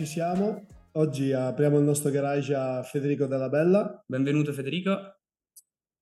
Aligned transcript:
ci 0.00 0.06
siamo. 0.06 0.66
Oggi 0.92 1.30
apriamo 1.30 1.76
il 1.76 1.84
nostro 1.84 2.10
garage 2.10 2.54
a 2.54 2.82
Federico 2.82 3.26
Della 3.26 3.50
Bella. 3.50 4.02
Benvenuto 4.06 4.50
Federico. 4.50 5.18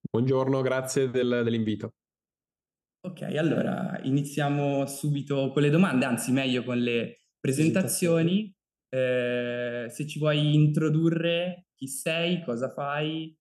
Buongiorno, 0.08 0.60
grazie 0.60 1.10
del, 1.10 1.40
dell'invito. 1.42 1.94
Ok, 3.00 3.22
allora 3.22 3.98
iniziamo 4.04 4.86
subito 4.86 5.50
con 5.50 5.62
le 5.62 5.70
domande, 5.70 6.04
anzi 6.04 6.30
meglio 6.30 6.62
con 6.62 6.78
le 6.78 7.24
presentazioni. 7.40 8.54
Eh, 8.88 9.86
se 9.88 10.06
ci 10.06 10.20
vuoi 10.20 10.54
introdurre 10.54 11.66
chi 11.74 11.88
sei, 11.88 12.44
cosa 12.44 12.72
fai? 12.72 13.36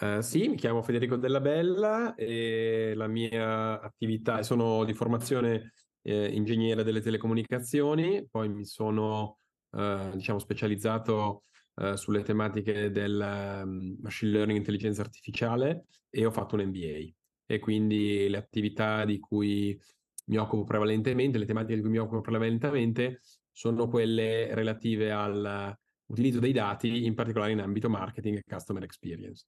Uh, 0.00 0.20
sì, 0.20 0.48
mi 0.48 0.56
chiamo 0.56 0.82
Federico 0.82 1.14
Della 1.14 1.40
Bella 1.40 2.16
e 2.16 2.92
la 2.96 3.06
mia 3.06 3.80
attività, 3.80 4.42
sono 4.42 4.82
di 4.84 4.94
formazione 4.94 5.74
eh, 6.08 6.28
ingegnere 6.28 6.84
delle 6.84 7.00
telecomunicazioni, 7.00 8.26
poi 8.28 8.48
mi 8.48 8.64
sono 8.64 9.38
eh, 9.72 10.10
diciamo 10.14 10.38
specializzato 10.38 11.42
eh, 11.76 11.96
sulle 11.96 12.22
tematiche 12.22 12.90
del 12.90 13.62
um, 13.62 13.96
machine 14.00 14.32
learning 14.32 14.58
intelligenza 14.58 15.02
artificiale 15.02 15.84
e 16.08 16.24
ho 16.24 16.30
fatto 16.30 16.56
un 16.56 16.64
MBA 16.64 17.12
e 17.46 17.58
quindi 17.58 18.28
le 18.28 18.38
attività 18.38 19.04
di 19.04 19.18
cui 19.18 19.78
mi 20.26 20.36
occupo 20.36 20.64
prevalentemente, 20.64 21.38
le 21.38 21.46
tematiche 21.46 21.76
di 21.76 21.80
cui 21.82 21.90
mi 21.90 21.98
occupo 21.98 22.20
prevalentemente 22.20 23.20
sono 23.52 23.88
quelle 23.88 24.54
relative 24.54 25.10
all'utilizzo 25.10 26.40
dei 26.40 26.52
dati, 26.52 27.04
in 27.04 27.14
particolare 27.14 27.52
in 27.52 27.60
ambito 27.60 27.88
marketing 27.88 28.38
e 28.38 28.44
customer 28.46 28.82
experience. 28.82 29.46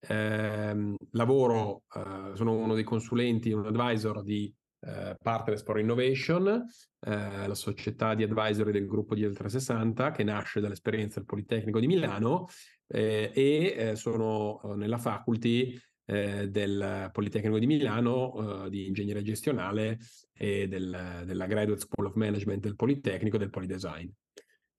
Eh, 0.00 0.94
lavoro, 1.12 1.82
eh, 1.94 2.32
sono 2.34 2.54
uno 2.56 2.74
dei 2.74 2.84
consulenti, 2.84 3.52
un 3.52 3.66
advisor 3.66 4.22
di 4.22 4.52
eh, 4.80 5.14
Partners 5.20 5.62
for 5.62 5.78
Innovation, 5.78 6.64
eh, 7.00 7.46
la 7.46 7.54
società 7.54 8.14
di 8.14 8.22
advisory 8.22 8.72
del 8.72 8.86
gruppo 8.86 9.14
di 9.14 9.26
L360 9.26 10.12
che 10.12 10.24
nasce 10.24 10.60
dall'esperienza 10.60 11.18
del 11.18 11.26
Politecnico 11.26 11.80
di 11.80 11.86
Milano 11.86 12.46
eh, 12.86 13.30
e 13.34 13.74
eh, 13.76 13.96
sono 13.96 14.60
eh, 14.62 14.76
nella 14.76 14.98
faculty 14.98 15.78
del 16.10 17.08
Politecnico 17.12 17.56
di 17.60 17.68
Milano 17.68 18.66
di 18.68 18.88
ingegneria 18.88 19.22
gestionale 19.22 20.00
e 20.32 20.66
del, 20.66 21.22
della 21.24 21.46
Graduate 21.46 21.82
School 21.82 22.08
of 22.08 22.14
Management 22.16 22.62
del 22.62 22.74
Politecnico 22.74 23.38
del 23.38 23.50
Polidesign. 23.50 24.08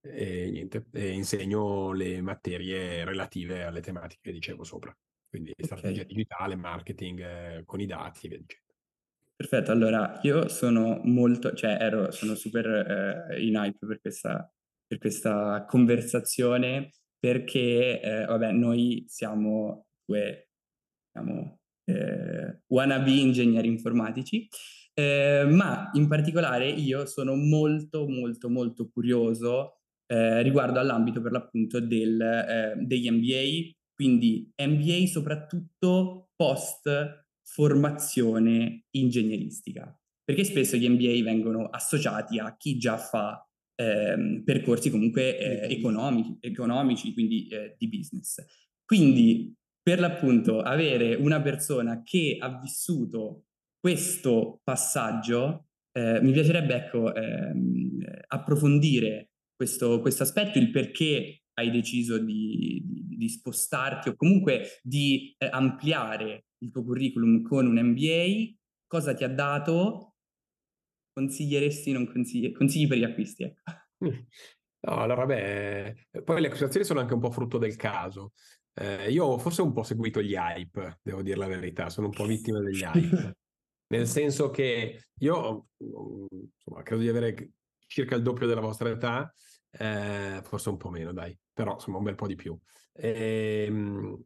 E 0.02 0.50
niente, 0.52 0.88
e 0.92 1.12
insegno 1.12 1.94
le 1.94 2.22
materie 2.22 3.06
relative 3.06 3.64
alle 3.64 3.80
tematiche 3.80 4.20
che 4.24 4.32
dicevo 4.34 4.66
sopra, 4.66 4.94
quindi 5.30 5.52
okay. 5.52 5.66
strategia 5.66 6.04
digitale, 6.04 6.58
marketing 6.58 7.64
con 7.64 7.80
i 7.80 7.86
dati 7.86 8.26
e 8.26 8.30
via 8.30 8.38
dicendo. 8.38 8.71
Perfetto, 9.42 9.72
allora 9.72 10.20
io 10.22 10.48
sono 10.50 11.02
molto, 11.04 11.56
cioè 11.56 11.76
ero, 11.80 12.12
sono 12.12 12.36
super 12.36 13.28
eh, 13.32 13.44
in 13.44 13.56
hype 13.56 13.88
per 13.88 14.00
questa, 14.00 14.48
per 14.86 15.00
questa 15.00 15.66
conversazione 15.68 16.92
perché, 17.18 18.00
eh, 18.02 18.26
vabbè, 18.26 18.52
noi 18.52 19.04
siamo 19.08 19.88
due, 20.06 20.50
diciamo, 21.12 21.60
eh, 21.86 22.62
wannabe 22.68 23.10
ingegneri 23.10 23.68
informatici, 23.68 24.48
eh, 24.94 25.48
ma 25.50 25.90
in 25.94 26.08
particolare 26.08 26.70
io 26.70 27.08
sono 27.08 27.34
molto, 27.34 28.08
molto, 28.08 28.48
molto 28.48 28.92
curioso 28.94 29.80
eh, 30.06 30.44
riguardo 30.44 30.80
all'ambito 30.80 31.20
per 31.20 31.32
l'appunto 31.32 31.80
del, 31.80 32.22
eh, 32.22 32.74
degli 32.78 33.10
MBA, 33.10 33.72
quindi 33.96 34.52
MBA 34.56 35.08
soprattutto 35.08 36.30
post 36.36 37.21
formazione 37.54 38.86
ingegneristica, 38.92 39.94
perché 40.24 40.46
spesso 40.46 40.78
gli 40.78 40.88
MBA 40.88 41.22
vengono 41.24 41.66
associati 41.66 42.40
a 42.40 42.56
chi 42.56 42.78
già 42.78 42.98
fa 42.98 43.46
ehm, 43.76 44.44
percorsi 44.44 44.90
comunque 44.90 45.38
eh, 45.38 45.74
economici, 45.74 46.38
economici, 46.40 47.14
quindi 47.14 47.48
eh, 47.48 47.76
di 47.78 47.90
business. 47.90 48.42
Quindi, 48.86 49.54
per 49.82 50.00
l'appunto, 50.00 50.62
avere 50.62 51.16
una 51.16 51.42
persona 51.42 52.04
che 52.04 52.38
ha 52.40 52.58
vissuto 52.58 53.48
questo 53.78 54.62
passaggio, 54.64 55.66
eh, 55.92 56.22
mi 56.22 56.32
piacerebbe 56.32 56.76
ecco, 56.76 57.14
ehm, 57.14 58.00
approfondire 58.28 59.32
questo, 59.54 60.02
aspetto, 60.02 60.58
il 60.58 60.72
perché 60.72 61.42
hai 61.56 61.70
deciso 61.70 62.18
di, 62.18 62.82
di, 62.86 63.18
di 63.18 63.30
spostarti 63.30 64.10
o 64.10 64.16
comunque 64.16 64.80
di 64.84 65.36
eh, 65.38 65.50
ampliare 65.52 66.46
il 66.62 66.72
tuo 66.72 66.84
curriculum 66.84 67.42
con 67.42 67.66
un 67.66 67.80
MBA, 67.80 68.56
cosa 68.88 69.14
ti 69.14 69.24
ha 69.24 69.30
dato, 69.30 70.16
consiglieresti, 71.14 71.92
non 71.92 72.06
consigli, 72.12 72.52
consigli 72.52 72.88
per 72.88 72.98
gli 72.98 73.04
acquisti, 73.04 73.44
ecco. 73.44 73.62
No, 74.84 74.96
allora 74.96 75.28
beh, 75.28 76.08
poi 76.24 76.42
le 76.42 76.48
accusazioni 76.48 76.84
sono 76.84 77.02
anche 77.02 77.14
un 77.14 77.20
po' 77.20 77.30
frutto 77.30 77.60
del 77.60 77.76
caso. 77.76 78.34
Eh, 78.74 79.12
io 79.12 79.38
forse 79.38 79.62
ho 79.62 79.66
un 79.66 79.74
po' 79.74 79.84
seguito 79.84 80.24
gli 80.24 80.34
hype, 80.34 81.00
devo 81.04 81.22
dire 81.22 81.38
la 81.38 81.48
verità, 81.48 81.90
sono 81.90 82.08
un 82.08 82.14
po' 82.14 82.26
vittima 82.26 82.60
degli 82.60 82.82
hype. 82.84 83.38
Nel 83.88 84.08
senso 84.08 84.50
che 84.50 85.10
io, 85.20 85.68
insomma, 85.78 86.82
credo 86.82 87.02
di 87.02 87.10
avere 87.10 87.52
circa 87.86 88.16
il 88.16 88.24
doppio 88.24 88.48
della 88.48 88.62
vostra 88.62 88.90
età, 88.90 89.32
eh, 89.72 90.42
forse 90.44 90.70
un 90.70 90.78
po' 90.78 90.90
meno, 90.90 91.14
dai, 91.14 91.38
però 91.54 91.74
insomma 91.74 91.98
un 91.98 92.04
bel 92.04 92.16
po' 92.16 92.28
di 92.28 92.36
più. 92.36 92.58
E, 92.94 93.66
ehm, 93.68 94.24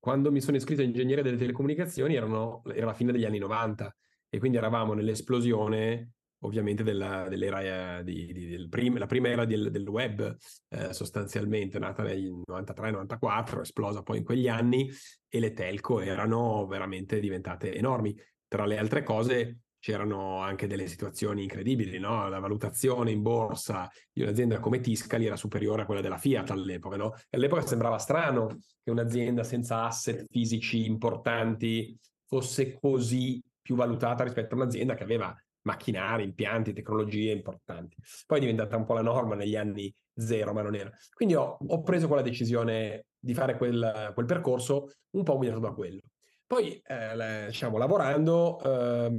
quando 0.00 0.32
mi 0.32 0.40
sono 0.40 0.56
iscritto 0.56 0.80
in 0.80 0.88
ingegneria 0.88 1.22
delle 1.22 1.36
telecomunicazioni 1.36 2.14
erano, 2.16 2.62
era 2.74 2.86
la 2.86 2.94
fine 2.94 3.12
degli 3.12 3.26
anni 3.26 3.38
90 3.38 3.94
e 4.30 4.38
quindi 4.38 4.56
eravamo 4.56 4.94
nell'esplosione 4.94 6.12
ovviamente 6.42 6.82
della, 6.82 7.28
dell'era 7.28 7.98
eh, 7.98 8.04
di, 8.04 8.32
di, 8.32 8.48
del 8.48 8.68
prim, 8.68 8.96
la 8.98 9.06
prima 9.06 9.28
era 9.28 9.44
del, 9.44 9.70
del 9.70 9.86
web 9.86 10.36
eh, 10.68 10.92
sostanzialmente 10.94 11.78
nata 11.78 12.02
nel 12.02 12.42
93-94 12.48 13.60
esplosa 13.60 14.02
poi 14.02 14.18
in 14.18 14.24
quegli 14.24 14.48
anni 14.48 14.90
e 15.28 15.38
le 15.38 15.52
telco 15.52 16.00
erano 16.00 16.66
veramente 16.66 17.20
diventate 17.20 17.74
enormi. 17.74 18.16
Tra 18.48 18.64
le 18.64 18.78
altre 18.78 19.02
cose 19.02 19.58
c'erano 19.80 20.40
anche 20.40 20.66
delle 20.66 20.86
situazioni 20.86 21.42
incredibili, 21.42 21.98
no? 21.98 22.28
La 22.28 22.38
valutazione 22.38 23.10
in 23.10 23.22
borsa 23.22 23.90
di 24.12 24.22
un'azienda 24.22 24.60
come 24.60 24.80
Tiscali 24.80 25.26
era 25.26 25.36
superiore 25.36 25.82
a 25.82 25.86
quella 25.86 26.02
della 26.02 26.18
Fiat 26.18 26.50
all'epoca, 26.50 26.96
no? 26.96 27.14
All'epoca 27.30 27.66
sembrava 27.66 27.98
strano 27.98 28.58
che 28.82 28.90
un'azienda 28.90 29.42
senza 29.42 29.84
asset 29.84 30.26
fisici 30.30 30.84
importanti 30.84 31.98
fosse 32.26 32.78
così 32.78 33.42
più 33.60 33.74
valutata 33.74 34.22
rispetto 34.22 34.54
a 34.54 34.58
un'azienda 34.58 34.94
che 34.94 35.02
aveva 35.02 35.34
macchinari, 35.62 36.24
impianti, 36.24 36.72
tecnologie 36.72 37.32
importanti. 37.32 37.96
Poi 38.26 38.38
è 38.38 38.40
diventata 38.40 38.76
un 38.76 38.84
po' 38.84 38.94
la 38.94 39.02
norma 39.02 39.34
negli 39.34 39.56
anni 39.56 39.92
zero, 40.14 40.52
ma 40.52 40.62
non 40.62 40.74
era. 40.74 40.90
Quindi 41.14 41.34
ho, 41.34 41.58
ho 41.66 41.82
preso 41.82 42.06
quella 42.06 42.22
decisione 42.22 43.06
di 43.18 43.34
fare 43.34 43.56
quel, 43.56 44.12
quel 44.14 44.26
percorso 44.26 44.90
un 45.10 45.22
po' 45.22 45.36
guidato 45.36 45.60
da 45.60 45.72
quello. 45.72 46.00
Poi, 46.50 46.82
eh, 46.84 47.46
diciamo, 47.46 47.78
lavorando, 47.78 48.60
ehm, 48.60 49.14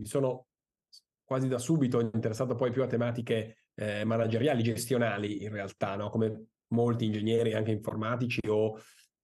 mi 0.00 0.06
sono 0.06 0.48
quasi 1.24 1.48
da 1.48 1.56
subito 1.56 1.98
interessato 1.98 2.54
poi 2.56 2.70
più 2.72 2.82
a 2.82 2.86
tematiche 2.86 3.68
eh, 3.74 4.04
manageriali, 4.04 4.62
gestionali 4.62 5.44
in 5.44 5.48
realtà, 5.48 5.96
no? 5.96 6.10
come 6.10 6.48
molti 6.74 7.06
ingegneri 7.06 7.54
anche 7.54 7.70
informatici 7.70 8.40
o 8.48 8.78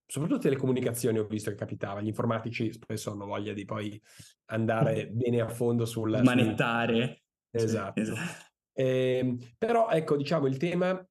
soprattutto 0.07 0.41
telecomunicazioni 0.41 1.19
ho 1.19 1.27
visto 1.27 1.51
che 1.51 1.57
capitava, 1.57 2.01
gli 2.01 2.07
informatici 2.07 2.73
spesso 2.73 3.13
hanno 3.13 3.27
voglia 3.27 3.53
di 3.53 3.67
poi 3.67 4.01
andare 4.47 5.09
bene 5.13 5.43
a 5.43 5.49
fondo 5.49 5.85
sul... 5.85 6.19
Manettare. 6.23 7.25
Sul... 7.51 7.61
Esatto. 7.61 8.01
esatto. 8.01 8.45
Eh, 8.73 9.37
però 9.59 9.91
ecco, 9.91 10.17
diciamo, 10.17 10.47
il 10.47 10.57
tema 10.57 11.07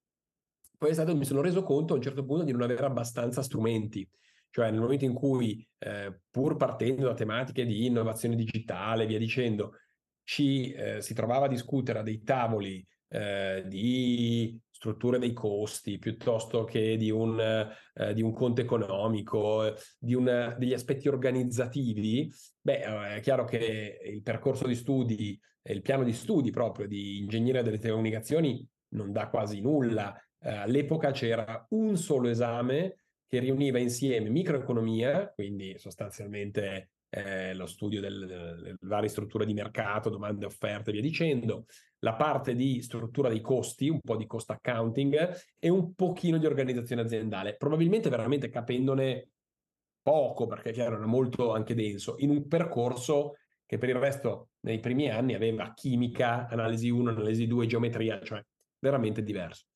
poi 0.76 0.90
è 0.90 0.94
stato, 0.94 1.14
mi 1.14 1.24
sono 1.24 1.42
reso 1.42 1.62
conto 1.62 1.92
a 1.92 1.96
un 1.96 2.02
certo 2.02 2.24
punto 2.24 2.42
di 2.42 2.50
non 2.50 2.62
avere 2.62 2.86
abbastanza 2.86 3.40
strumenti 3.40 4.04
cioè 4.50 4.70
nel 4.70 4.80
momento 4.80 5.04
in 5.04 5.14
cui, 5.14 5.66
eh, 5.78 6.20
pur 6.30 6.56
partendo 6.56 7.06
da 7.06 7.14
tematiche 7.14 7.64
di 7.64 7.86
innovazione 7.86 8.36
digitale, 8.36 9.06
via 9.06 9.18
dicendo, 9.18 9.76
ci 10.24 10.72
eh, 10.72 11.00
si 11.00 11.14
trovava 11.14 11.46
a 11.46 11.48
discutere 11.48 12.00
a 12.00 12.02
dei 12.02 12.22
tavoli 12.22 12.86
eh, 13.08 13.64
di 13.66 14.58
strutture 14.70 15.18
dei 15.18 15.32
costi 15.32 15.98
piuttosto 15.98 16.64
che 16.64 16.96
di 16.96 17.10
un, 17.10 17.38
eh, 17.38 18.14
di 18.14 18.22
un 18.22 18.32
conto 18.32 18.60
economico, 18.60 19.74
di 19.98 20.14
una, 20.14 20.54
degli 20.58 20.72
aspetti 20.72 21.08
organizzativi, 21.08 22.32
beh, 22.60 22.80
eh, 22.80 23.16
è 23.16 23.20
chiaro 23.20 23.44
che 23.44 24.00
il 24.04 24.22
percorso 24.22 24.66
di 24.66 24.74
studi, 24.74 25.38
il 25.62 25.82
piano 25.82 26.04
di 26.04 26.12
studi 26.12 26.50
proprio 26.50 26.86
di 26.86 27.18
ingegneria 27.18 27.62
delle 27.62 27.78
telecomunicazioni 27.78 28.66
non 28.94 29.12
dà 29.12 29.28
quasi 29.28 29.60
nulla. 29.60 30.16
Eh, 30.42 30.50
all'epoca 30.50 31.10
c'era 31.10 31.66
un 31.70 31.96
solo 31.96 32.28
esame 32.28 32.99
che 33.30 33.38
riuniva 33.38 33.78
insieme 33.78 34.28
microeconomia, 34.28 35.30
quindi 35.32 35.78
sostanzialmente 35.78 36.90
eh, 37.10 37.54
lo 37.54 37.66
studio 37.66 38.00
delle 38.00 38.26
del 38.26 38.76
varie 38.80 39.08
strutture 39.08 39.46
di 39.46 39.54
mercato, 39.54 40.10
domande 40.10 40.44
e 40.44 40.48
offerte 40.48 40.90
e 40.90 40.94
via 40.94 41.00
dicendo, 41.00 41.66
la 42.00 42.14
parte 42.14 42.56
di 42.56 42.82
struttura 42.82 43.28
dei 43.28 43.40
costi, 43.40 43.88
un 43.88 44.00
po' 44.00 44.16
di 44.16 44.26
cost 44.26 44.50
accounting 44.50 45.32
e 45.60 45.68
un 45.68 45.94
pochino 45.94 46.38
di 46.38 46.46
organizzazione 46.46 47.02
aziendale, 47.02 47.54
probabilmente 47.56 48.08
veramente 48.08 48.50
capendone 48.50 49.28
poco, 50.02 50.48
perché 50.48 50.72
chiaro 50.72 50.96
era 50.96 51.06
molto 51.06 51.52
anche 51.52 51.74
denso, 51.74 52.16
in 52.18 52.30
un 52.30 52.48
percorso 52.48 53.36
che 53.64 53.78
per 53.78 53.90
il 53.90 53.94
resto 53.94 54.48
nei 54.62 54.80
primi 54.80 55.08
anni 55.08 55.34
aveva 55.34 55.72
chimica, 55.72 56.48
analisi 56.48 56.90
1, 56.90 57.10
analisi 57.10 57.46
2, 57.46 57.66
geometria, 57.68 58.20
cioè 58.24 58.44
veramente 58.80 59.22
diverso. 59.22 59.66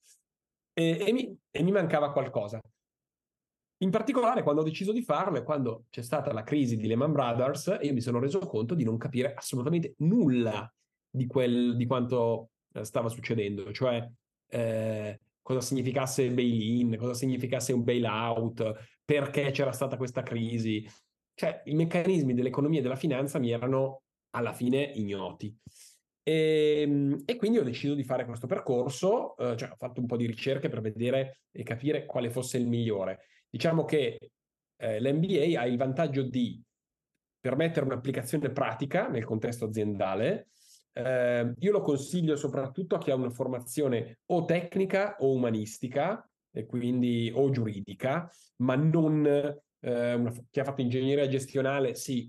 E, 0.73 1.05
e, 1.07 1.13
mi, 1.13 1.39
e 1.53 1.63
mi 1.63 1.71
mancava 1.71 2.11
qualcosa. 2.11 2.61
In 3.79 3.91
particolare 3.91 4.43
quando 4.43 4.61
ho 4.61 4.65
deciso 4.65 4.93
di 4.93 5.03
farlo 5.03 5.37
e 5.37 5.43
quando 5.43 5.87
c'è 5.91 6.03
stata 6.03 6.33
la 6.33 6.45
crisi 6.45 6.77
di 6.77 6.87
Lehman 6.87 7.13
Brothers, 7.13 7.79
io 7.83 7.93
mi 7.93 8.01
sono 8.01 8.21
reso 8.21 8.39
conto 8.39 8.75
di 8.75 8.85
non 8.85 8.97
capire 8.97 9.35
assolutamente 9.35 9.95
nulla 9.99 10.73
di, 11.11 11.27
quel, 11.27 11.77
di 11.77 11.87
quanto 11.87 12.51
eh, 12.73 12.85
stava 12.85 13.09
succedendo, 13.09 13.73
cioè 13.73 14.09
eh, 14.49 15.21
cosa 15.43 15.61
significasse 15.61 16.23
il 16.23 16.35
bail-in, 16.35 16.97
cosa 16.97 17.15
significasse 17.15 17.73
un 17.73 17.83
bail-out, 17.83 18.73
perché 19.05 19.51
c'era 19.51 19.73
stata 19.73 19.97
questa 19.97 20.23
crisi. 20.23 20.89
Cioè, 21.35 21.63
i 21.67 21.75
meccanismi 21.75 22.33
dell'economia 22.33 22.79
e 22.79 22.83
della 22.83 22.97
finanza 22.97 23.39
mi 23.39 23.51
erano 23.51 24.03
alla 24.31 24.53
fine 24.53 24.83
ignoti. 24.83 25.55
E, 26.23 26.81
ehm, 26.81 27.23
e, 27.27 27.37
quindi 27.37 27.59
ho 27.59 27.63
deciso 27.63 27.95
di 27.95 28.03
fare 28.03 28.25
questo 28.25 28.47
percorso, 28.47 29.37
eh, 29.37 29.57
cioè 29.57 29.71
ho 29.71 29.77
fatto 29.77 30.01
un 30.01 30.07
po' 30.07 30.17
di 30.17 30.27
ricerche 30.27 30.69
per 30.69 30.81
vedere 30.81 31.41
e 31.53 31.63
capire 31.63 32.07
quale 32.07 32.31
fosse 32.31 32.57
il 32.57 32.67
migliore. 32.67 33.27
Diciamo 33.55 33.85
che 33.85 34.19
eh, 34.81 35.01
l'MBA 35.01 35.61
ha 35.61 35.67
il 35.67 35.77
vantaggio 35.77 36.23
di 36.23 36.61
permettere 37.39 37.87
un'applicazione 37.87 38.51
pratica 38.51 39.07
nel 39.07 39.25
contesto 39.25 39.67
aziendale. 39.67 40.49
Eh, 40.93 41.55
io 41.57 41.71
lo 41.71 41.81
consiglio 41.81 42.35
soprattutto 42.35 42.97
a 42.97 42.99
chi 42.99 43.13
ha 43.13 43.15
una 43.15 43.31
formazione 43.31 44.19
o 44.27 44.45
tecnica 44.45 45.19
o 45.21 45.31
umanistica, 45.31 46.29
e 46.51 46.67
quindi 46.67 47.31
o 47.33 47.49
giuridica, 47.51 48.29
ma 48.57 48.75
non 48.75 49.25
eh, 49.25 50.15
una, 50.15 50.33
chi 50.51 50.59
ha 50.59 50.65
fatto 50.65 50.81
ingegneria 50.81 51.29
gestionale, 51.29 51.95
sì, 51.95 52.29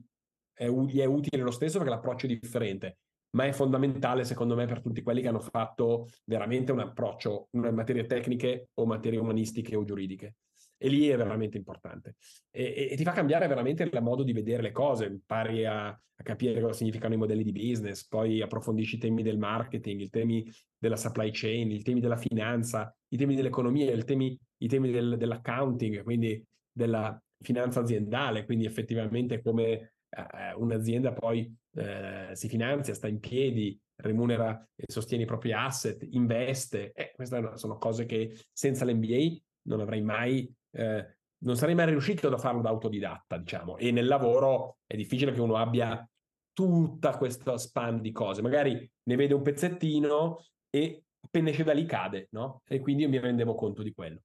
è, 0.54 0.70
gli 0.70 1.00
è 1.00 1.06
utile 1.06 1.42
lo 1.42 1.50
stesso 1.50 1.80
perché 1.80 1.92
l'approccio 1.92 2.28
è 2.28 2.38
differente 2.38 2.98
ma 3.36 3.46
è 3.46 3.52
fondamentale 3.52 4.24
secondo 4.24 4.56
me 4.56 4.66
per 4.66 4.80
tutti 4.80 5.02
quelli 5.02 5.22
che 5.22 5.28
hanno 5.28 5.42
fatto 5.42 6.08
veramente 6.24 6.72
un 6.72 6.80
approccio 6.80 7.50
in 7.52 7.74
materie 7.74 8.06
tecniche 8.06 8.70
o 8.76 8.86
materie 8.86 9.20
umanistiche 9.20 9.76
o 9.76 9.84
giuridiche. 9.84 10.36
E 10.78 10.90
lì 10.90 11.08
è 11.08 11.18
veramente 11.18 11.58
importante. 11.58 12.16
E, 12.52 12.90
e 12.92 12.96
ti 12.96 13.04
fa 13.04 13.12
cambiare 13.12 13.48
veramente 13.48 13.84
il 13.84 14.02
modo 14.02 14.24
di 14.24 14.34
vedere 14.34 14.62
le 14.62 14.72
cose, 14.72 15.06
impari 15.06 15.66
a, 15.66 15.88
a, 15.88 16.24
capire 16.24 16.60
cosa 16.62 16.74
significano 16.74 17.14
i 17.14 17.18
modelli 17.18 17.44
di 17.44 17.52
business, 17.52 18.08
poi 18.08 18.42
approfondisci 18.42 18.96
i 18.96 19.00
temi 19.00 19.24
del 19.24 19.38
marketing, 19.38 20.02
i 20.02 20.10
temi 20.10 20.52
della 20.78 20.98
supply 20.98 21.32
chain, 21.32 21.72
i 21.72 21.82
temi 21.82 22.00
della 22.00 22.18
finanza, 22.18 22.94
i 23.10 23.18
temi 23.18 23.36
dell'economia, 23.36 23.92
i 23.94 24.04
temi, 24.04 24.38
i 24.58 24.68
temi 24.68 24.92
del, 24.92 25.18
dell'accounting, 25.18 26.04
quindi 26.04 26.44
della 26.72 27.18
finanza 27.42 27.80
aziendale, 27.80 28.46
quindi 28.46 28.66
effettivamente 28.66 29.42
come 29.42 29.94
eh, 30.10 30.54
un'azienda 30.56 31.14
poi 31.14 31.54
eh, 31.76 32.30
si 32.34 32.48
finanzia, 32.48 32.94
sta 32.94 33.08
in 33.08 33.20
piedi, 33.20 33.80
remunera 33.98 34.68
e 34.76 34.86
sostiene 34.88 35.24
i 35.24 35.28
propri 35.28 35.54
asset, 35.54 36.06
investe. 36.12 36.92
Eh, 36.94 37.12
queste 37.14 37.52
sono 37.56 37.78
cose 37.78 38.06
che 38.06 38.38
senza 38.52 38.86
l'MBA 38.86 39.38
non 39.64 39.80
avrei 39.80 40.02
mai, 40.02 40.52
eh, 40.76 41.18
non 41.40 41.56
sarei 41.56 41.76
mai 41.76 41.88
riuscito 41.88 42.28
a 42.28 42.38
farlo 42.38 42.62
da 42.62 42.70
autodidatta, 42.70 43.38
diciamo. 43.38 43.78
E 43.78 43.92
nel 43.92 44.08
lavoro 44.08 44.78
è 44.86 44.96
difficile 44.96 45.32
che 45.32 45.42
uno 45.42 45.56
abbia 45.56 46.08
tutta 46.54 47.18
questa 47.18 47.58
span 47.58 48.02
di 48.02 48.12
cose. 48.12 48.42
Magari 48.42 48.90
ne 49.04 49.16
vede 49.16 49.34
un 49.34 49.42
pezzettino 49.42 50.44
e 50.70 51.04
appena 51.20 51.50
esce 51.50 51.64
da 51.64 51.74
lì 51.74 51.86
cade, 51.86 52.28
no? 52.32 52.62
E 52.68 52.80
quindi 52.80 53.04
io 53.04 53.10
mi 53.10 53.20
rendevo 53.20 53.56
conto 53.56 53.84
di 53.84 53.94
quello. 53.94 54.22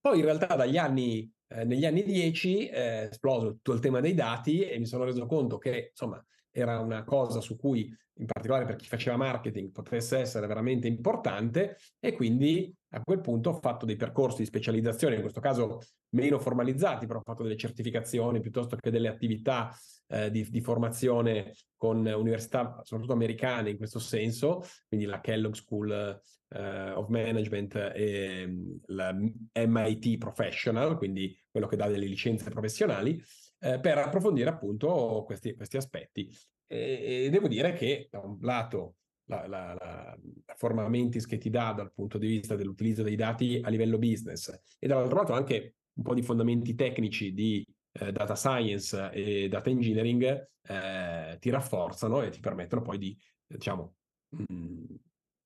Poi 0.00 0.18
in 0.18 0.24
realtà 0.24 0.54
dagli 0.54 0.76
anni 0.76 1.30
eh, 1.48 1.64
negli 1.64 1.86
anni 1.86 2.04
10 2.04 2.66
è 2.68 3.08
esploso 3.10 3.54
tutto 3.54 3.72
il 3.72 3.80
tema 3.80 4.00
dei 4.00 4.14
dati 4.14 4.60
e 4.60 4.78
mi 4.78 4.86
sono 4.86 5.04
reso 5.04 5.24
conto 5.26 5.58
che 5.58 5.88
insomma 5.90 6.22
era 6.60 6.78
una 6.80 7.04
cosa 7.04 7.40
su 7.40 7.56
cui 7.56 7.94
in 8.18 8.26
particolare 8.26 8.64
per 8.64 8.76
chi 8.76 8.86
faceva 8.86 9.16
marketing 9.16 9.70
potesse 9.70 10.18
essere 10.18 10.46
veramente 10.46 10.88
importante 10.88 11.76
e 12.00 12.12
quindi 12.12 12.74
a 12.90 13.02
quel 13.02 13.20
punto 13.20 13.50
ho 13.50 13.54
fatto 13.54 13.84
dei 13.84 13.96
percorsi 13.96 14.38
di 14.38 14.46
specializzazione, 14.46 15.16
in 15.16 15.20
questo 15.20 15.40
caso 15.40 15.80
meno 16.10 16.38
formalizzati, 16.38 17.06
però 17.06 17.18
ho 17.18 17.22
fatto 17.22 17.42
delle 17.42 17.56
certificazioni 17.56 18.40
piuttosto 18.40 18.76
che 18.76 18.90
delle 18.90 19.08
attività 19.08 19.70
eh, 20.08 20.30
di, 20.30 20.48
di, 20.48 20.60
formazione 20.60 21.52
con 21.76 21.98
università 21.98 22.80
soprattutto 22.82 23.12
americane 23.12 23.70
in 23.70 23.76
questo 23.76 23.98
senso, 23.98 24.64
quindi 24.88 25.06
la 25.06 25.20
Kellogg 25.20 25.52
School 25.52 26.18
eh, 26.48 26.90
of 26.92 27.08
Management 27.08 27.74
e 27.94 28.46
mm, 28.46 28.76
la 28.86 29.12
MIT 29.12 30.16
Professional, 30.16 30.96
quindi 30.96 31.36
quello 31.50 31.66
che 31.66 31.76
dà 31.76 31.88
delle 31.88 32.06
licenze 32.06 32.48
professionali, 32.50 33.22
eh, 33.60 33.78
per 33.80 33.98
approfondire 33.98 34.50
appunto 34.50 35.22
questi, 35.26 35.54
questi 35.54 35.76
aspetti. 35.76 36.30
E, 36.66 37.24
e, 37.24 37.30
devo 37.30 37.48
dire 37.48 37.72
che 37.72 38.08
da 38.10 38.20
un 38.20 38.38
lato 38.40 38.96
la, 39.24 39.46
la, 39.46 39.74
la, 39.74 40.18
forma 40.56 40.88
Mentis 40.88 41.26
che 41.26 41.38
ti 41.38 41.50
dà 41.50 41.72
dal 41.72 41.92
punto 41.92 42.18
di 42.18 42.26
vista 42.26 42.56
dell'utilizzo 42.56 43.02
dei 43.02 43.16
dati 43.16 43.60
a 43.62 43.68
livello 43.68 43.98
business 43.98 44.48
e 44.78 44.86
dall'altro 44.86 45.18
lato 45.18 45.32
anche 45.32 45.76
un 45.94 46.02
po' 46.02 46.14
di 46.14 46.22
fondamenti 46.22 46.74
tecnici 46.74 47.32
di 47.32 47.66
eh, 47.92 48.12
data 48.12 48.34
science 48.34 49.10
e 49.12 49.48
data 49.48 49.70
engineering 49.70 50.48
eh, 50.62 51.36
ti 51.40 51.50
rafforzano 51.50 52.22
e 52.22 52.30
ti 52.30 52.40
permettono 52.40 52.82
poi 52.82 52.98
di, 52.98 53.18
diciamo, 53.46 53.94
mh, 54.28 54.44
mm, 54.52 54.84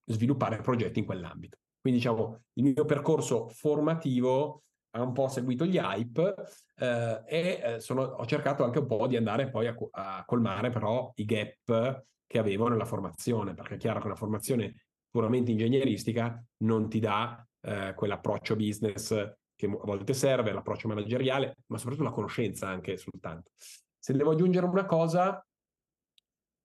sviluppare 0.04 0.60
progetti 0.60 0.98
in 0.98 1.04
quell'ambito. 1.04 1.58
Quindi, 1.80 2.00
diciamo, 2.00 2.44
il 2.54 2.64
mio 2.64 2.84
percorso 2.84 3.48
formativo 3.48 4.64
ha 4.94 5.02
un 5.02 5.12
po' 5.12 5.28
seguito 5.28 5.64
gli 5.64 5.78
hype 5.78 6.34
eh, 6.82 7.22
e 7.26 7.60
eh, 7.62 7.80
sono, 7.80 8.02
ho 8.02 8.26
cercato 8.26 8.64
anche 8.64 8.80
un 8.80 8.86
po' 8.86 9.06
di 9.06 9.16
andare 9.16 9.48
poi 9.48 9.68
a, 9.68 9.76
a, 9.92 10.24
colmare 10.26 10.70
però 10.70 11.12
i 11.14 11.24
gap 11.24 12.04
che 12.26 12.38
avevo 12.38 12.66
nella 12.66 12.84
formazione, 12.84 13.54
perché 13.54 13.74
è 13.74 13.78
chiaro 13.78 14.00
che 14.00 14.06
una 14.06 14.16
formazione 14.16 14.86
puramente 15.08 15.52
ingegneristica 15.52 16.42
non 16.64 16.88
ti 16.88 16.98
dà 16.98 17.46
eh, 17.60 17.92
quell'approccio 17.94 18.56
business 18.56 19.10
che 19.54 19.66
a 19.66 19.84
volte 19.84 20.12
serve, 20.12 20.50
l'approccio 20.50 20.88
manageriale, 20.88 21.58
ma 21.66 21.78
soprattutto 21.78 22.08
la 22.08 22.14
conoscenza 22.14 22.66
anche 22.66 22.96
soltanto. 22.96 23.52
Se 23.98 24.12
devo 24.14 24.32
aggiungere 24.32 24.66
una 24.66 24.86
cosa, 24.86 25.44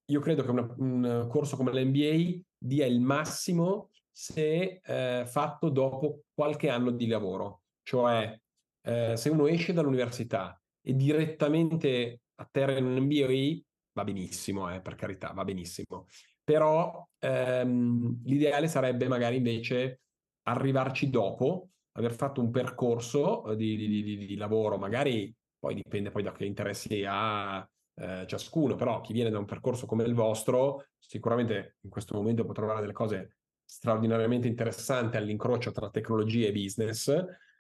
io 0.10 0.20
credo 0.20 0.42
che 0.42 0.50
una, 0.50 0.74
un 0.78 1.28
corso 1.30 1.58
come 1.58 1.72
l'MBA 1.74 2.42
dia 2.58 2.88
il 2.88 3.02
massimo 3.02 3.92
se 4.10 4.80
eh, 4.84 5.26
fatto 5.28 5.70
dopo 5.70 6.24
qualche 6.34 6.70
anno 6.70 6.90
di 6.90 7.06
lavoro. 7.06 7.62
Cioè, 7.84 8.40
eh, 8.88 9.18
se 9.18 9.30
uno 9.30 9.48
esce 9.48 9.74
dall'università 9.74 10.60
e 10.82 10.96
direttamente 10.96 12.22
atterra 12.36 12.78
in 12.78 12.86
un 12.86 12.96
MBA, 13.00 13.62
va 13.92 14.04
benissimo, 14.06 14.74
eh, 14.74 14.80
per 14.80 14.96
carità, 14.96 15.32
va 15.34 15.44
benissimo. 15.44 16.08
Però 16.42 17.06
ehm, 17.20 18.22
l'ideale 18.24 18.70
sarebbe 18.70 19.10
magari 19.10 19.36
invece 19.36 20.00
arrivarci 20.44 21.10
dopo, 21.10 21.72
aver 21.98 22.14
fatto 22.14 22.40
un 22.40 22.50
percorso 22.50 23.54
di, 23.56 23.76
di, 23.76 24.04
di, 24.04 24.26
di 24.26 24.36
lavoro, 24.38 24.78
magari 24.78 25.36
poi 25.60 25.76
dipende 25.76 26.10
poi 26.10 26.24
da 26.24 26.32
che 26.32 26.46
interessi 26.46 27.04
ha 27.06 27.68
eh, 27.96 28.26
ciascuno, 28.26 28.76
però 28.76 29.02
chi 29.02 29.12
viene 29.12 29.30
da 29.30 29.40
un 29.40 29.46
percorso 29.46 29.86
come 29.86 30.04
il 30.04 30.14
vostro 30.14 30.86
sicuramente 30.98 31.78
in 31.82 31.90
questo 31.90 32.16
momento 32.16 32.46
può 32.46 32.54
trovare 32.54 32.80
delle 32.80 32.94
cose 32.94 33.38
straordinariamente 33.66 34.48
interessanti 34.48 35.18
all'incrocio 35.18 35.72
tra 35.72 35.90
tecnologia 35.90 36.48
e 36.48 36.54
business 36.54 37.12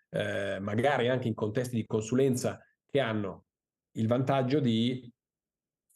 eh, 0.09 0.59
magari 0.59 1.09
anche 1.09 1.27
in 1.27 1.33
contesti 1.33 1.75
di 1.75 1.85
consulenza 1.85 2.59
che 2.85 2.99
hanno 2.99 3.45
il 3.93 4.07
vantaggio 4.07 4.59
di 4.59 5.11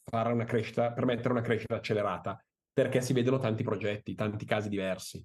fare 0.04 0.32
una 0.32 0.44
crescita, 0.44 0.92
permettere 0.92 1.30
una 1.30 1.40
crescita 1.40 1.76
accelerata, 1.76 2.44
perché 2.72 3.00
si 3.00 3.12
vedono 3.12 3.38
tanti 3.38 3.62
progetti, 3.62 4.14
tanti 4.14 4.44
casi 4.44 4.68
diversi. 4.68 5.24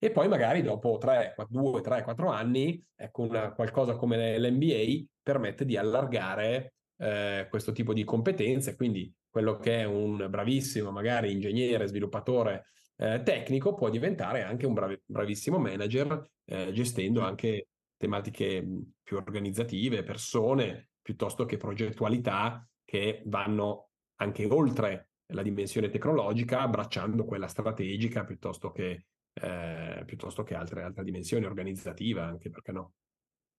E 0.00 0.10
poi 0.10 0.28
magari 0.28 0.62
dopo 0.62 0.96
3, 0.98 1.34
2, 1.48 1.80
3, 1.80 2.02
4 2.02 2.28
anni, 2.28 2.82
ecco 2.94 3.22
una, 3.22 3.52
qualcosa 3.52 3.96
come 3.96 4.38
l'MBA 4.38 5.04
permette 5.22 5.64
di 5.64 5.76
allargare 5.76 6.74
eh, 6.98 7.46
questo 7.50 7.72
tipo 7.72 7.92
di 7.92 8.04
competenze, 8.04 8.76
quindi 8.76 9.12
quello 9.28 9.58
che 9.58 9.80
è 9.80 9.84
un 9.84 10.26
bravissimo 10.28 10.90
magari 10.90 11.32
ingegnere, 11.32 11.88
sviluppatore 11.88 12.66
eh, 12.96 13.22
tecnico 13.22 13.74
può 13.74 13.88
diventare 13.90 14.42
anche 14.42 14.66
un 14.66 14.74
brav- 14.74 15.00
bravissimo 15.04 15.58
manager 15.58 16.28
eh, 16.44 16.72
gestendo 16.72 17.20
anche 17.20 17.68
tematiche 17.98 18.66
più 19.02 19.16
organizzative, 19.16 20.02
persone, 20.02 20.90
piuttosto 21.02 21.44
che 21.44 21.56
progettualità 21.56 22.66
che 22.84 23.22
vanno 23.26 23.90
anche 24.20 24.46
oltre 24.46 25.10
la 25.32 25.42
dimensione 25.42 25.90
tecnologica, 25.90 26.60
abbracciando 26.60 27.24
quella 27.24 27.48
strategica 27.48 28.24
piuttosto 28.24 28.70
che, 28.70 29.06
eh, 29.34 30.02
piuttosto 30.06 30.42
che 30.42 30.54
altre, 30.54 30.82
altre 30.82 31.04
dimensioni 31.04 31.44
organizzative, 31.44 32.20
anche 32.20 32.48
perché 32.48 32.72
no. 32.72 32.94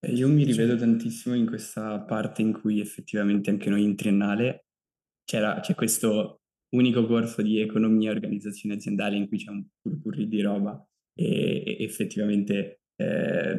Io 0.07 0.29
mi 0.29 0.45
rivedo 0.45 0.77
tantissimo 0.77 1.35
in 1.35 1.45
questa 1.45 1.99
parte 2.01 2.41
in 2.41 2.53
cui 2.53 2.79
effettivamente 2.79 3.49
anche 3.49 3.69
noi 3.69 3.83
in 3.83 3.95
triennale 3.95 4.67
c'era, 5.25 5.59
c'è 5.59 5.75
questo 5.75 6.41
unico 6.69 7.05
corso 7.05 7.41
di 7.41 7.59
economia 7.59 8.09
e 8.09 8.13
organizzazione 8.13 8.75
aziendale 8.75 9.17
in 9.17 9.27
cui 9.27 9.37
c'è 9.37 9.49
un 9.49 9.65
purpurri 9.81 10.27
di 10.27 10.41
roba 10.41 10.81
e, 11.13 11.63
e 11.65 11.83
effettivamente 11.83 12.78
eh, 12.99 13.55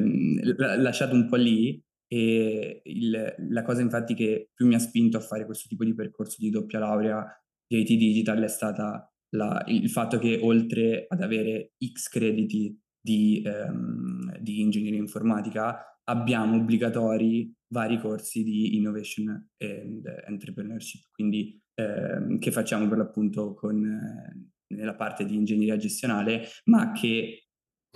lasciato 0.77 1.15
un 1.15 1.27
po' 1.27 1.35
lì 1.35 1.83
e 2.07 2.81
il, 2.83 3.35
la 3.49 3.63
cosa 3.63 3.81
infatti 3.81 4.13
che 4.13 4.49
più 4.53 4.67
mi 4.67 4.75
ha 4.75 4.79
spinto 4.79 5.17
a 5.17 5.21
fare 5.21 5.45
questo 5.45 5.67
tipo 5.67 5.83
di 5.83 5.95
percorso 5.95 6.37
di 6.39 6.49
doppia 6.49 6.79
laurea 6.79 7.25
di 7.65 7.79
IT 7.79 7.87
Digital 7.87 8.43
è 8.43 8.47
stata 8.47 9.11
la, 9.29 9.63
il 9.67 9.89
fatto 9.89 10.19
che 10.19 10.39
oltre 10.41 11.05
ad 11.07 11.21
avere 11.21 11.73
X 11.91 12.09
crediti 12.09 12.77
di, 12.99 13.41
ehm, 13.43 14.37
di 14.39 14.61
ingegneria 14.61 14.99
informatica 14.99 15.97
abbiamo 16.03 16.57
obbligatori 16.57 17.51
vari 17.69 17.97
corsi 17.97 18.43
di 18.43 18.75
innovation 18.75 19.29
and 19.57 20.05
entrepreneurship, 20.27 21.05
quindi 21.13 21.59
ehm, 21.75 22.37
che 22.37 22.51
facciamo 22.51 22.87
per 22.87 22.97
l'appunto 22.97 23.53
con, 23.53 23.83
eh, 23.85 24.75
nella 24.75 24.95
parte 24.95 25.25
di 25.25 25.35
ingegneria 25.35 25.77
gestionale, 25.77 26.47
ma 26.65 26.91
che 26.91 27.45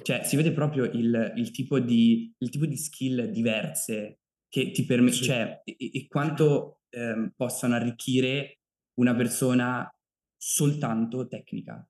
cioè, 0.02 0.24
si 0.24 0.36
vede 0.36 0.52
proprio 0.52 0.86
il, 0.86 1.34
il, 1.36 1.52
tipo 1.52 1.80
di, 1.80 2.34
il 2.38 2.50
tipo 2.50 2.66
di 2.66 2.78
skill 2.78 3.26
diverse 3.30 4.20
che 4.48 4.72
ti 4.72 4.86
permette, 4.86 5.16
sì. 5.16 5.24
cioè, 5.24 5.62
e, 5.64 5.76
e 5.78 6.08
quanto 6.08 6.82
ehm, 6.90 7.34
possano 7.36 7.76
arricchire 7.76 8.60
una 8.96 9.16
persona 9.16 9.90
soltanto 10.38 11.28
tecnica. 11.28 11.88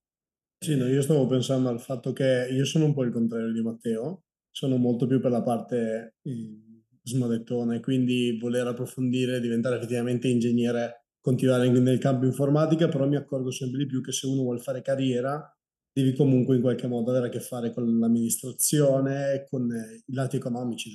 Sì, 0.58 0.76
no, 0.76 0.88
io 0.88 1.02
stavo 1.02 1.26
pensando 1.28 1.70
al 1.70 1.82
fatto 1.82 2.14
che 2.14 2.48
io 2.50 2.66
sono 2.66 2.86
un 2.86 2.94
po' 2.94 3.04
il 3.04 3.12
contrario 3.12 3.52
di 3.52 3.62
Matteo, 3.62 4.24
sono 4.50 4.78
molto 4.78 5.06
più 5.06 5.20
per 5.20 5.32
la 5.32 5.44
parte 5.44 6.16
eh, 6.22 6.84
smadettona 7.04 7.76
e 7.76 7.80
quindi 7.82 8.38
voler 8.40 8.66
approfondire, 8.68 9.40
diventare 9.40 9.76
effettivamente 9.76 10.28
ingegnere, 10.28 11.08
continuare 11.20 11.70
nel 11.70 12.00
campo 12.00 12.26
informatica, 12.26 12.88
però 12.88 13.08
mi 13.08 13.16
accorgo 13.16 13.52
sempre 13.52 13.80
di 13.80 13.86
più 13.86 14.02
che 14.02 14.12
se 14.12 14.28
uno 14.28 14.44
vuole 14.44 14.60
fare 14.60 14.82
carriera 14.82 15.55
devi 15.96 16.14
comunque 16.14 16.58
in 16.58 16.62
qualche 16.62 16.88
modo 16.88 17.12
avere 17.12 17.28
a 17.28 17.30
che 17.30 17.40
fare 17.40 17.74
con 17.74 17.98
l'amministrazione 17.98 19.34
e 19.34 19.46
con 19.46 19.72
eh, 19.72 20.04
i 20.06 20.14
lati 20.14 20.36
economici 20.36 20.92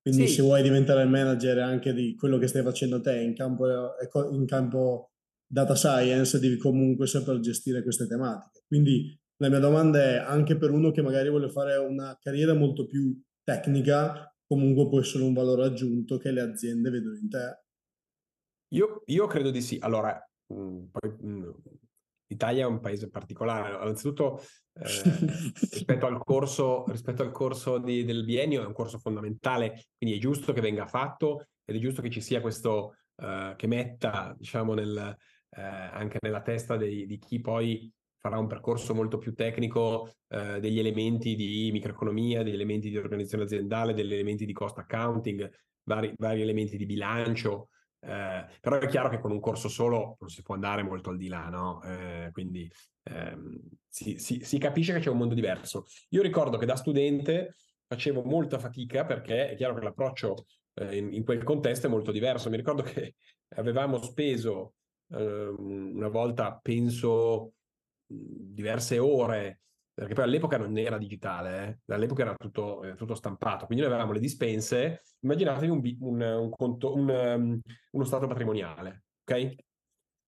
Quindi 0.00 0.28
sì. 0.28 0.36
se 0.36 0.42
vuoi 0.42 0.62
diventare 0.62 1.02
il 1.02 1.10
manager 1.10 1.58
anche 1.58 1.92
di 1.92 2.14
quello 2.14 2.38
che 2.38 2.46
stai 2.46 2.62
facendo 2.62 3.02
te 3.02 3.20
in 3.20 3.34
campo, 3.34 3.66
in 4.30 4.46
campo 4.46 5.10
data 5.46 5.74
science, 5.74 6.38
devi 6.38 6.56
comunque 6.56 7.06
saper 7.06 7.38
gestire 7.40 7.82
queste 7.82 8.06
tematiche. 8.06 8.64
Quindi 8.66 9.14
la 9.36 9.50
mia 9.50 9.58
domanda 9.58 10.00
è 10.00 10.16
anche 10.16 10.56
per 10.56 10.70
uno 10.70 10.90
che 10.90 11.02
magari 11.02 11.28
vuole 11.28 11.50
fare 11.50 11.76
una 11.76 12.16
carriera 12.18 12.54
molto 12.54 12.86
più 12.86 13.14
tecnica, 13.44 14.34
comunque 14.46 14.88
può 14.88 15.00
essere 15.00 15.22
un 15.22 15.34
valore 15.34 15.64
aggiunto 15.64 16.16
che 16.16 16.30
le 16.30 16.40
aziende 16.40 16.88
vedono 16.88 17.16
in 17.16 17.28
te. 17.28 17.62
Io, 18.68 19.02
io 19.04 19.26
credo 19.26 19.50
di 19.50 19.60
sì. 19.60 19.76
Allora, 19.82 20.18
mh, 20.46 20.54
mm, 20.54 20.84
poi, 20.90 21.10
mh, 21.10 21.28
mm, 21.28 21.50
L'Italia 22.30 22.62
è 22.62 22.66
un 22.66 22.78
paese 22.78 23.10
particolare. 23.10 23.74
Innanzitutto, 23.74 24.40
eh, 24.74 24.84
rispetto 25.72 26.06
al 26.06 26.22
corso, 26.22 26.84
rispetto 26.86 27.22
al 27.22 27.32
corso 27.32 27.78
di, 27.78 28.04
del 28.04 28.24
biennio, 28.24 28.62
è 28.62 28.66
un 28.66 28.72
corso 28.72 28.98
fondamentale, 28.98 29.86
quindi 29.98 30.16
è 30.16 30.20
giusto 30.20 30.52
che 30.52 30.60
venga 30.60 30.86
fatto 30.86 31.46
ed 31.64 31.74
è 31.74 31.78
giusto 31.80 32.02
che 32.02 32.10
ci 32.10 32.20
sia 32.20 32.40
questo, 32.40 32.94
eh, 33.16 33.54
che 33.56 33.66
metta, 33.66 34.32
diciamo, 34.38 34.74
nel, 34.74 35.16
eh, 35.50 35.60
anche 35.60 36.18
nella 36.20 36.40
testa 36.40 36.76
dei, 36.76 37.04
di 37.04 37.18
chi 37.18 37.40
poi 37.40 37.92
farà 38.16 38.38
un 38.38 38.46
percorso 38.46 38.94
molto 38.94 39.18
più 39.18 39.34
tecnico 39.34 40.12
eh, 40.28 40.60
degli 40.60 40.78
elementi 40.78 41.34
di 41.34 41.70
microeconomia, 41.72 42.44
degli 42.44 42.54
elementi 42.54 42.90
di 42.90 42.96
organizzazione 42.96 43.44
aziendale, 43.44 43.94
degli 43.94 44.12
elementi 44.12 44.44
di 44.46 44.52
cost 44.52 44.78
accounting, 44.78 45.50
vari, 45.84 46.12
vari 46.16 46.42
elementi 46.42 46.76
di 46.76 46.86
bilancio, 46.86 47.70
eh, 48.02 48.46
però 48.60 48.78
è 48.78 48.86
chiaro 48.88 49.08
che 49.08 49.18
con 49.18 49.30
un 49.30 49.40
corso 49.40 49.68
solo 49.68 50.16
non 50.20 50.30
si 50.30 50.42
può 50.42 50.54
andare 50.54 50.82
molto 50.82 51.10
al 51.10 51.18
di 51.18 51.28
là, 51.28 51.48
no? 51.48 51.82
Eh, 51.82 52.30
quindi 52.32 52.70
ehm, 53.04 53.60
si, 53.88 54.18
si, 54.18 54.40
si, 54.42 54.58
capisce 54.58 54.92
che 54.92 55.00
c'è 55.00 55.10
un 55.10 55.18
mondo 55.18 55.34
diverso. 55.34 55.86
Io 56.10 56.22
ricordo 56.22 56.56
che 56.56 56.66
da 56.66 56.76
studente 56.76 57.56
facevo 57.86 58.22
molta 58.22 58.58
fatica 58.58 59.04
perché 59.04 59.50
è 59.50 59.56
chiaro 59.56 59.74
che 59.74 59.82
l'approccio 59.82 60.46
eh, 60.74 60.96
in, 60.96 61.12
in, 61.12 61.24
quel 61.24 61.42
contesto 61.42 61.86
è 61.86 61.90
molto 61.90 62.10
diverso. 62.10 62.48
Mi 62.48 62.56
ricordo 62.56 62.82
che 62.82 63.16
avevamo 63.56 64.00
speso 64.02 64.74
ehm, 65.10 65.92
una 65.94 66.08
volta, 66.08 66.58
penso, 66.62 67.52
diverse 68.06 68.98
ore 68.98 69.60
perché 70.00 70.14
poi 70.14 70.24
all'epoca 70.24 70.56
non 70.56 70.78
era 70.78 70.96
digitale, 70.96 71.82
eh? 71.86 71.92
all'epoca 71.92 72.22
era 72.22 72.34
tutto, 72.34 72.82
era 72.82 72.94
tutto, 72.94 73.14
stampato, 73.14 73.66
quindi 73.66 73.84
noi 73.84 73.92
avevamo 73.92 74.14
le 74.14 74.20
dispense, 74.20 75.02
immaginatevi 75.20 75.70
un, 75.70 75.96
un, 76.00 76.20
un 76.22 76.48
conto, 76.48 76.94
um, 76.94 77.60
uno 77.90 78.04
stato 78.04 78.26
patrimoniale, 78.26 79.04
ok? 79.22 79.54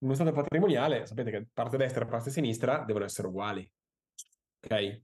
Uno 0.01 0.13
stato 0.13 0.31
patrimoniale, 0.33 1.07
sapete 1.07 1.31
che 1.31 1.47
parte 1.51 1.79
destra 1.79 2.05
e 2.05 2.09
parte 2.09 2.29
sinistra 2.29 2.85
devono 2.85 3.07
essere 3.07 3.29
uguali, 3.29 3.67
ok? 4.61 5.01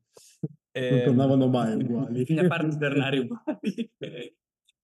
Eh, 0.73 0.91
non 0.91 1.03
tornavano 1.03 1.49
mai 1.49 1.75
uguali. 1.75 2.25
Fino 2.29 2.43
a 2.43 2.47
parte 2.47 2.77
tornare 2.77 3.19
uguali. 3.21 3.93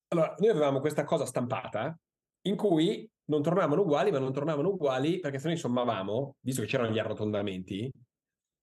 allora, 0.08 0.34
noi 0.38 0.48
avevamo 0.48 0.80
questa 0.80 1.04
cosa 1.04 1.26
stampata 1.26 1.94
in 2.46 2.56
cui 2.56 3.06
non 3.26 3.42
tornavano 3.42 3.82
uguali, 3.82 4.10
ma 4.10 4.18
non 4.18 4.32
tornavano 4.32 4.70
uguali 4.70 5.20
perché 5.20 5.38
se 5.38 5.48
noi 5.48 5.58
sommavamo, 5.58 6.36
visto 6.40 6.62
che 6.62 6.68
c'erano 6.68 6.90
gli 6.90 6.98
arrotondamenti, 6.98 7.92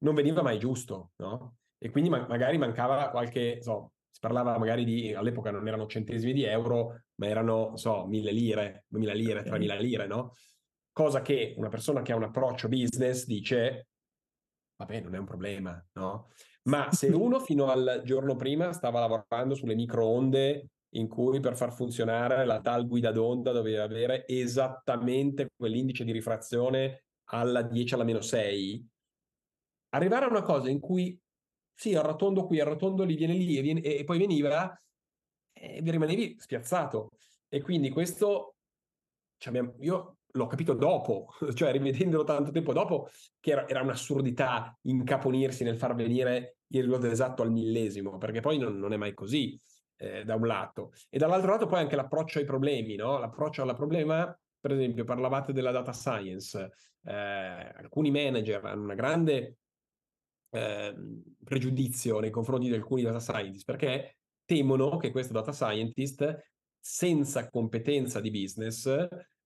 non 0.02 0.16
veniva 0.16 0.42
mai 0.42 0.60
giusto, 0.60 1.12
no? 1.18 1.58
E 1.78 1.90
quindi 1.90 2.10
ma- 2.10 2.28
magari 2.28 2.58
mancava 2.58 3.10
qualche, 3.10 3.62
so, 3.62 3.94
si 4.10 4.20
parlava 4.20 4.58
magari 4.58 4.84
di, 4.84 5.14
all'epoca 5.14 5.52
non 5.52 5.68
erano 5.68 5.88
centesimi 5.88 6.34
di 6.34 6.44
euro, 6.44 7.02
ma 7.16 7.28
erano, 7.28 7.76
so, 7.78 8.06
mille 8.06 8.32
lire, 8.32 8.86
duemila 8.88 9.14
lire, 9.14 9.44
tremila 9.44 9.76
lire, 9.76 10.08
no? 10.08 10.34
Cosa 10.92 11.22
che 11.22 11.54
una 11.58 11.70
persona 11.70 12.02
che 12.02 12.12
ha 12.12 12.16
un 12.16 12.24
approccio 12.24 12.68
business 12.68 13.26
dice, 13.26 13.88
vabbè, 14.76 15.02
non 15.02 15.16
è 15.16 15.18
un 15.18 15.26
problema, 15.26 15.84
no? 15.94 16.30
Ma 16.64 16.92
se 16.92 17.08
uno 17.14 17.40
fino 17.40 17.70
al 17.70 18.02
giorno 18.04 18.36
prima 18.36 18.74
stava 18.74 19.00
lavorando 19.00 19.56
sulle 19.56 19.76
microonde 19.76 20.70
in 20.96 21.08
cui 21.08 21.40
per 21.40 21.56
far 21.56 21.74
funzionare 21.74 22.46
la 22.46 22.60
tal 22.60 22.86
guida 22.88 23.12
d'onda 23.12 23.52
doveva 23.52 23.84
avere 23.84 24.28
esattamente 24.28 25.48
quell'indice 25.56 26.04
di 26.04 26.12
rifrazione 26.12 27.06
alla 27.30 27.62
10 27.62 27.94
alla 27.94 28.04
meno 28.04 28.20
6, 28.20 28.91
arrivare 29.92 30.26
a 30.26 30.30
una 30.30 30.42
cosa 30.42 30.70
in 30.70 30.80
cui 30.80 31.18
sì, 31.74 31.96
arrotondo 31.96 32.46
qui, 32.46 32.60
arrotondo 32.60 33.04
lì, 33.04 33.16
viene 33.16 33.34
lì 33.34 33.58
e, 33.58 33.62
viene, 33.62 33.82
e, 33.82 34.04
poi 34.04 34.20
veniva, 34.20 34.80
e 35.52 35.82
vi 35.82 35.92
rimanevi 35.92 36.36
spiazzato. 36.38 37.10
E 37.48 37.62
quindi 37.62 37.90
questo, 37.90 38.56
cioè, 39.38 39.60
io 39.80 40.18
l'ho 40.34 40.48
capito 40.48 40.74
dopo, 40.74 41.34
cioè 41.56 41.72
rivedendolo 41.72 42.24
tanto 42.24 42.52
tempo 42.52 42.74
dopo, 42.74 43.10
che 43.40 43.52
era, 43.52 43.68
era 43.68 43.82
un'assurdità 43.82 44.78
incaponirsi 44.84 45.64
nel 45.64 45.78
far 45.78 45.96
venire 45.96 46.58
il 46.68 46.84
risultato 46.84 47.12
esatto 47.12 47.42
al 47.42 47.52
millesimo, 47.52 48.18
perché 48.18 48.42
poi 48.42 48.58
non, 48.58 48.78
non 48.78 48.94
è 48.94 48.98
mai 48.98 49.14
così, 49.14 49.60
eh, 49.98 50.24
da 50.24 50.36
un 50.36 50.48
lato. 50.48 50.92
E 51.10 51.18
dall'altro 51.18 51.52
lato 51.52 51.66
poi 51.66 51.80
anche 51.80 51.96
l'approccio 51.96 52.40
ai 52.40 52.46
problemi, 52.46 52.96
no? 52.96 53.18
L'approccio 53.18 53.64
al 53.64 53.76
problema, 53.76 54.38
per 54.60 54.72
esempio, 54.72 55.04
parlavate 55.04 55.52
della 55.52 55.72
data 55.72 55.94
science, 55.94 56.72
eh, 57.04 57.14
alcuni 57.14 58.12
manager 58.12 58.64
hanno 58.66 58.84
una 58.84 58.96
grande 58.96 59.58
eh, 60.52 60.94
pregiudizio 61.44 62.20
nei 62.20 62.30
confronti 62.30 62.68
di 62.68 62.74
alcuni 62.74 63.02
data 63.02 63.20
scientist 63.20 63.66
perché 63.66 64.18
temono 64.46 64.98
che 64.98 65.12
questo 65.12 65.34
data 65.34 65.52
scientist 65.52 66.38
senza 66.80 67.50
competenza 67.50 68.20
di 68.20 68.32
business 68.32 68.86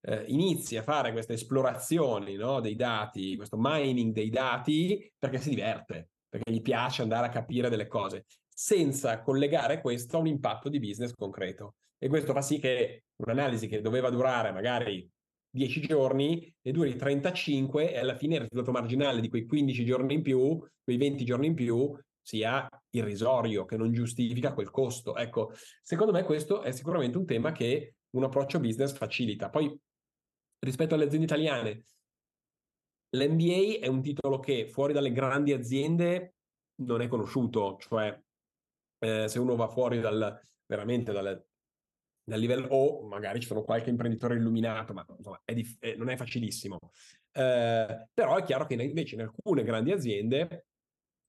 eh, 0.08 0.24
inizi 0.28 0.78
a 0.78 0.84
fare 0.84 1.12
queste 1.12 1.34
esplorazioni 1.34 2.36
no, 2.36 2.60
dei 2.60 2.76
dati, 2.76 3.36
questo 3.36 3.58
mining 3.60 4.14
dei 4.14 4.30
dati 4.30 5.12
perché 5.18 5.40
si 5.40 5.50
diverte, 5.50 6.10
perché 6.30 6.52
gli 6.52 6.62
piace 6.62 7.02
andare 7.02 7.28
a 7.28 7.30
capire 7.30 7.70
delle 7.70 7.88
cose, 7.88 8.26
senza 8.48 9.22
collegare 9.22 9.82
questo 9.82 10.18
a 10.18 10.20
un 10.20 10.28
impatto 10.28 10.70
di 10.70 10.80
business 10.80 11.12
concreto. 11.14 11.76
E 11.98 12.08
questo 12.08 12.34
fa 12.34 12.42
sì 12.42 12.60
che 12.60 13.06
un'analisi 13.16 13.68
che 13.68 13.82
doveva 13.82 14.10
durare 14.10 14.52
magari 14.52 15.10
10 15.56 15.82
giorni, 15.82 16.54
ne 16.62 16.72
duri 16.72 16.96
35 16.96 17.94
e 17.94 17.98
alla 17.98 18.16
fine 18.16 18.36
il 18.36 18.42
risultato 18.42 18.72
marginale 18.72 19.22
di 19.22 19.30
quei 19.30 19.46
15 19.46 19.86
giorni 19.86 20.14
in 20.16 20.22
più, 20.22 20.62
quei 20.84 20.98
20 20.98 21.24
giorni 21.24 21.48
in 21.48 21.54
più, 21.54 21.98
sia 22.22 22.68
irrisorio, 22.90 23.64
che 23.64 23.78
non 23.78 23.94
giustifica 23.94 24.54
quel 24.54 24.70
costo. 24.70 25.16
Ecco, 25.16 25.54
secondo 25.82 26.12
me 26.12 26.24
questo 26.24 26.62
è 26.62 26.72
sicuramente 26.72 27.18
un 27.18 27.26
tema 27.26 27.54
che 27.54 27.96
un 28.12 28.24
approccio 28.24 28.60
business 28.60 28.94
facilita. 28.94 29.50
Poi, 29.50 29.80
rispetto 30.60 30.94
alle 30.96 31.06
aziende 31.06 31.26
italiane, 31.26 31.86
l'MBA 33.12 33.80
è 33.80 33.88
un 33.88 34.02
titolo 34.02 34.40
che 34.40 34.68
fuori 34.68 34.92
dalle 34.92 35.12
grandi 35.14 35.54
aziende 35.54 36.34
non 36.82 37.02
è 37.02 37.08
conosciuto, 37.08 37.78
cioè 37.80 38.20
eh, 39.00 39.28
se 39.30 39.40
uno 39.40 39.56
va 39.56 39.70
fuori 39.70 40.02
dal, 40.02 40.38
veramente 40.66 41.14
dalle 41.14 41.48
dal 42.25 42.39
livello 42.39 42.67
o 42.67 43.08
magari 43.08 43.39
ci 43.39 43.48
sono 43.48 43.63
qualche 43.63 43.91
imprenditore 43.91 44.36
illuminato, 44.36 44.94
ma 44.94 45.05
insomma 45.15 45.39
è 45.46 45.53
dif- 45.53 45.77
è, 45.79 45.96
non 45.96 46.10
è 46.10 46.17
facilissimo. 46.17 46.79
Eh, 47.32 48.08
però 48.13 48.36
è 48.38 48.44
chiaro 48.44 48.65
che 48.65 48.74
invece 48.74 49.15
in 49.15 49.22
alcune 49.22 49.63
grandi 49.63 49.91
aziende 49.91 50.65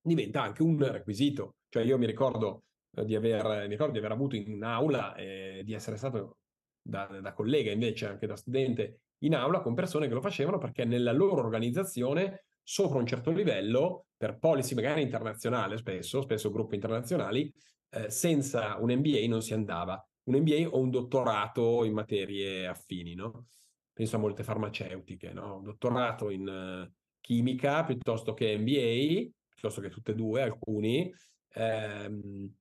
diventa 0.00 0.42
anche 0.42 0.62
un 0.62 0.78
requisito. 0.90 1.56
Cioè 1.68 1.84
io 1.84 1.98
mi 1.98 2.06
ricordo, 2.06 2.64
eh, 2.96 3.04
di, 3.04 3.14
aver, 3.14 3.62
mi 3.62 3.68
ricordo 3.68 3.92
di 3.92 3.98
aver 3.98 4.12
avuto 4.12 4.36
in 4.36 4.62
aula, 4.62 5.14
eh, 5.14 5.62
di 5.64 5.74
essere 5.74 5.96
stato 5.96 6.38
da, 6.80 7.06
da 7.20 7.32
collega 7.34 7.70
invece 7.70 8.06
anche 8.06 8.26
da 8.26 8.36
studente 8.36 9.00
in 9.20 9.34
aula 9.34 9.60
con 9.60 9.74
persone 9.74 10.08
che 10.08 10.14
lo 10.14 10.20
facevano 10.20 10.58
perché 10.58 10.84
nella 10.84 11.12
loro 11.12 11.42
organizzazione 11.42 12.44
sopra 12.62 12.98
un 12.98 13.06
certo 13.06 13.30
livello, 13.30 14.06
per 14.16 14.38
policy 14.38 14.74
magari 14.74 15.02
internazionale 15.02 15.76
spesso, 15.76 16.22
spesso 16.22 16.50
gruppi 16.50 16.74
internazionali, 16.74 17.52
eh, 17.90 18.10
senza 18.10 18.76
un 18.78 18.90
MBA 18.92 19.26
non 19.28 19.42
si 19.42 19.52
andava 19.52 20.02
un 20.26 20.36
MBA 20.36 20.68
o 20.68 20.78
un 20.78 20.90
dottorato 20.90 21.84
in 21.84 21.92
materie 21.92 22.66
affini, 22.66 23.14
no? 23.14 23.48
Penso 23.92 24.16
a 24.16 24.18
molte 24.18 24.42
farmaceutiche, 24.42 25.32
no? 25.32 25.56
Un 25.56 25.62
dottorato 25.62 26.30
in 26.30 26.46
uh, 26.46 26.92
chimica 27.20 27.84
piuttosto 27.84 28.34
che 28.34 28.56
MBA, 28.58 29.30
piuttosto 29.48 29.80
che 29.80 29.88
tutte 29.88 30.12
e 30.12 30.14
due, 30.14 30.42
alcuni. 30.42 31.12
Ehm, 31.54 32.52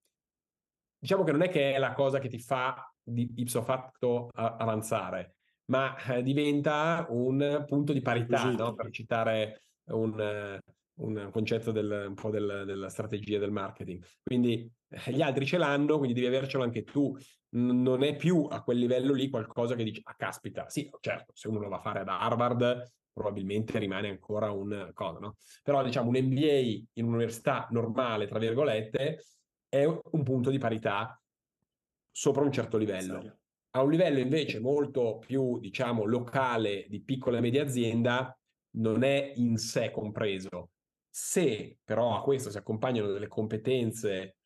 diciamo 0.98 1.24
che 1.24 1.32
non 1.32 1.42
è 1.42 1.50
che 1.50 1.74
è 1.74 1.78
la 1.78 1.94
cosa 1.94 2.20
che 2.20 2.30
ti 2.30 2.40
fa 2.40 2.92
di 3.02 3.34
ipso 3.36 3.62
facto 3.62 4.30
avanzare, 4.34 5.36
ma 5.66 5.96
eh, 5.98 6.24
diventa 6.24 7.06
un 7.10 7.64
punto 7.68 7.94
di 7.94 8.02
parità, 8.02 8.50
no? 8.52 8.74
per 8.74 8.90
citare 8.90 9.62
un, 9.92 10.60
un 10.96 11.30
concetto 11.32 11.72
del, 11.72 12.06
un 12.08 12.16
po' 12.16 12.30
del, 12.30 12.64
della 12.66 12.90
strategia 12.90 13.38
del 13.38 13.52
marketing. 13.52 14.04
Quindi 14.24 14.54
eh, 14.62 14.72
gli 15.08 15.22
altri 15.22 15.46
ce 15.46 15.58
l'hanno, 15.58 15.98
quindi 15.98 16.14
devi 16.14 16.28
avercelo 16.28 16.64
anche 16.64 16.84
tu. 16.84 17.16
N- 17.50 17.82
non 17.82 18.04
è 18.04 18.16
più 18.16 18.48
a 18.50 18.64
quel 18.64 18.78
livello 18.78 19.14
lì 19.14 19.30
qualcosa 19.30 19.76
che 19.76 19.84
dici, 19.84 20.02
ah 20.04 20.16
caspita, 20.16 20.70
sì, 20.70 20.90
certo, 21.00 21.32
se 21.36 21.48
uno 21.48 21.60
lo 21.60 21.70
va 21.70 21.78
a 21.78 21.82
fare 21.82 22.00
ad 22.00 22.08
Harvard 22.08 22.92
probabilmente 23.16 23.80
rimane 23.80 24.10
ancora 24.10 24.52
un 24.52 24.92
cosa, 24.94 25.20
no? 25.20 25.38
Però 25.64 25.82
diciamo 25.82 26.10
un 26.10 26.18
MBA 26.18 26.84
in 26.94 27.06
un'università 27.06 27.66
normale, 27.72 28.28
tra 28.28 28.40
virgolette, 28.40 29.24
è 29.70 29.86
un 29.86 30.24
punto 30.24 30.50
di 30.50 30.58
parità 30.58 31.18
sopra 32.12 32.44
un 32.44 32.52
certo 32.52 32.78
livello. 32.78 33.40
A 33.72 33.82
un 33.82 33.92
livello 33.92 34.20
invece 34.20 34.60
molto 34.60 35.18
più, 35.18 35.60
diciamo, 35.60 36.04
locale 36.04 36.86
di 36.90 37.02
piccola 37.02 37.38
e 37.38 37.42
media 37.42 37.64
azienda, 37.64 38.38
non 38.78 39.04
è 39.04 39.34
in 39.36 39.58
sé 39.58 39.92
compreso. 39.92 40.72
Se 41.10 41.78
però 41.84 42.18
a 42.18 42.22
questo 42.22 42.50
si 42.50 42.58
accompagnano 42.58 43.12
delle 43.12 43.28
competenze 43.28 44.38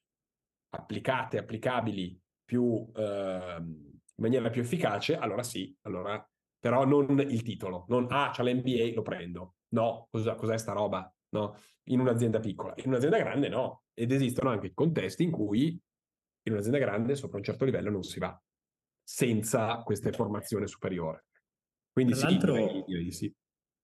applicate, 0.69 1.37
applicabili 1.37 2.19
più, 2.43 2.89
eh, 2.95 3.55
in 3.57 4.01
maniera 4.15 4.49
più 4.49 4.61
efficace, 4.61 5.17
allora 5.17 5.43
sì, 5.43 5.75
allora, 5.81 6.27
però 6.59 6.85
non 6.85 7.19
il 7.19 7.41
titolo, 7.41 7.85
non 7.89 8.07
ah, 8.09 8.31
c'è 8.31 8.43
l'MBA, 8.43 8.93
lo 8.93 9.01
prendo. 9.01 9.55
No, 9.69 10.07
cosa, 10.09 10.35
cos'è 10.35 10.57
sta 10.57 10.73
roba? 10.73 11.11
No, 11.29 11.55
in 11.89 11.99
un'azienda 11.99 12.39
piccola. 12.39 12.73
In 12.77 12.87
un'azienda 12.87 13.17
grande 13.17 13.49
no. 13.49 13.83
Ed 13.93 14.11
esistono 14.11 14.49
anche 14.49 14.73
contesti 14.73 15.23
in 15.23 15.31
cui 15.31 15.79
in 16.43 16.53
un'azienda 16.53 16.79
grande 16.79 17.15
sopra 17.15 17.37
un 17.37 17.43
certo 17.43 17.65
livello 17.65 17.91
non 17.91 18.03
si 18.03 18.19
va 18.19 18.41
senza 19.03 19.81
questa 19.83 20.11
formazione 20.11 20.67
superiore. 20.67 21.25
Quindi 21.91 22.13
Tra 22.13 22.29
sì, 22.29 22.37
direi, 22.37 22.83
direi 22.85 23.11
sì. 23.11 23.33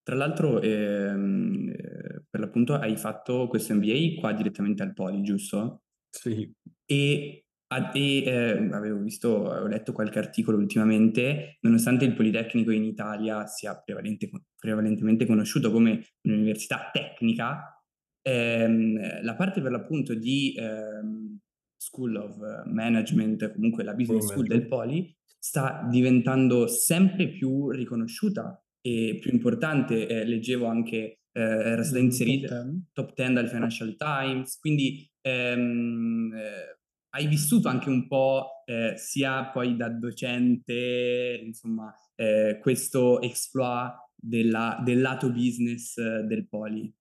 Tra 0.03 0.15
l'altro, 0.15 0.61
ehm, 0.61 1.69
eh, 1.69 2.23
per 2.29 2.39
l'appunto 2.39 2.75
hai 2.75 2.95
fatto 2.95 3.47
questo 3.47 3.73
MBA 3.73 4.19
qua 4.19 4.33
direttamente 4.33 4.83
al 4.83 4.93
Poli, 4.93 5.23
giusto? 5.23 5.84
Sì. 6.15 6.51
E, 6.85 7.45
e 7.67 8.23
eh, 8.23 8.69
avevo 8.71 8.99
visto, 8.99 9.29
ho 9.29 9.67
letto 9.67 9.91
qualche 9.91 10.19
articolo 10.19 10.57
ultimamente, 10.57 11.57
nonostante 11.61 12.05
il 12.05 12.13
Politecnico 12.13 12.71
in 12.71 12.83
Italia 12.83 13.45
sia 13.47 13.77
prevalente, 13.83 14.29
prevalentemente 14.55 15.25
conosciuto 15.25 15.71
come 15.71 16.05
un'università 16.21 16.89
tecnica, 16.91 17.81
ehm, 18.21 19.23
la 19.23 19.35
parte 19.35 19.61
per 19.61 19.71
l'appunto 19.71 20.13
di 20.13 20.55
ehm, 20.57 21.39
School 21.75 22.15
of 22.15 22.37
Management, 22.65 23.53
comunque 23.53 23.83
la 23.83 23.93
Business 23.93 24.27
School 24.27 24.47
del 24.47 24.67
Poli, 24.67 25.13
sta 25.37 25.85
diventando 25.89 26.67
sempre 26.67 27.29
più 27.29 27.69
riconosciuta 27.69 28.63
e 28.81 29.17
più 29.19 29.31
importante, 29.31 30.07
eh, 30.07 30.25
leggevo 30.25 30.65
anche, 30.65 31.19
era 31.39 31.83
stata 31.83 31.99
inserita 31.99 32.65
top 32.93 33.13
10 33.13 33.33
dal 33.33 33.49
Financial 33.49 33.95
Times, 33.97 34.57
quindi 34.57 35.09
ehm, 35.21 36.33
eh, 36.33 36.79
hai 37.09 37.27
vissuto 37.27 37.67
anche 37.67 37.89
un 37.89 38.07
po' 38.07 38.63
eh, 38.65 38.93
sia 38.97 39.49
poi 39.49 39.75
da 39.75 39.89
docente, 39.89 41.41
insomma, 41.43 41.93
eh, 42.15 42.59
questo 42.61 43.21
exploit 43.21 43.93
della, 44.15 44.79
del 44.83 45.01
lato 45.01 45.29
business 45.29 45.97
eh, 45.97 46.23
del 46.23 46.47
Poli. 46.47 46.93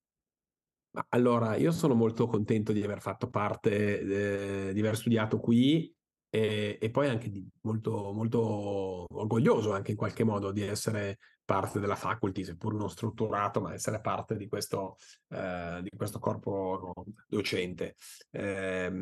Allora, 1.10 1.56
io 1.56 1.72
sono 1.72 1.94
molto 1.94 2.26
contento 2.26 2.72
di 2.72 2.82
aver 2.82 3.00
fatto 3.00 3.28
parte, 3.28 4.72
di 4.72 4.78
aver 4.78 4.96
studiato 4.96 5.40
qui 5.40 5.92
e, 6.30 6.78
e 6.80 6.90
poi 6.90 7.08
anche 7.08 7.30
di, 7.30 7.44
molto, 7.62 8.12
molto 8.12 9.06
orgoglioso 9.12 9.72
anche 9.72 9.90
in 9.90 9.96
qualche 9.96 10.22
modo 10.22 10.52
di 10.52 10.62
essere 10.62 11.18
parte 11.44 11.80
della 11.80 11.96
faculty, 11.96 12.44
seppur 12.44 12.74
non 12.74 12.88
strutturato, 12.88 13.60
ma 13.60 13.74
essere 13.74 14.00
parte 14.00 14.36
di 14.36 14.48
questo, 14.48 14.96
eh, 15.28 15.80
di 15.82 15.90
questo 15.96 16.18
corpo 16.18 16.92
docente. 17.26 17.96
Eh, 18.30 19.00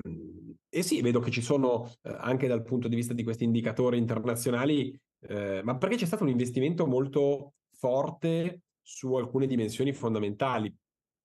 e 0.69 0.83
sì, 0.83 1.01
vedo 1.01 1.21
che 1.21 1.31
ci 1.31 1.43
sono 1.43 1.93
eh, 2.03 2.15
anche 2.19 2.49
dal 2.49 2.63
punto 2.63 2.89
di 2.89 2.97
vista 2.97 3.15
di 3.15 3.23
questi 3.23 3.45
indicatori 3.45 3.99
internazionali, 3.99 4.99
eh, 5.21 5.61
ma 5.63 5.77
perché 5.77 5.97
c'è 5.97 6.07
stato 6.07 6.25
un 6.25 6.31
investimento 6.31 6.87
molto 6.87 7.55
forte 7.71 8.63
su 8.83 9.15
alcune 9.15 9.47
dimensioni 9.47 9.93
fondamentali 9.93 10.75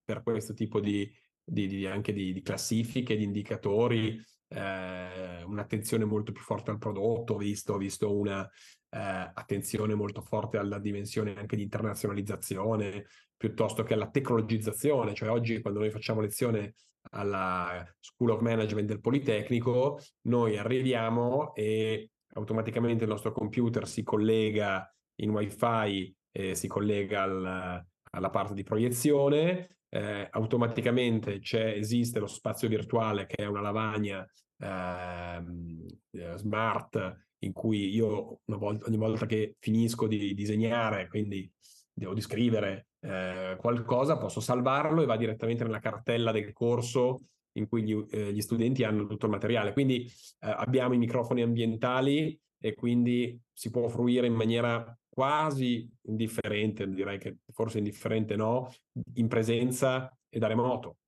per 0.04 0.22
questo 0.22 0.54
tipo 0.54 0.80
di, 0.80 1.10
di, 1.44 1.66
di 1.66 1.86
anche 1.86 2.12
di, 2.12 2.40
classifiche, 2.40 3.16
di 3.16 3.24
indicatori, 3.24 4.22
eh, 4.48 5.42
un'attenzione 5.42 6.04
molto 6.04 6.32
più 6.32 6.42
forte 6.42 6.70
al 6.70 6.78
prodotto, 6.78 7.36
visto, 7.36 7.76
visto 7.76 8.16
una 8.16 8.48
eh, 8.90 8.98
attenzione 8.98 9.94
molto 9.94 10.20
forte 10.20 10.58
alla 10.58 10.78
dimensione 10.78 11.36
anche 11.36 11.56
di 11.56 11.62
internazionalizzazione, 11.62 13.06
piuttosto 13.36 13.82
che 13.82 13.94
alla 13.94 14.10
tecnologizzazione. 14.10 15.14
Cioè 15.14 15.30
oggi 15.30 15.60
quando 15.60 15.80
noi 15.80 15.90
facciamo 15.90 16.20
lezione 16.20 16.74
alla 17.10 17.84
School 18.00 18.30
of 18.30 18.40
Management 18.40 18.88
del 18.88 19.00
Politecnico, 19.00 20.00
noi 20.22 20.58
arriviamo 20.58 21.54
e 21.54 22.10
automaticamente 22.34 23.04
il 23.04 23.10
nostro 23.10 23.32
computer 23.32 23.86
si 23.86 24.02
collega 24.02 24.92
in 25.20 25.30
wifi 25.30 26.14
e 26.30 26.54
si 26.54 26.68
collega 26.68 27.22
al, 27.22 27.84
alla 28.10 28.30
parte 28.30 28.54
di 28.54 28.62
proiezione 28.62 29.78
eh, 29.90 30.28
automaticamente 30.30 31.40
esiste 31.42 32.18
lo 32.18 32.26
spazio 32.26 32.68
virtuale 32.68 33.26
che 33.26 33.36
è 33.36 33.46
una 33.46 33.60
lavagna 33.62 34.26
ehm, 34.58 35.86
eh, 36.10 36.36
smart 36.36 37.27
in 37.40 37.52
cui 37.52 37.94
io 37.94 38.40
volta, 38.46 38.86
ogni 38.86 38.96
volta 38.96 39.26
che 39.26 39.56
finisco 39.58 40.06
di 40.06 40.34
disegnare, 40.34 41.08
quindi 41.08 41.50
devo 41.92 42.14
di 42.14 42.20
scrivere 42.20 42.88
eh, 43.00 43.56
qualcosa, 43.58 44.18
posso 44.18 44.40
salvarlo 44.40 45.02
e 45.02 45.06
va 45.06 45.16
direttamente 45.16 45.64
nella 45.64 45.80
cartella 45.80 46.32
del 46.32 46.52
corso 46.52 47.20
in 47.52 47.66
cui 47.66 47.82
gli, 47.82 48.06
eh, 48.10 48.32
gli 48.32 48.40
studenti 48.40 48.84
hanno 48.84 49.06
tutto 49.06 49.26
il 49.26 49.32
materiale. 49.32 49.72
Quindi 49.72 50.04
eh, 50.04 50.48
abbiamo 50.48 50.94
i 50.94 50.98
microfoni 50.98 51.42
ambientali 51.42 52.38
e 52.60 52.74
quindi 52.74 53.40
si 53.52 53.70
può 53.70 53.88
fruire 53.88 54.26
in 54.26 54.34
maniera 54.34 54.96
quasi 55.08 55.88
indifferente, 56.02 56.88
direi 56.88 57.18
che 57.18 57.38
forse 57.52 57.78
indifferente 57.78 58.36
no, 58.36 58.72
in 59.14 59.26
presenza 59.28 60.16
e 60.28 60.38
da 60.38 60.46
remoto. 60.46 60.98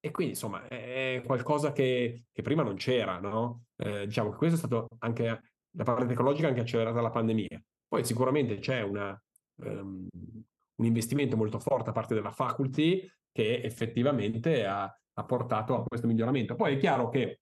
E 0.00 0.10
quindi 0.10 0.34
insomma 0.34 0.66
è 0.68 1.22
qualcosa 1.26 1.72
che, 1.72 2.24
che 2.32 2.42
prima 2.42 2.62
non 2.62 2.76
c'era, 2.76 3.18
no? 3.18 3.64
Eh, 3.76 4.06
diciamo 4.06 4.30
che 4.30 4.36
questo 4.36 4.56
è 4.56 4.58
stato 4.58 4.86
anche 5.00 5.40
la 5.76 5.84
parte 5.84 6.06
tecnologica 6.06 6.48
anche 6.48 6.60
accelerata 6.60 6.96
dalla 6.96 7.10
pandemia. 7.10 7.62
Poi 7.86 8.04
sicuramente 8.04 8.58
c'è 8.58 8.82
una, 8.82 9.20
um, 9.62 10.06
un 10.76 10.84
investimento 10.84 11.36
molto 11.36 11.58
forte 11.58 11.86
da 11.86 11.92
parte 11.92 12.14
della 12.14 12.32
faculty 12.32 13.08
che 13.32 13.60
effettivamente 13.62 14.64
ha, 14.66 14.82
ha 14.84 15.24
portato 15.24 15.74
a 15.74 15.84
questo 15.84 16.06
miglioramento. 16.06 16.54
Poi 16.54 16.74
è 16.74 16.78
chiaro 16.78 17.08
che 17.08 17.40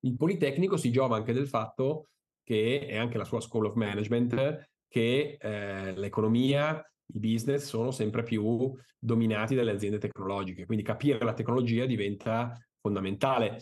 il 0.00 0.16
Politecnico 0.16 0.76
si 0.76 0.90
giova 0.90 1.16
anche 1.16 1.32
del 1.32 1.48
fatto 1.48 2.08
che 2.42 2.86
è 2.86 2.96
anche 2.96 3.16
la 3.16 3.24
sua 3.24 3.40
School 3.40 3.66
of 3.66 3.74
Management 3.74 4.68
che 4.86 5.38
eh, 5.40 5.92
l'economia, 5.96 6.80
i 7.12 7.18
business 7.18 7.64
sono 7.64 7.90
sempre 7.90 8.22
più 8.22 8.72
dominati 8.98 9.54
dalle 9.54 9.72
aziende 9.72 9.98
tecnologiche, 9.98 10.66
quindi 10.66 10.84
capire 10.84 11.24
la 11.24 11.32
tecnologia 11.32 11.86
diventa 11.86 12.56
fondamentale. 12.80 13.60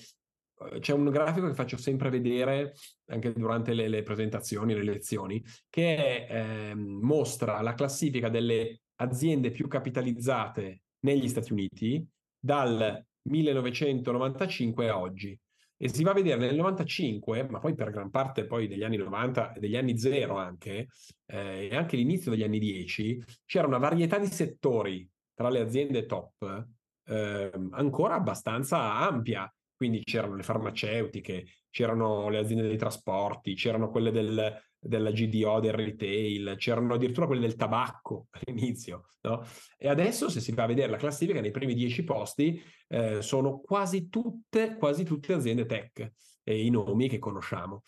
Eh, 0.67 0.79
c'è 0.81 0.93
un 0.93 1.09
grafico 1.11 1.47
che 1.47 1.55
faccio 1.55 1.77
sempre 1.77 2.11
vedere 2.11 2.75
anche 3.07 3.33
durante 3.33 3.75
le, 3.75 3.89
le 3.89 4.03
presentazioni, 4.03 4.75
le 4.75 4.85
lezioni, 4.85 5.43
che 5.69 6.27
eh, 6.27 6.75
mostra 6.75 7.61
la 7.61 7.75
classifica 7.75 8.29
delle 8.29 8.83
aziende 8.97 9.51
più 9.51 9.69
capitalizzate 9.69 10.83
negli 11.01 11.29
Stati 11.29 11.53
Uniti 11.53 12.07
dal 12.39 13.05
1995 13.23 14.89
a 14.89 14.99
oggi 14.99 15.39
e 15.83 15.89
si 15.89 16.05
va 16.05 16.13
a 16.13 16.15
vedere 16.15 16.39
nel 16.39 16.55
95, 16.55 17.49
ma 17.49 17.59
poi 17.59 17.75
per 17.75 17.91
gran 17.91 18.09
parte 18.09 18.47
poi 18.47 18.69
degli 18.69 18.85
anni 18.85 18.99
90 18.99 19.55
e 19.55 19.59
degli 19.59 19.77
anni 19.77 19.99
zero 19.99 20.37
anche, 20.37 20.87
eh, 21.27 21.69
e 21.71 21.75
anche 21.75 21.97
l'inizio 21.97 22.31
degli 22.31 22.45
anni 22.45 22.61
10, 22.61 23.21
c'era 23.45 23.67
una 23.67 23.79
varietà 23.79 24.17
di 24.19 24.29
settori 24.29 25.09
tra 25.35 25.49
le 25.49 25.59
aziende 25.59 26.07
top 26.07 26.69
eh, 27.07 27.51
ancora 27.71 28.15
abbastanza 28.15 28.95
ampia. 28.95 29.53
Quindi 29.83 30.05
c'erano 30.05 30.37
le 30.37 30.45
farmaceutiche, 30.45 31.45
c'erano 31.69 32.29
le 32.29 32.39
aziende 32.39 32.69
dei 32.69 32.77
trasporti, 32.77 33.55
c'erano 33.55 33.91
quelle 33.91 34.13
del, 34.13 34.63
della 34.79 35.11
GDO, 35.11 35.59
del 35.59 35.73
retail, 35.73 36.55
c'erano 36.57 36.95
addirittura 36.95 37.27
quelle 37.27 37.41
del 37.41 37.57
tabacco 37.57 38.29
all'inizio, 38.47 39.09
no? 39.23 39.45
E 39.77 39.89
adesso 39.89 40.29
se 40.29 40.39
si 40.39 40.53
va 40.53 40.63
a 40.63 40.67
vedere 40.69 40.89
la 40.89 40.99
classifica, 40.99 41.41
nei 41.41 41.51
primi 41.51 41.75
dieci 41.75 42.05
posti 42.05 42.63
eh, 42.87 43.23
sono 43.23 43.59
quasi 43.59 44.09
tutte, 44.09 44.77
quasi 44.77 45.03
tutte 45.03 45.33
aziende 45.33 45.67
tech 45.67 46.13
e 46.45 46.65
i 46.65 46.71
nomi 46.71 47.09
che 47.09 47.19
conosciamo. 47.19 47.83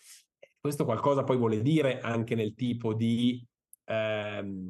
Questo 0.59 0.83
qualcosa 0.83 1.23
poi 1.23 1.37
vuole 1.37 1.61
dire 1.61 2.01
anche 2.01 2.35
nel 2.35 2.55
tipo 2.55 2.93
di 2.93 3.41
ehm, 3.85 4.69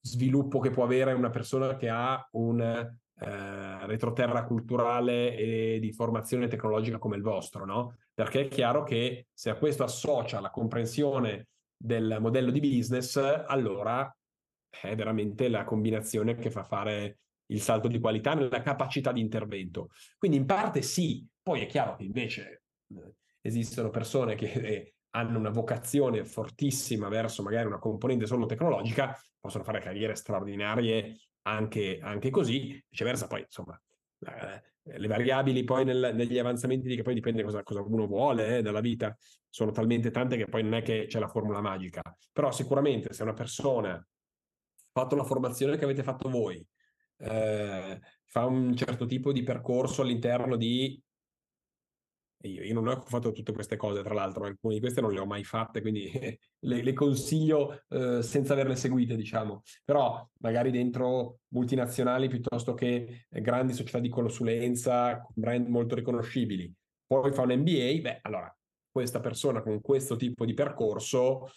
sviluppo 0.00 0.58
che 0.58 0.70
può 0.70 0.82
avere 0.82 1.12
una 1.12 1.30
persona 1.30 1.76
che 1.76 1.88
ha 1.88 2.28
un 2.32 2.98
eh, 3.18 3.86
retroterra 3.86 4.44
culturale 4.44 5.34
e 5.36 5.78
di 5.80 5.92
formazione 5.92 6.48
tecnologica 6.48 6.98
come 6.98 7.16
il 7.16 7.22
vostro, 7.22 7.64
no? 7.64 7.96
Perché 8.12 8.42
è 8.42 8.48
chiaro 8.48 8.82
che 8.82 9.28
se 9.32 9.50
a 9.50 9.54
questo 9.54 9.84
associa 9.84 10.40
la 10.40 10.50
comprensione 10.50 11.48
del 11.76 12.18
modello 12.20 12.50
di 12.50 12.60
business, 12.60 13.16
allora 13.16 14.14
è 14.68 14.94
veramente 14.94 15.48
la 15.48 15.64
combinazione 15.64 16.34
che 16.34 16.50
fa 16.50 16.62
fare 16.62 17.18
il 17.46 17.60
salto 17.60 17.88
di 17.88 18.00
qualità 18.00 18.34
nella 18.34 18.60
capacità 18.60 19.12
di 19.12 19.20
intervento. 19.20 19.88
Quindi 20.18 20.36
in 20.36 20.46
parte 20.46 20.82
sì, 20.82 21.26
poi 21.42 21.62
è 21.62 21.66
chiaro 21.66 21.96
che 21.96 22.04
invece 22.04 22.64
eh, 22.88 23.14
esistono 23.40 23.90
persone 23.90 24.34
che 24.34 24.52
eh, 24.52 24.94
hanno 25.10 25.38
una 25.38 25.50
vocazione 25.50 26.24
fortissima 26.24 27.08
verso 27.08 27.42
magari 27.42 27.66
una 27.66 27.78
componente 27.78 28.26
solo 28.26 28.46
tecnologica, 28.46 29.18
possono 29.40 29.64
fare 29.64 29.80
carriere 29.80 30.14
straordinarie 30.14 31.16
anche, 31.46 31.98
anche 32.02 32.30
così, 32.30 32.82
viceversa 32.88 33.26
poi 33.26 33.40
insomma 33.40 33.80
eh, 34.20 34.98
le 34.98 35.08
variabili 35.08 35.64
poi 35.64 35.84
nel, 35.84 36.12
negli 36.14 36.38
avanzamenti 36.38 36.94
che 36.94 37.02
poi 37.02 37.14
dipende 37.14 37.42
cosa, 37.42 37.62
cosa 37.62 37.82
uno 37.82 38.06
vuole 38.06 38.58
eh, 38.58 38.62
dalla 38.62 38.80
vita, 38.80 39.16
sono 39.48 39.70
talmente 39.70 40.10
tante 40.10 40.36
che 40.36 40.46
poi 40.46 40.62
non 40.62 40.74
è 40.74 40.82
che 40.82 41.06
c'è 41.06 41.18
la 41.18 41.28
formula 41.28 41.60
magica, 41.60 42.02
però 42.32 42.52
sicuramente 42.52 43.12
se 43.12 43.22
una 43.22 43.32
persona 43.32 43.94
ha 43.94 44.04
fatto 44.92 45.16
la 45.16 45.24
formazione 45.24 45.76
che 45.76 45.84
avete 45.84 46.02
fatto 46.02 46.28
voi, 46.28 46.64
eh, 47.18 48.00
fa 48.24 48.44
un 48.44 48.76
certo 48.76 49.06
tipo 49.06 49.32
di 49.32 49.42
percorso 49.42 50.02
all'interno 50.02 50.56
di 50.56 51.00
io, 52.42 52.62
io, 52.62 52.74
non 52.74 52.86
ho 52.88 53.00
fatto 53.00 53.32
tutte 53.32 53.52
queste 53.52 53.76
cose, 53.76 54.02
tra 54.02 54.14
l'altro, 54.14 54.44
alcune 54.44 54.74
di 54.74 54.80
queste 54.80 55.00
non 55.00 55.12
le 55.12 55.20
ho 55.20 55.26
mai 55.26 55.44
fatte, 55.44 55.80
quindi 55.80 56.10
le, 56.60 56.82
le, 56.82 56.92
consiglio 56.92 57.82
eh, 57.88 58.22
senza 58.22 58.52
averle 58.52 58.76
seguite, 58.76 59.16
diciamo. 59.16 59.62
Però 59.84 60.28
magari 60.40 60.70
dentro 60.70 61.40
multinazionali 61.48 62.28
piuttosto 62.28 62.74
che 62.74 63.26
grandi 63.28 63.72
società 63.72 63.98
di 63.98 64.08
consulenza, 64.08 65.20
con 65.20 65.32
brand 65.34 65.66
molto 65.68 65.94
riconoscibili. 65.94 66.72
Poi 67.06 67.32
fa 67.32 67.42
un 67.42 67.54
MBA, 67.54 68.00
beh, 68.00 68.18
allora 68.22 68.54
questa 68.90 69.20
persona 69.20 69.60
con 69.62 69.80
questo 69.80 70.16
tipo 70.16 70.44
di 70.44 70.54
percorso 70.54 71.48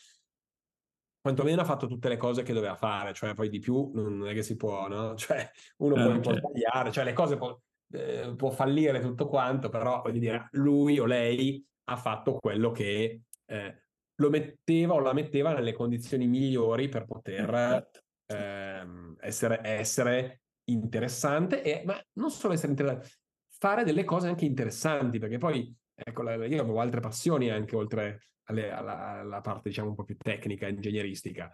quantomeno 1.21 1.61
ha 1.61 1.65
fatto 1.65 1.87
tutte 1.87 2.09
le 2.09 2.17
cose 2.17 2.43
che 2.43 2.53
doveva 2.53 2.75
fare, 2.75 3.13
cioè 3.13 3.33
poi 3.33 3.49
di 3.49 3.59
più 3.59 3.91
non 3.93 4.27
è 4.27 4.33
che 4.33 4.43
si 4.43 4.55
può, 4.55 4.87
no? 4.87 5.15
Cioè 5.17 5.49
uno 5.77 5.95
eh, 5.95 6.19
può, 6.19 6.33
certo. 6.33 6.49
sbagliare, 6.49 6.91
cioè 6.91 7.03
le 7.03 7.13
cose 7.13 7.37
può, 7.37 7.59
eh, 7.91 8.33
può 8.35 8.49
fallire 8.49 8.99
tutto 8.99 9.27
quanto, 9.27 9.69
però 9.69 10.01
voglio 10.01 10.19
dire, 10.19 10.47
lui 10.51 10.99
o 10.99 11.05
lei 11.05 11.63
ha 11.85 11.95
fatto 11.95 12.37
quello 12.37 12.71
che 12.71 13.21
eh, 13.45 13.83
lo 14.15 14.29
metteva 14.29 14.93
o 14.93 14.99
la 14.99 15.13
metteva 15.13 15.53
nelle 15.53 15.73
condizioni 15.73 16.27
migliori 16.27 16.89
per 16.89 17.05
poter 17.05 17.89
eh, 18.25 18.87
essere, 19.19 19.59
essere, 19.63 20.41
interessante, 20.69 21.63
e, 21.63 21.83
ma 21.83 21.99
non 22.13 22.29
solo 22.29 22.53
essere 22.53 22.71
interessante, 22.71 23.15
fare 23.57 23.83
delle 23.83 24.03
cose 24.03 24.27
anche 24.27 24.45
interessanti, 24.45 25.19
perché 25.19 25.37
poi 25.37 25.75
ecco, 25.93 26.23
io 26.29 26.61
avevo 26.61 26.79
altre 26.79 26.99
passioni 26.99 27.49
anche 27.49 27.75
oltre 27.75 28.21
alle, 28.43 28.71
alla, 28.71 29.19
alla 29.19 29.41
parte 29.41 29.69
diciamo 29.69 29.89
un 29.89 29.95
po' 29.95 30.03
più 30.03 30.15
tecnica, 30.17 30.67
ingegneristica. 30.67 31.51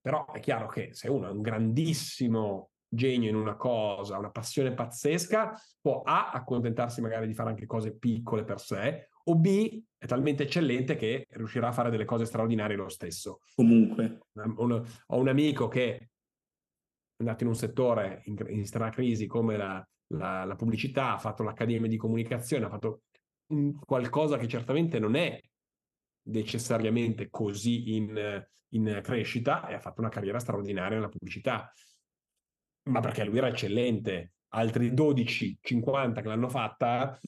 Però 0.00 0.32
è 0.32 0.40
chiaro 0.40 0.66
che 0.66 0.90
se 0.92 1.08
uno 1.08 1.28
è 1.28 1.30
un 1.30 1.42
grandissimo 1.42 2.71
genio 2.94 3.30
in 3.30 3.36
una 3.36 3.56
cosa, 3.56 4.18
una 4.18 4.30
passione 4.30 4.74
pazzesca, 4.74 5.58
può 5.80 6.02
A, 6.02 6.30
accontentarsi 6.30 7.00
magari 7.00 7.26
di 7.26 7.32
fare 7.32 7.48
anche 7.48 7.64
cose 7.64 7.96
piccole 7.96 8.44
per 8.44 8.60
sé, 8.60 9.08
o 9.24 9.36
B, 9.36 9.82
è 9.96 10.06
talmente 10.06 10.42
eccellente 10.42 10.96
che 10.96 11.26
riuscirà 11.30 11.68
a 11.68 11.72
fare 11.72 11.90
delle 11.90 12.04
cose 12.04 12.26
straordinarie 12.26 12.76
lo 12.76 12.90
stesso. 12.90 13.40
Comunque. 13.54 14.18
Un, 14.32 14.84
ho 15.06 15.16
un 15.16 15.28
amico 15.28 15.68
che 15.68 15.96
è 15.96 16.08
andato 17.18 17.44
in 17.44 17.48
un 17.48 17.56
settore 17.56 18.20
in, 18.24 18.36
in 18.48 18.66
strana 18.66 18.90
crisi 18.90 19.26
come 19.26 19.56
la, 19.56 19.88
la, 20.08 20.44
la, 20.44 20.56
pubblicità, 20.56 21.14
ha 21.14 21.18
fatto 21.18 21.42
l'accademia 21.42 21.88
di 21.88 21.96
comunicazione, 21.96 22.66
ha 22.66 22.68
fatto 22.68 23.02
un, 23.52 23.78
qualcosa 23.78 24.36
che 24.36 24.48
certamente 24.48 24.98
non 24.98 25.14
è 25.14 25.40
necessariamente 26.24 27.30
così 27.30 27.94
in, 27.94 28.44
in 28.70 29.00
crescita 29.02 29.66
e 29.66 29.74
ha 29.74 29.80
fatto 29.80 30.00
una 30.00 30.10
carriera 30.10 30.38
straordinaria 30.38 30.96
nella 30.96 31.08
pubblicità 31.08 31.72
ma 32.84 33.00
perché 33.00 33.24
lui 33.24 33.38
era 33.38 33.48
eccellente. 33.48 34.32
Altri 34.54 34.92
12, 34.92 35.58
50 35.62 36.20
che 36.20 36.28
l'hanno 36.28 36.48
fatta 36.48 37.18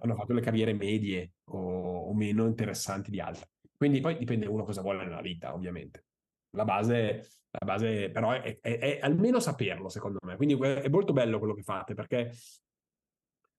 hanno 0.00 0.14
fatto 0.14 0.32
le 0.32 0.40
carriere 0.40 0.72
medie 0.74 1.32
o, 1.50 2.08
o 2.08 2.14
meno 2.14 2.46
interessanti 2.46 3.10
di 3.10 3.20
altri. 3.20 3.48
Quindi 3.76 4.00
poi 4.00 4.16
dipende 4.16 4.46
uno 4.46 4.64
cosa 4.64 4.82
vuole 4.82 5.04
nella 5.04 5.20
vita, 5.20 5.54
ovviamente. 5.54 6.04
La 6.50 6.64
base, 6.64 7.28
la 7.50 7.66
base 7.66 8.10
però 8.10 8.32
è, 8.32 8.58
è, 8.60 8.78
è, 8.78 8.98
almeno 9.02 9.40
saperlo, 9.40 9.88
secondo 9.88 10.18
me. 10.22 10.36
Quindi 10.36 10.54
è 10.58 10.88
molto 10.88 11.12
bello 11.12 11.38
quello 11.38 11.54
che 11.54 11.62
fate, 11.62 11.94
perché 11.94 12.32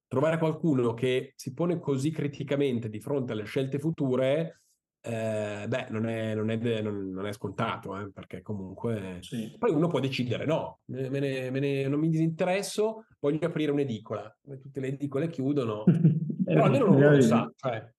trovare 0.07 0.38
qualcuno 0.38 0.93
che 0.93 1.33
si 1.36 1.53
pone 1.53 1.79
così 1.79 2.12
criticamente 2.12 2.89
di 2.89 2.99
fronte 2.99 3.33
alle 3.33 3.43
scelte 3.43 3.79
future 3.79 4.62
eh, 5.09 5.67
beh, 5.69 5.87
non 5.89 6.05
è, 6.05 6.35
non 6.35 6.49
è, 6.49 6.81
non, 6.81 7.25
è 7.25 7.31
scontato, 7.31 7.97
eh, 7.97 8.11
perché 8.11 8.41
comunque 8.41 9.19
sì. 9.21 9.55
poi 9.57 9.71
uno 9.71 9.87
può 9.87 10.01
decidere: 10.01 10.45
no, 10.45 10.81
me 10.87 11.07
ne, 11.07 11.49
me 11.49 11.59
ne, 11.59 11.87
non 11.87 11.99
mi 11.99 12.09
disinteresso, 12.09 13.05
voglio 13.21 13.47
aprire 13.47 13.71
un'edicola. 13.71 14.37
Tutte 14.61 14.79
le 14.81 14.87
edicole 14.87 15.29
chiudono, 15.29 15.85
però 16.43 16.65
almeno 16.65 16.87
non 16.87 17.13
lo 17.13 17.21
sa. 17.21 17.49
Cioè, 17.55 17.89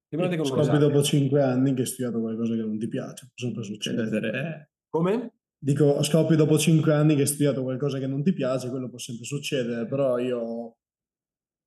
scopri 0.44 0.78
dopo 0.78 1.02
cinque 1.02 1.42
anni 1.42 1.72
che 1.72 1.80
hai 1.80 1.86
studiato 1.86 2.20
qualcosa 2.20 2.54
che 2.54 2.62
non 2.62 2.78
ti 2.78 2.88
piace, 2.88 3.26
può 3.26 3.46
sempre 3.46 3.62
succedere. 3.62 4.28
Eh. 4.28 4.68
Come? 4.90 5.32
Dico, 5.58 6.02
scopri 6.02 6.36
dopo 6.36 6.58
cinque 6.58 6.92
anni 6.92 7.14
che 7.14 7.22
hai 7.22 7.26
studiato 7.26 7.62
qualcosa 7.62 7.98
che 7.98 8.06
non 8.06 8.22
ti 8.22 8.34
piace, 8.34 8.68
quello 8.68 8.90
può 8.90 8.98
sempre 8.98 9.24
succedere, 9.24 9.86
però 9.86 10.18
io 10.18 10.76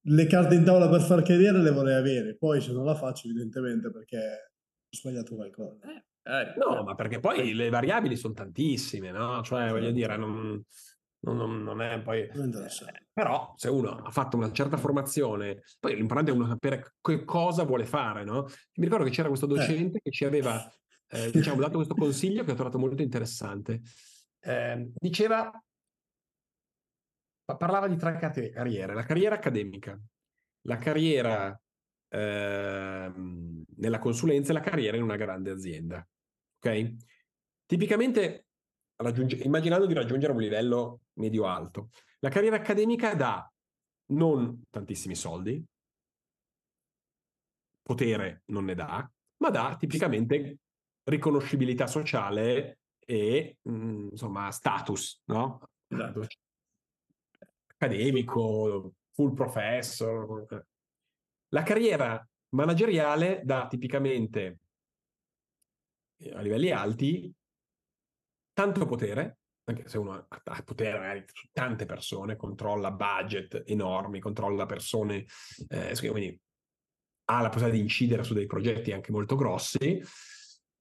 le 0.04 0.26
carte 0.28 0.54
in 0.54 0.64
tavola 0.64 0.88
per 0.88 1.02
far 1.02 1.24
carriera 1.24 1.58
le 1.58 1.72
vorrei 1.72 1.96
avere, 1.96 2.36
poi 2.36 2.62
se 2.62 2.72
non 2.72 2.86
la 2.86 2.96
faccio 2.96 3.28
evidentemente 3.28 3.92
perché 3.92 4.51
sbagliato 4.92 5.36
qualcosa. 5.36 5.90
Eh, 5.90 6.04
eh, 6.24 6.54
no, 6.58 6.84
ma 6.84 6.94
perché 6.96 7.20
poi 7.20 7.54
le 7.54 7.70
variabili 7.70 8.16
sono 8.16 8.34
tantissime, 8.34 9.12
no? 9.12 9.42
Cioè, 9.42 9.70
voglio 9.70 9.86
certo. 9.86 9.92
dire, 9.94 10.18
non, 10.18 10.64
non, 11.22 11.64
non 11.64 11.82
è 11.82 12.02
poi... 12.02 12.22
Eh, 12.22 12.50
però 13.14 13.54
se 13.56 13.70
uno 13.70 13.90
ha 13.92 14.12
fatto 14.12 14.38
una 14.38 14.52
certa 14.52 14.78
formazione, 14.78 15.64
poi 15.80 15.96
l'importante 15.96 16.32
è 16.32 16.34
uno 16.34 16.48
sapere 16.48 16.96
che 17.02 17.24
cosa 17.24 17.64
vuole 17.64 17.86
fare, 17.86 18.24
no? 18.24 18.44
Mi 18.76 18.86
ricordo 18.86 19.06
che 19.06 19.12
c'era 19.12 19.28
questo 19.28 19.46
eh. 19.46 19.56
docente 19.56 19.98
eh. 19.98 20.02
che 20.02 20.12
ci 20.12 20.26
aveva, 20.26 20.70
eh, 21.08 21.32
diciamo, 21.32 21.60
dato 21.60 21.76
questo 21.76 21.96
consiglio 21.96 22.44
che 22.44 22.52
ho 22.52 22.56
trovato 22.56 22.78
molto 22.78 23.02
interessante. 23.02 23.82
Eh, 24.40 24.92
diceva, 24.94 25.52
parlava 27.58 27.88
di 27.88 27.98
tre 27.98 28.18
carriere, 28.18 28.94
la 28.94 29.04
carriera 29.04 29.36
accademica, 29.36 30.00
la 30.62 30.78
carriera 30.78 31.60
ehm, 32.12 33.64
nella 33.78 34.00
consulenza 34.00 34.52
e 34.52 34.54
la 34.54 34.60
carriera 34.60 34.98
in 34.98 35.04
una 35.04 35.16
grande 35.16 35.52
azienda. 35.52 36.06
Ok? 36.58 36.96
Tipicamente, 37.66 38.48
immaginando 39.44 39.86
di 39.86 39.94
raggiungere 39.94 40.34
un 40.34 40.42
livello 40.42 41.02
medio-alto, 41.14 41.90
la 42.20 42.30
carriera 42.30 42.58
accademica 42.58 43.16
dà 43.16 43.52
non 44.08 44.64
tantissimi 44.70 45.16
soldi, 45.16 45.64
potere 47.82 48.44
non 48.48 48.66
ne 48.66 48.76
dà, 48.76 49.10
ma 49.38 49.50
dà 49.50 49.76
tipicamente 49.80 50.58
riconoscibilità 51.04 51.88
sociale 51.88 52.80
e 53.00 53.58
mh, 53.62 53.72
mm, 53.72 54.08
insomma 54.12 54.52
status, 54.52 55.22
no? 55.26 55.62
Esatto. 55.88 56.28
Accademico, 57.68 58.94
full 59.12 59.34
professor. 59.34 60.46
La 61.54 61.64
carriera 61.64 62.26
manageriale 62.50 63.42
dà 63.44 63.68
tipicamente 63.68 64.60
eh, 66.18 66.32
a 66.34 66.42
livelli 66.42 66.72
alti 66.72 67.34
tanto 68.54 68.86
potere, 68.86 69.40
anche 69.66 69.88
se 69.88 69.98
uno 69.98 70.28
ha 70.28 70.64
potere 70.64 70.98
magari 70.98 71.24
su 71.32 71.50
tante 71.52 71.86
persone, 71.86 72.36
controlla 72.36 72.92
budget 72.92 73.64
enormi, 73.66 74.20
controlla 74.20 74.66
persone, 74.66 75.26
eh, 75.68 75.96
quindi 75.98 76.40
ha 77.26 77.42
la 77.42 77.50
possibilità 77.50 77.78
di 77.78 77.84
incidere 77.84 78.24
su 78.24 78.34
dei 78.34 78.46
progetti 78.46 78.92
anche 78.92 79.12
molto 79.12 79.36
grossi, 79.36 80.02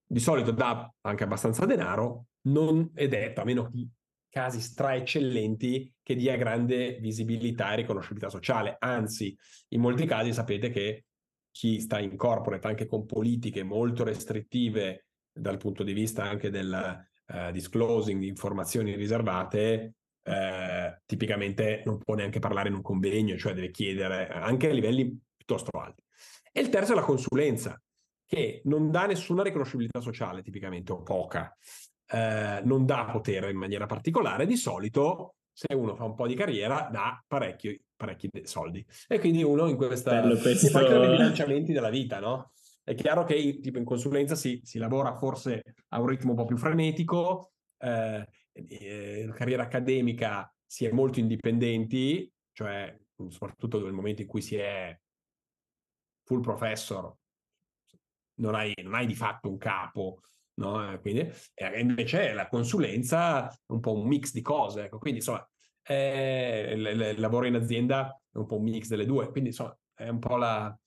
di 0.06 0.20
solito 0.20 0.50
dà 0.50 0.92
anche 1.02 1.24
abbastanza 1.24 1.66
denaro, 1.66 2.26
non 2.42 2.90
è 2.94 3.06
detto, 3.08 3.40
a 3.40 3.44
meno 3.44 3.68
che 3.68 3.88
casi 4.30 4.60
straeccellenti 4.60 5.92
che 6.02 6.14
dia 6.14 6.36
grande 6.36 6.98
visibilità 7.00 7.72
e 7.72 7.76
riconoscibilità 7.76 8.30
sociale. 8.30 8.76
Anzi, 8.78 9.36
in 9.68 9.80
molti 9.80 10.06
casi 10.06 10.32
sapete 10.32 10.70
che 10.70 11.04
chi 11.50 11.80
sta 11.80 11.98
in 11.98 12.16
corporate 12.16 12.68
anche 12.68 12.86
con 12.86 13.04
politiche 13.04 13.62
molto 13.62 14.04
restrittive 14.04 15.06
dal 15.32 15.58
punto 15.58 15.82
di 15.82 15.92
vista 15.92 16.22
anche 16.22 16.48
del 16.48 17.06
uh, 17.26 17.50
disclosing 17.50 18.20
di 18.20 18.28
informazioni 18.28 18.94
riservate, 18.94 19.94
uh, 20.22 20.96
tipicamente 21.04 21.82
non 21.84 21.98
può 21.98 22.14
neanche 22.14 22.38
parlare 22.38 22.68
in 22.68 22.76
un 22.76 22.82
convegno, 22.82 23.36
cioè 23.36 23.52
deve 23.52 23.70
chiedere 23.70 24.28
anche 24.28 24.70
a 24.70 24.72
livelli 24.72 25.18
piuttosto 25.36 25.76
alti. 25.78 26.02
E 26.52 26.60
il 26.60 26.68
terzo 26.68 26.92
è 26.92 26.94
la 26.94 27.02
consulenza, 27.02 27.80
che 28.26 28.60
non 28.64 28.92
dà 28.92 29.06
nessuna 29.06 29.42
riconoscibilità 29.42 30.00
sociale 30.00 30.42
tipicamente, 30.42 30.92
o 30.92 31.02
poca. 31.02 31.56
Eh, 32.12 32.60
non 32.64 32.84
dà 32.84 33.04
potere 33.10 33.50
in 33.50 33.56
maniera 33.56 33.86
particolare, 33.86 34.46
di 34.46 34.56
solito 34.56 35.36
se 35.52 35.74
uno 35.74 35.94
fa 35.94 36.04
un 36.04 36.14
po' 36.14 36.26
di 36.26 36.34
carriera 36.34 36.88
dà 36.90 37.22
parecchi, 37.26 37.78
parecchi 37.94 38.30
soldi. 38.44 38.84
E 39.08 39.18
quindi 39.18 39.42
uno 39.42 39.68
in 39.68 39.76
questa... 39.76 40.20
Bello 40.20 40.38
questo. 40.38 40.66
Si 40.66 40.72
fanno 40.72 41.04
i 41.04 41.10
bilanciamenti 41.10 41.72
della 41.72 41.90
vita, 41.90 42.18
no? 42.18 42.52
È 42.82 42.94
chiaro 42.94 43.24
che 43.24 43.60
tipo 43.60 43.78
in 43.78 43.84
consulenza 43.84 44.34
si, 44.34 44.60
si 44.64 44.78
lavora 44.78 45.14
forse 45.16 45.62
a 45.88 46.00
un 46.00 46.06
ritmo 46.06 46.30
un 46.30 46.36
po' 46.36 46.46
più 46.46 46.56
frenetico, 46.56 47.52
eh, 47.78 48.26
eh, 48.52 49.30
carriera 49.34 49.64
accademica 49.64 50.52
si 50.66 50.86
è 50.86 50.90
molto 50.90 51.20
indipendenti, 51.20 52.30
cioè 52.52 52.96
soprattutto 53.28 53.82
nel 53.82 53.92
momento 53.92 54.22
in 54.22 54.28
cui 54.28 54.40
si 54.40 54.56
è 54.56 54.98
full 56.24 56.40
professor, 56.40 57.14
non 58.36 58.54
hai, 58.54 58.72
non 58.82 58.94
hai 58.94 59.06
di 59.06 59.14
fatto 59.14 59.50
un 59.50 59.58
capo, 59.58 60.20
no? 60.60 60.98
Quindi, 61.00 61.28
e 61.54 61.80
invece 61.80 62.32
la 62.32 62.48
consulenza 62.48 63.50
è 63.50 63.72
un 63.72 63.80
po' 63.80 63.94
un 63.94 64.06
mix 64.06 64.32
di 64.32 64.42
cose, 64.42 64.84
ecco. 64.84 64.98
quindi 64.98 65.18
insomma 65.18 65.46
eh, 65.82 66.74
il, 66.76 67.20
lavoro 67.20 67.46
in 67.46 67.56
azienda 67.56 68.20
è 68.30 68.38
un 68.38 68.46
po' 68.46 68.56
un 68.56 68.64
mix 68.64 68.86
delle 68.86 69.06
due, 69.06 69.30
quindi 69.30 69.50
insomma 69.50 69.76
è 69.94 70.08
un 70.08 70.18
po' 70.18 70.36
la, 70.36 70.78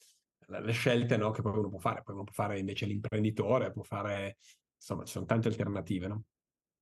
la, 0.47 0.59
le 0.59 0.71
scelte 0.71 1.17
no, 1.17 1.31
che 1.31 1.41
poi 1.41 1.57
uno 1.57 1.69
può 1.69 1.79
fare, 1.79 2.01
poi 2.03 2.15
uno 2.15 2.23
può 2.23 2.33
fare 2.33 2.59
invece 2.59 2.86
l'imprenditore, 2.86 3.71
può 3.71 3.83
fare, 3.83 4.38
insomma 4.75 5.03
ci 5.03 5.12
sono 5.12 5.25
tante 5.25 5.49
alternative. 5.49 6.07
No? 6.07 6.23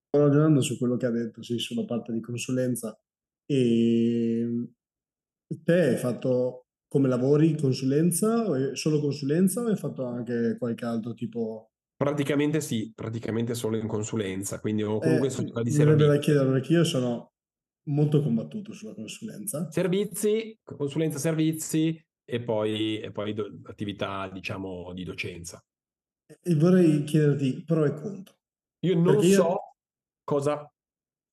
Sto 0.08 0.24
ragionando 0.24 0.62
su 0.62 0.78
quello 0.78 0.98
che 0.98 1.06
ha 1.06 1.12
detto, 1.12 1.42
sì, 1.42 1.58
sulla 1.58 1.86
parte 1.86 2.12
di 2.12 2.20
consulenza 2.20 3.00
e 3.46 4.70
te 5.64 5.74
hai 5.74 5.98
fatto 5.98 6.68
come 6.88 7.08
lavori 7.08 7.58
consulenza, 7.58 8.76
solo 8.76 9.00
consulenza 9.00 9.62
o 9.62 9.68
hai 9.68 9.78
fatto 9.78 10.06
anche 10.06 10.58
qualche 10.58 10.86
altro 10.86 11.14
tipo 11.14 11.71
Praticamente 12.02 12.62
sì, 12.62 12.92
praticamente 12.96 13.54
solo 13.54 13.78
in 13.78 13.86
consulenza, 13.86 14.60
quindi 14.60 14.82
o 14.82 14.98
comunque 14.98 15.28
Eh, 15.28 15.30
società 15.30 15.62
di 15.62 15.70
verrebbe 15.70 15.98
da 15.98 16.14
servizi. 16.14 16.26
chiedere 16.26 16.52
perché 16.52 16.74
io 16.74 16.84
sono 16.84 17.34
molto 17.90 18.24
combattuto 18.24 18.74
sulla 18.74 18.96
consulenza. 18.96 19.70
Servizi, 19.70 20.58
consulenza 20.64 21.20
servizi 21.20 22.04
e 22.26 22.42
poi, 22.42 23.00
e 23.00 23.12
poi 23.12 23.34
do- 23.36 23.60
attività, 23.66 24.28
diciamo, 24.30 24.94
di 24.94 25.04
docenza. 25.04 25.64
E 26.42 26.56
vorrei 26.56 27.04
chiederti 27.04 27.64
pro 27.64 27.86
e 27.86 27.94
contro. 27.94 28.36
Io 28.80 28.96
non 28.96 29.04
Perché 29.04 29.28
io... 29.28 29.36
so 29.36 29.60
cosa, 30.24 30.74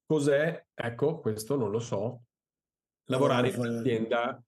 cos'è, 0.04 0.66
ecco, 0.74 1.20
questo 1.20 1.56
non 1.56 1.70
lo 1.70 1.78
so, 1.78 2.24
lavorare 3.08 3.48
in 3.48 3.58
un'azienda 3.58 4.42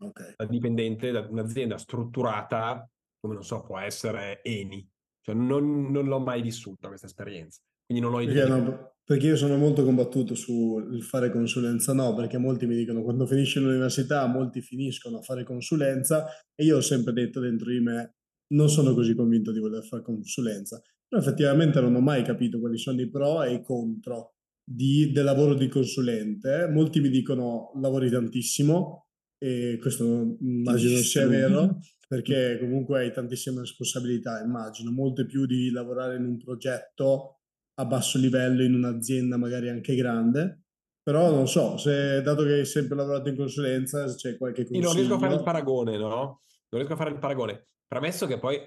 okay. 0.00 0.34
dipendente 0.48 1.12
da 1.12 1.20
un'azienda 1.20 1.78
strutturata, 1.78 2.84
come 3.20 3.34
non 3.34 3.44
so, 3.44 3.62
può 3.62 3.78
essere 3.78 4.42
Eni, 4.42 4.84
cioè 5.22 5.34
non, 5.34 5.90
non 5.90 6.06
l'ho 6.06 6.20
mai 6.20 6.42
vissuta 6.42 6.88
questa 6.88 7.06
esperienza, 7.06 7.60
quindi 7.86 8.04
non 8.04 8.14
ho 8.14 8.20
idea. 8.20 8.46
Perché, 8.46 8.60
no, 8.60 8.92
perché 9.04 9.26
io 9.26 9.36
sono 9.36 9.56
molto 9.56 9.84
combattuto 9.84 10.34
sul 10.34 11.02
fare 11.02 11.30
consulenza, 11.30 11.92
no, 11.92 12.14
perché 12.14 12.38
molti 12.38 12.66
mi 12.66 12.76
dicono 12.76 13.02
quando 13.02 13.26
finisci 13.26 13.60
l'università 13.60 14.26
molti 14.26 14.60
finiscono 14.60 15.18
a 15.18 15.22
fare 15.22 15.44
consulenza 15.44 16.26
e 16.54 16.64
io 16.64 16.76
ho 16.76 16.80
sempre 16.80 17.12
detto 17.12 17.40
dentro 17.40 17.70
di 17.70 17.80
me 17.80 18.16
non 18.52 18.68
sono 18.68 18.94
così 18.94 19.14
convinto 19.14 19.50
di 19.50 19.60
voler 19.60 19.82
fare 19.84 20.02
consulenza, 20.02 20.80
però 21.08 21.20
effettivamente 21.20 21.80
non 21.80 21.94
ho 21.94 22.00
mai 22.00 22.22
capito 22.22 22.60
quali 22.60 22.78
sono 22.78 23.00
i 23.00 23.08
pro 23.08 23.42
e 23.42 23.54
i 23.54 23.62
contro 23.62 24.34
di, 24.64 25.10
del 25.12 25.24
lavoro 25.24 25.54
di 25.54 25.68
consulente. 25.68 26.68
Molti 26.70 27.00
mi 27.00 27.10
dicono 27.10 27.72
lavori 27.80 28.10
tantissimo 28.10 29.08
e 29.38 29.78
questo 29.80 30.36
immagino 30.40 30.96
sia 30.98 31.26
vero, 31.26 31.78
perché 32.12 32.58
comunque 32.60 32.98
hai 32.98 33.10
tantissime 33.10 33.60
responsabilità, 33.60 34.42
immagino, 34.42 34.90
molte 34.90 35.24
più 35.24 35.46
di 35.46 35.70
lavorare 35.70 36.16
in 36.16 36.26
un 36.26 36.36
progetto 36.36 37.38
a 37.76 37.86
basso 37.86 38.18
livello 38.18 38.62
in 38.62 38.74
un'azienda 38.74 39.38
magari 39.38 39.70
anche 39.70 39.94
grande. 39.94 40.64
Però 41.02 41.30
non 41.30 41.48
so, 41.48 41.78
se 41.78 42.20
dato 42.20 42.42
che 42.42 42.52
hai 42.52 42.66
sempre 42.66 42.96
lavorato 42.96 43.30
in 43.30 43.36
consulenza, 43.36 44.06
se 44.08 44.16
c'è 44.16 44.36
qualche 44.36 44.66
consiglio. 44.66 44.80
Io 44.80 44.88
non 44.88 44.96
riesco 44.98 45.14
a 45.14 45.18
fare 45.20 45.34
il 45.36 45.42
paragone, 45.42 45.96
no? 45.96 46.10
Non 46.18 46.42
riesco 46.68 46.92
a 46.92 46.96
fare 46.96 47.10
il 47.12 47.18
paragone. 47.18 47.68
Premesso 47.86 48.26
che 48.26 48.38
poi 48.38 48.62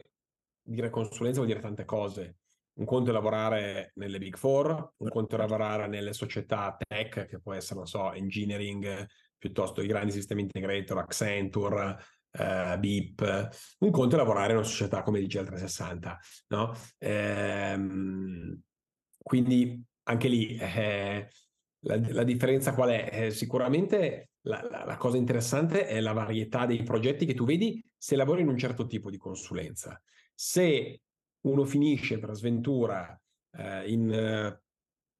dire 0.64 0.90
consulenza 0.90 1.38
vuol 1.38 1.52
dire 1.52 1.62
tante 1.62 1.86
cose. 1.86 2.38
Un 2.80 2.86
conto 2.86 3.12
è 3.12 3.14
lavorare 3.14 3.92
nelle 3.98 4.18
Big 4.18 4.38
Four, 4.38 4.94
un 4.98 5.10
conto 5.10 5.36
è 5.36 5.38
lavorare 5.38 5.88
nelle 5.88 6.14
società 6.14 6.76
tech, 6.76 7.28
che 7.28 7.40
può 7.40 7.54
essere, 7.54 7.76
non 7.76 7.86
so, 7.86 8.12
engineering, 8.12 9.06
piuttosto 9.38 9.84
i 9.84 9.88
grandi 9.88 10.12
sistemi 10.12 10.42
integrator, 10.42 10.98
Accenture, 10.98 11.96
eh, 12.38 12.78
BIP, 12.80 13.50
un 13.80 13.92
conto 13.92 14.16
è 14.16 14.18
lavorare 14.18 14.52
in 14.52 14.58
una 14.58 14.68
società 14.68 15.02
come 15.02 15.22
DGL 15.22 15.46
360, 15.46 16.20
no? 16.48 16.74
Ehm, 17.00 18.60
quindi 19.18 19.84
anche 20.04 20.28
lì 20.28 20.56
eh, 20.58 21.30
la, 21.80 22.00
la, 22.10 22.24
differenza 22.24 22.74
qual 22.74 22.90
è? 22.90 23.10
Eh, 23.12 23.32
sicuramente 23.32 24.30
la, 24.42 24.62
la, 24.70 24.86
la, 24.86 24.98
cosa 24.98 25.18
interessante 25.18 25.88
è 25.88 26.00
la 26.00 26.14
varietà 26.14 26.66
dei 26.66 26.84
progetti 26.84 27.26
che 27.26 27.34
tu 27.34 27.46
vedi 27.46 27.84
se 27.98 28.16
lavori 28.16 28.42
in 28.42 28.50
un 28.50 28.58
certo 28.58 28.86
tipo 28.86 29.10
di 29.10 29.18
consulenza. 29.18 30.00
Se 30.34 31.02
uno 31.42 31.64
finisce 31.64 32.20
per 32.20 32.34
sventura 32.34 33.20
eh, 33.58 33.90
in 33.90 34.12
eh, 34.12 34.62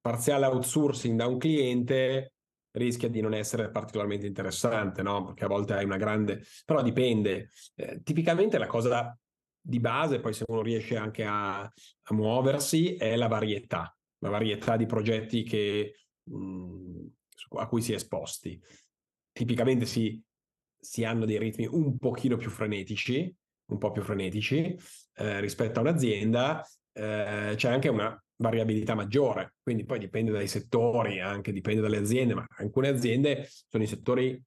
parziale 0.00 0.46
outsourcing 0.46 1.16
da 1.16 1.26
un 1.26 1.38
cliente, 1.38 2.34
rischia 2.76 3.08
di 3.08 3.20
non 3.20 3.34
essere 3.34 3.70
particolarmente 3.70 4.26
interessante, 4.26 5.02
no? 5.02 5.24
Perché 5.24 5.44
a 5.44 5.48
volte 5.48 5.74
hai 5.74 5.84
una 5.84 5.96
grande... 5.96 6.44
però 6.64 6.82
dipende. 6.82 7.50
Eh, 7.74 8.02
tipicamente 8.02 8.58
la 8.58 8.66
cosa 8.66 9.18
di 9.60 9.80
base, 9.80 10.20
poi 10.20 10.32
se 10.32 10.44
uno 10.46 10.62
riesce 10.62 10.96
anche 10.96 11.24
a, 11.24 11.60
a 11.60 12.14
muoversi, 12.14 12.94
è 12.94 13.16
la 13.16 13.28
varietà, 13.28 13.94
la 14.18 14.28
varietà 14.28 14.76
di 14.76 14.86
progetti 14.86 15.42
che, 15.42 15.94
mh, 16.24 16.36
mm, 16.36 17.06
a 17.58 17.66
cui 17.66 17.82
si 17.82 17.92
è 17.92 17.96
esposti. 17.96 18.60
Tipicamente 19.32 19.86
si, 19.86 20.22
si 20.78 21.04
hanno 21.04 21.24
dei 21.24 21.38
ritmi 21.38 21.66
un 21.66 21.98
pochino 21.98 22.36
più 22.36 22.50
frenetici, 22.50 23.34
un 23.66 23.78
po' 23.78 23.90
più 23.90 24.02
frenetici 24.02 24.78
eh, 25.14 25.40
rispetto 25.40 25.78
a 25.78 25.82
un'azienda, 25.82 26.64
eh, 26.96 27.52
c'è 27.56 27.70
anche 27.70 27.88
una 27.88 28.18
variabilità 28.36 28.94
maggiore, 28.94 29.54
quindi 29.62 29.84
poi 29.84 29.98
dipende 29.98 30.30
dai 30.30 30.48
settori, 30.48 31.20
anche 31.20 31.52
dipende 31.52 31.80
dalle 31.80 31.98
aziende, 31.98 32.34
ma 32.34 32.46
alcune 32.58 32.88
aziende 32.88 33.46
sono 33.68 33.82
i 33.82 33.86
settori 33.86 34.42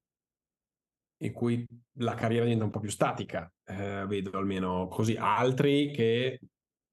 in 1.22 1.34
cui 1.34 1.66
la 1.98 2.16
carriera 2.16 2.44
diventa 2.44 2.66
un 2.66 2.72
po' 2.72 2.80
più 2.80 2.90
statica, 2.90 3.52
eh, 3.66 4.06
vedo 4.08 4.38
almeno 4.38 4.88
così, 4.88 5.16
altri 5.18 5.92
che 5.92 6.40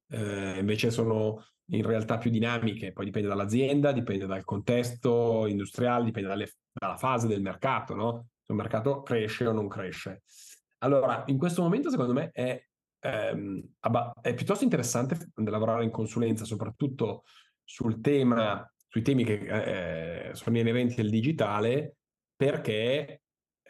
eh, 0.09 0.59
invece 0.59 0.90
sono 0.90 1.45
in 1.71 1.85
realtà 1.85 2.19
più 2.19 2.31
dinamiche, 2.31 2.92
poi 2.92 3.05
dipende 3.07 3.29
dall'azienda, 3.29 3.92
dipende 3.92 4.27
dal 4.27 4.45
contesto 4.45 5.47
industriale, 5.47 6.05
dipende 6.05 6.29
dalle, 6.29 6.53
dalla 6.73 6.97
fase 6.97 7.27
del 7.27 7.40
mercato, 7.40 7.95
no? 7.95 8.29
Se 8.42 8.53
un 8.53 8.59
mercato 8.59 9.03
cresce 9.03 9.47
o 9.47 9.53
non 9.53 9.69
cresce. 9.69 10.23
Allora, 10.79 11.25
in 11.27 11.38
questo 11.38 11.62
momento 11.62 11.90
secondo 11.90 12.12
me 12.12 12.31
è 12.33 12.61
ehm, 13.00 13.62
è 14.20 14.35
piuttosto 14.35 14.64
interessante 14.64 15.16
lavorare 15.35 15.85
in 15.85 15.90
consulenza, 15.90 16.44
soprattutto 16.44 17.24
sul 17.64 18.00
tema, 18.00 18.68
sui 18.88 19.02
temi 19.02 19.24
che 19.24 20.28
eh, 20.28 20.35
sono 20.35 20.59
inerenti 20.59 21.00
al 21.00 21.09
digitale, 21.09 21.96
perché 22.35 23.22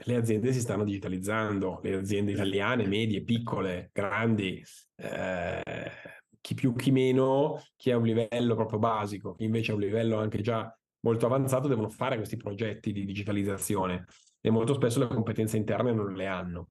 le 0.04 0.16
aziende 0.16 0.52
si 0.52 0.60
stanno 0.60 0.84
digitalizzando, 0.84 1.80
le 1.82 1.94
aziende 1.94 2.32
italiane, 2.32 2.86
medie, 2.86 3.22
piccole, 3.22 3.90
grandi, 3.92 4.62
eh, 4.96 5.62
chi 6.40 6.54
più 6.54 6.74
chi 6.74 6.90
meno, 6.90 7.62
chi 7.76 7.90
ha 7.90 7.96
un 7.96 8.04
livello 8.04 8.54
proprio 8.54 8.78
basico, 8.78 9.34
chi 9.34 9.44
invece 9.44 9.72
ha 9.72 9.74
un 9.74 9.80
livello 9.80 10.18
anche 10.18 10.42
già 10.42 10.72
molto 11.00 11.26
avanzato, 11.26 11.68
devono 11.68 11.88
fare 11.88 12.16
questi 12.16 12.36
progetti 12.36 12.92
di 12.92 13.04
digitalizzazione 13.04 14.06
e 14.40 14.50
molto 14.50 14.74
spesso 14.74 14.98
le 14.98 15.08
competenze 15.08 15.56
interne 15.56 15.92
non 15.92 16.12
le 16.12 16.26
hanno. 16.26 16.68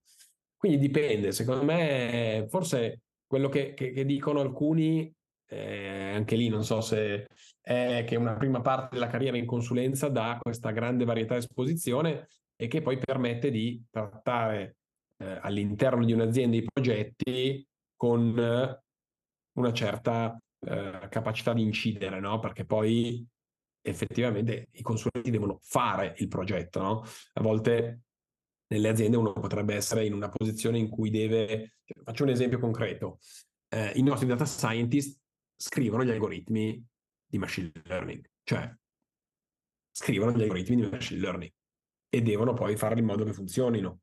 Quindi 0.57 0.77
dipende, 0.77 1.31
secondo 1.31 1.63
me 1.63 2.45
forse 2.49 3.01
quello 3.27 3.49
che, 3.49 3.73
che, 3.73 3.91
che 3.91 4.05
dicono 4.05 4.39
alcuni, 4.39 5.13
eh, 5.47 6.11
anche 6.13 6.35
lì 6.35 6.47
non 6.49 6.63
so 6.63 6.81
se 6.81 7.27
è 7.61 8.03
che 8.07 8.15
una 8.15 8.35
prima 8.35 8.61
parte 8.61 8.95
della 8.95 9.07
carriera 9.07 9.37
in 9.37 9.45
consulenza 9.45 10.09
dà 10.09 10.37
questa 10.41 10.71
grande 10.71 11.05
varietà 11.05 11.33
di 11.33 11.39
esposizione 11.39 12.27
e 12.55 12.67
che 12.67 12.81
poi 12.81 12.97
permette 12.97 13.51
di 13.51 13.83
trattare 13.89 14.77
eh, 15.17 15.39
all'interno 15.41 16.05
di 16.05 16.13
un'azienda 16.13 16.57
i 16.57 16.65
progetti 16.71 17.67
con 17.95 18.79
una 19.57 19.73
certa 19.73 20.37
eh, 20.67 21.07
capacità 21.09 21.53
di 21.53 21.61
incidere, 21.61 22.19
no? 22.19 22.39
Perché 22.39 22.65
poi 22.65 23.25
effettivamente 23.81 24.69
i 24.71 24.81
consulenti 24.81 25.31
devono 25.31 25.59
fare 25.61 26.15
il 26.17 26.27
progetto, 26.27 26.81
no? 26.81 27.03
A 27.33 27.41
volte 27.41 28.04
nelle 28.67 28.89
aziende 28.89 29.17
uno 29.17 29.33
potrebbe 29.33 29.75
essere 29.75 30.05
in 30.05 30.13
una 30.13 30.29
posizione 30.29 30.77
in 30.77 30.89
cui 30.89 31.09
deve, 31.09 31.77
cioè, 31.83 32.03
faccio 32.03 32.23
un 32.23 32.29
esempio 32.29 32.59
concreto, 32.59 33.19
eh, 33.69 33.91
i 33.95 34.03
nostri 34.03 34.27
data 34.27 34.45
scientist 34.45 35.19
scrivono 35.55 36.03
gli 36.03 36.11
algoritmi 36.11 36.83
di 37.25 37.37
machine 37.37 37.71
learning, 37.85 38.29
cioè 38.43 38.73
scrivono 39.91 40.31
gli 40.31 40.41
algoritmi 40.41 40.75
di 40.75 40.89
machine 40.89 41.21
learning 41.21 41.51
e 42.09 42.21
devono 42.21 42.53
poi 42.53 42.75
fare 42.75 42.99
in 42.99 43.05
modo 43.05 43.23
che 43.23 43.33
funzionino. 43.33 44.01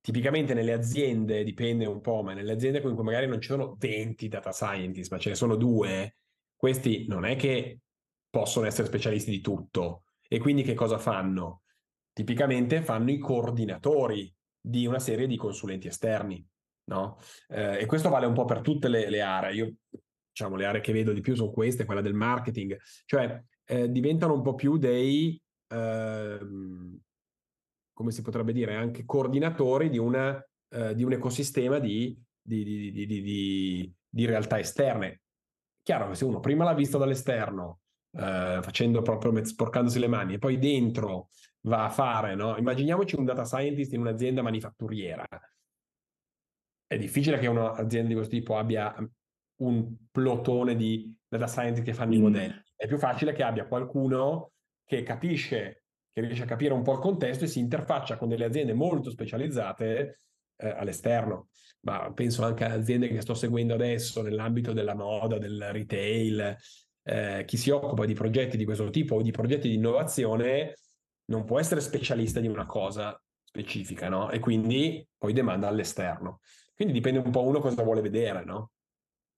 Tipicamente 0.00 0.54
nelle 0.54 0.72
aziende, 0.72 1.44
dipende 1.44 1.84
un 1.86 2.00
po', 2.00 2.22
ma 2.22 2.32
nelle 2.32 2.52
aziende 2.52 2.78
in 2.78 2.94
cui 2.94 3.04
magari 3.04 3.26
non 3.26 3.40
ci 3.40 3.48
sono 3.48 3.76
20 3.78 4.28
data 4.28 4.52
scientist, 4.52 5.10
ma 5.10 5.18
ce 5.18 5.30
ne 5.30 5.34
sono 5.34 5.56
due, 5.56 6.16
questi 6.56 7.06
non 7.06 7.24
è 7.24 7.36
che 7.36 7.80
possono 8.30 8.66
essere 8.66 8.86
specialisti 8.86 9.30
di 9.30 9.40
tutto. 9.40 10.04
E 10.26 10.38
quindi 10.38 10.62
che 10.62 10.74
cosa 10.74 10.98
fanno? 10.98 11.62
Tipicamente 12.18 12.82
fanno 12.82 13.12
i 13.12 13.18
coordinatori 13.18 14.34
di 14.60 14.86
una 14.86 14.98
serie 14.98 15.28
di 15.28 15.36
consulenti 15.36 15.86
esterni. 15.86 16.44
No? 16.86 17.16
Eh, 17.46 17.82
e 17.82 17.86
questo 17.86 18.08
vale 18.08 18.26
un 18.26 18.34
po' 18.34 18.44
per 18.44 18.60
tutte 18.60 18.88
le, 18.88 19.08
le, 19.08 19.20
aree. 19.20 19.54
Io, 19.54 19.74
diciamo, 20.28 20.56
le 20.56 20.66
aree 20.66 20.80
che 20.80 20.92
vedo 20.92 21.12
di 21.12 21.20
più 21.20 21.36
sono 21.36 21.52
queste, 21.52 21.84
quella 21.84 22.00
del 22.00 22.14
marketing, 22.14 22.76
cioè 23.04 23.40
eh, 23.64 23.88
diventano 23.92 24.34
un 24.34 24.42
po' 24.42 24.56
più 24.56 24.78
dei, 24.78 25.40
eh, 25.68 26.38
come 27.92 28.10
si 28.10 28.22
potrebbe 28.22 28.52
dire, 28.52 28.74
anche 28.74 29.04
coordinatori 29.04 29.88
di, 29.88 29.98
una, 29.98 30.44
eh, 30.70 30.96
di 30.96 31.04
un 31.04 31.12
ecosistema 31.12 31.78
di, 31.78 32.20
di, 32.42 32.90
di, 32.90 33.94
di, 34.08 34.26
realtà 34.26 34.58
esterne. 34.58 35.20
Chiaro 35.84 36.08
che 36.08 36.16
se 36.16 36.24
uno 36.24 36.40
prima 36.40 36.64
l'ha 36.64 36.74
visto 36.74 36.98
dall'esterno, 36.98 37.78
eh, 38.10 38.58
facendo 38.60 39.02
proprio 39.02 39.44
sporcandosi 39.44 40.00
le 40.00 40.08
mani, 40.08 40.34
e 40.34 40.38
poi 40.38 40.58
dentro 40.58 41.28
va 41.62 41.84
a 41.84 41.90
fare, 41.90 42.34
no? 42.34 42.56
Immaginiamoci 42.56 43.16
un 43.16 43.24
data 43.24 43.44
scientist 43.44 43.92
in 43.92 44.00
un'azienda 44.00 44.42
manifatturiera 44.42 45.26
è 46.88 46.96
difficile 46.96 47.38
che 47.38 47.46
un'azienda 47.46 48.08
di 48.08 48.14
questo 48.14 48.34
tipo 48.34 48.56
abbia 48.56 48.94
un 49.60 49.94
plotone 50.10 50.74
di 50.74 51.14
data 51.28 51.46
scientist 51.46 51.84
che 51.84 51.92
fanno 51.92 52.12
mm. 52.12 52.18
i 52.18 52.20
modelli. 52.20 52.62
È 52.74 52.86
più 52.86 52.96
facile 52.96 53.32
che 53.32 53.42
abbia 53.42 53.66
qualcuno 53.66 54.52
che 54.84 55.02
capisce, 55.02 55.84
che 56.10 56.22
riesce 56.22 56.44
a 56.44 56.46
capire 56.46 56.72
un 56.72 56.82
po' 56.82 56.94
il 56.94 57.00
contesto 57.00 57.44
e 57.44 57.48
si 57.48 57.58
interfaccia 57.58 58.16
con 58.16 58.28
delle 58.28 58.46
aziende 58.46 58.72
molto 58.72 59.10
specializzate 59.10 60.20
eh, 60.56 60.68
all'esterno. 60.70 61.50
Ma 61.80 62.10
penso 62.14 62.42
anche 62.42 62.64
a 62.64 62.72
aziende 62.72 63.08
che 63.08 63.20
sto 63.20 63.34
seguendo 63.34 63.74
adesso 63.74 64.22
nell'ambito 64.22 64.72
della 64.72 64.94
moda, 64.94 65.36
del 65.36 65.68
retail. 65.70 66.56
Eh, 67.02 67.44
chi 67.46 67.58
si 67.58 67.68
occupa 67.68 68.06
di 68.06 68.14
progetti 68.14 68.56
di 68.56 68.64
questo 68.64 68.88
tipo 68.88 69.16
o 69.16 69.22
di 69.22 69.30
progetti 69.30 69.68
di 69.68 69.74
innovazione 69.74 70.74
non 71.28 71.44
può 71.44 71.58
essere 71.58 71.80
specialista 71.80 72.40
di 72.40 72.48
una 72.48 72.66
cosa 72.66 73.20
specifica, 73.42 74.08
no? 74.08 74.30
E 74.30 74.38
quindi 74.38 75.06
poi 75.16 75.32
demanda 75.32 75.68
all'esterno. 75.68 76.40
Quindi 76.74 76.94
dipende 76.94 77.18
un 77.18 77.30
po' 77.30 77.44
uno 77.44 77.60
cosa 77.60 77.82
vuole 77.82 78.00
vedere, 78.00 78.44
no? 78.44 78.72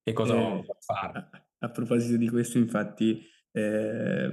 E 0.03 0.13
cosa 0.13 0.35
eh, 0.35 0.39
vuole 0.39 0.67
fare. 0.81 1.19
A, 1.19 1.45
a, 1.59 1.71
proposito 1.71 2.17
di 2.17 2.29
questo, 2.29 2.59
infatti, 2.59 3.23
eh, 3.53 4.31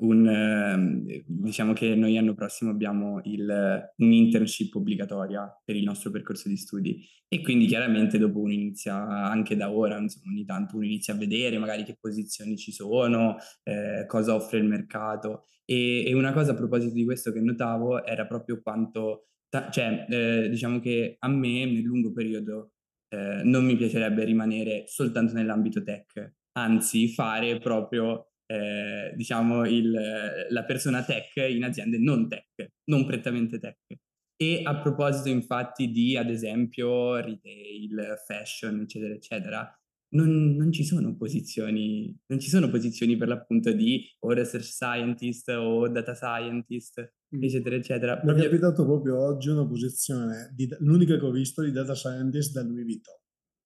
un, 0.00 0.26
eh, 0.26 1.24
diciamo 1.26 1.72
che 1.72 1.94
noi 1.94 2.14
l'anno 2.14 2.34
prossimo 2.34 2.70
abbiamo 2.70 3.20
il, 3.24 3.92
un'internship 3.96 4.74
obbligatoria 4.74 5.60
per 5.64 5.76
il 5.76 5.84
nostro 5.84 6.10
percorso 6.10 6.48
di 6.48 6.56
studi. 6.56 7.04
E 7.28 7.42
quindi 7.42 7.66
chiaramente 7.66 8.18
dopo 8.18 8.40
uno 8.40 8.52
inizia 8.52 8.96
anche 8.96 9.56
da 9.56 9.70
ora, 9.70 9.98
insomma, 9.98 10.32
ogni 10.32 10.44
tanto 10.44 10.76
uno 10.76 10.86
inizia 10.86 11.14
a 11.14 11.16
vedere 11.16 11.58
magari 11.58 11.84
che 11.84 11.96
posizioni 12.00 12.56
ci 12.56 12.72
sono, 12.72 13.36
eh, 13.64 14.04
cosa 14.06 14.34
offre 14.34 14.58
il 14.58 14.64
mercato. 14.64 15.44
E, 15.64 16.04
e, 16.06 16.14
una 16.14 16.32
cosa 16.32 16.52
a 16.52 16.54
proposito 16.54 16.94
di 16.94 17.04
questo 17.04 17.32
che 17.32 17.40
notavo 17.40 18.04
era 18.04 18.26
proprio 18.26 18.60
quanto 18.62 19.28
ta- 19.48 19.70
cioè, 19.70 20.06
eh, 20.08 20.48
diciamo 20.48 20.80
che 20.80 21.16
a 21.18 21.28
me 21.28 21.64
nel 21.64 21.82
lungo 21.82 22.12
periodo 22.12 22.72
eh, 23.08 23.42
non 23.44 23.64
mi 23.64 23.76
piacerebbe 23.76 24.24
rimanere 24.24 24.84
soltanto 24.86 25.32
nell'ambito 25.32 25.82
tech, 25.82 26.34
anzi 26.52 27.08
fare 27.08 27.58
proprio, 27.58 28.32
eh, 28.50 29.12
diciamo, 29.14 29.66
il, 29.66 29.92
la 30.48 30.64
persona 30.64 31.04
tech 31.04 31.36
in 31.36 31.64
aziende 31.64 31.98
non 31.98 32.28
tech, 32.28 32.72
non 32.84 33.04
prettamente 33.06 33.58
tech. 33.58 33.78
E 34.40 34.62
a 34.64 34.80
proposito 34.80 35.28
infatti 35.28 35.90
di, 35.90 36.16
ad 36.16 36.30
esempio, 36.30 37.16
retail, 37.16 38.14
fashion, 38.24 38.80
eccetera, 38.80 39.14
eccetera, 39.14 39.78
non, 40.10 40.54
non, 40.56 40.72
ci 40.72 40.84
sono 40.84 41.14
posizioni, 41.16 42.16
non 42.26 42.38
ci 42.38 42.48
sono 42.48 42.70
posizioni 42.70 43.16
per 43.16 43.28
l'appunto 43.28 43.72
di 43.72 44.02
o 44.20 44.32
research 44.32 44.64
scientist 44.64 45.48
o 45.50 45.88
data 45.88 46.14
scientist, 46.14 47.14
mm. 47.36 47.42
eccetera, 47.42 47.76
eccetera. 47.76 48.20
Mi 48.24 48.32
è 48.32 48.42
capitato 48.44 48.84
proprio 48.84 49.20
oggi 49.20 49.48
una 49.48 49.66
posizione, 49.66 50.52
di, 50.54 50.68
l'unica 50.78 51.18
che 51.18 51.24
ho 51.24 51.32
visto 51.32 51.62
di 51.62 51.72
data 51.72 51.94
scientist 51.94 52.52
da 52.52 52.62
Louis 52.62 52.84
Vuitton. 52.84 53.16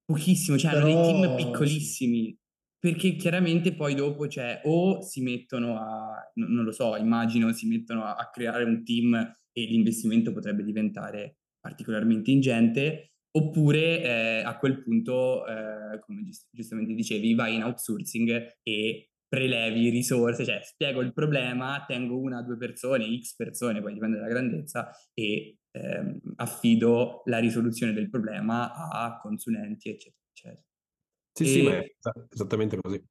Pochissimo, 0.04 0.58
cioè 0.58 0.72
Però... 0.72 0.84
dei 0.86 0.94
team 0.94 1.36
piccolissimi. 1.36 2.36
Perché 2.82 3.14
chiaramente 3.14 3.74
poi 3.74 3.94
dopo 3.94 4.26
c'è 4.26 4.62
o 4.64 5.02
si 5.02 5.22
mettono 5.22 5.78
a, 5.78 6.32
non 6.34 6.64
lo 6.64 6.72
so, 6.72 6.96
immagino 6.96 7.52
si 7.52 7.68
mettono 7.68 8.02
a, 8.02 8.16
a 8.16 8.28
creare 8.28 8.64
un 8.64 8.82
team 8.82 9.14
e 9.14 9.64
l'investimento 9.66 10.32
potrebbe 10.32 10.64
diventare 10.64 11.36
particolarmente 11.60 12.32
ingente, 12.32 13.12
Oppure 13.34 14.02
eh, 14.02 14.42
a 14.44 14.58
quel 14.58 14.82
punto, 14.82 15.46
eh, 15.46 15.98
come 16.00 16.22
giust- 16.22 16.48
giustamente 16.50 16.92
dicevi, 16.92 17.34
vai 17.34 17.54
in 17.54 17.62
outsourcing 17.62 18.58
e 18.62 19.08
prelevi 19.26 19.88
risorse, 19.88 20.44
cioè 20.44 20.60
spiego 20.62 21.00
il 21.00 21.14
problema, 21.14 21.82
tengo 21.86 22.18
una 22.18 22.40
o 22.40 22.42
due 22.42 22.58
persone, 22.58 23.06
x 23.18 23.34
persone, 23.34 23.80
poi 23.80 23.94
dipende 23.94 24.18
dalla 24.18 24.28
grandezza, 24.28 24.90
e 25.14 25.60
ehm, 25.70 26.20
affido 26.36 27.22
la 27.24 27.38
risoluzione 27.38 27.94
del 27.94 28.10
problema 28.10 28.70
a 28.90 29.18
consulenti, 29.18 29.88
eccetera, 29.88 30.20
eccetera. 30.30 30.71
Sì, 31.32 31.46
sì, 31.46 31.62
ma 31.62 31.78
è 31.78 31.94
esattamente 32.30 32.78
così. 32.80 33.02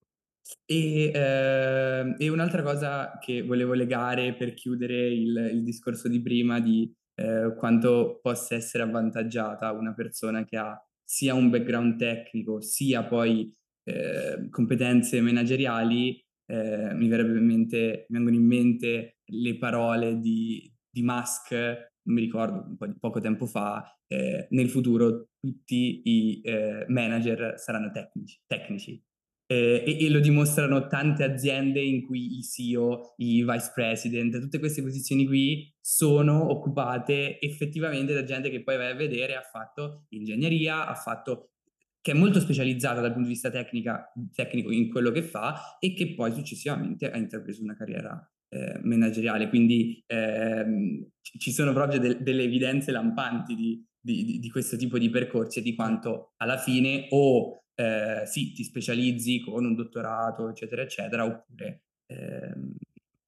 E, 0.66 1.12
eh, 1.14 2.16
e, 2.18 2.30
un'altra 2.30 2.62
cosa 2.62 3.18
che 3.20 3.42
volevo 3.44 3.74
legare 3.74 4.34
per 4.36 4.54
chiudere 4.54 5.08
il, 5.08 5.50
il 5.54 5.64
discorso 5.64 6.08
di 6.08 6.22
prima 6.22 6.60
di 6.60 6.94
eh, 7.16 7.54
quanto 7.58 8.20
possa 8.22 8.56
essere 8.56 8.84
avvantaggiata 8.84 9.72
una 9.72 9.94
persona 9.94 10.44
che 10.44 10.58
ha 10.58 10.84
sia 11.04 11.34
un 11.34 11.50
background 11.50 11.98
tecnico, 11.98 12.62
sia 12.62 13.04
poi 13.04 13.54
eh, 13.84 14.48
competenze 14.50 15.20
manageriali, 15.20 16.24
eh, 16.46 16.94
mi, 16.94 17.08
in 17.08 17.46
mente, 17.46 18.06
mi, 18.08 18.18
vengono 18.18 18.36
in 18.36 18.46
mente 18.46 19.18
le 19.26 19.58
parole 19.58 20.20
di, 20.20 20.72
di 20.90 21.02
Musk, 21.02 21.91
mi 22.04 22.22
ricordo, 22.22 22.76
po' 22.78 22.94
poco 23.00 23.20
tempo 23.20 23.46
fa, 23.46 23.84
eh, 24.08 24.48
nel 24.52 24.70
futuro 24.70 25.30
tutti 25.40 26.02
i 26.04 26.42
eh, 26.42 26.86
manager 26.88 27.58
saranno 27.58 27.92
tecnici. 27.92 28.42
tecnici 28.46 29.04
eh, 29.52 29.84
e, 29.86 30.06
e, 30.06 30.10
lo 30.10 30.22
dimostrano 30.22 30.88
tante 30.88 31.26
aziende 31.26 31.82
in 31.82 32.06
cui 32.06 32.38
i 32.38 32.42
CEO, 32.42 33.16
i 33.18 33.44
vice 33.44 33.72
president, 33.76 34.40
tutte 34.40 34.60
queste 34.60 34.82
posizioni 34.82 35.26
qui 35.26 35.70
sono 35.82 36.50
occupate 36.50 37.38
effettivamente 37.42 38.14
da 38.14 38.24
gente 38.24 38.50
che 38.50 38.64
poi 38.64 38.78
vai 38.78 38.92
a 38.92 38.96
vedere 38.96 39.36
ha 39.36 39.42
fatto 39.42 40.06
ingegneria, 40.12 40.88
ha 40.88 40.96
fatto 40.96 41.50
che 42.00 42.12
è 42.14 42.16
molto 42.16 42.40
specializzata 42.40 43.02
dal 43.02 43.12
punto 43.12 43.28
di 43.28 43.34
vista 43.34 43.50
tecnica, 43.50 44.10
tecnico 44.34 44.72
in 44.72 44.90
quello 44.90 45.12
che 45.12 45.22
fa 45.22 45.78
e 45.80 45.94
che 45.94 46.14
poi 46.14 46.32
successivamente 46.32 47.12
ha 47.12 47.18
intrapreso 47.18 47.62
una 47.62 47.76
carriera 47.76 48.31
eh, 48.52 48.80
manageriale. 48.84 49.50
Quindi 49.50 50.04
ehm, 50.06 51.08
ci 51.22 51.52
sono 51.52 51.74
proprio 51.74 52.00
de- 52.00 52.22
delle 52.22 52.44
evidenze 52.44 52.92
lampanti 52.92 53.56
di, 53.56 53.86
di, 54.00 54.40
di, 54.40 54.50
questo 54.50 54.76
tipo 54.76 54.98
di 54.98 55.10
percorsi 55.10 55.60
e 55.60 55.62
di 55.62 55.74
quanto 55.74 56.34
alla 56.38 56.58
fine 56.58 57.08
o 57.12 57.64
eh, 57.76 58.24
sì, 58.26 58.52
ti 58.52 58.64
specializzi 58.64 59.40
con 59.40 59.66
un 59.66 59.74
dottorato, 59.74 60.50
eccetera, 60.50 60.82
eccetera, 60.82 61.26
oppure 61.26 61.84
ehm, 62.08 62.76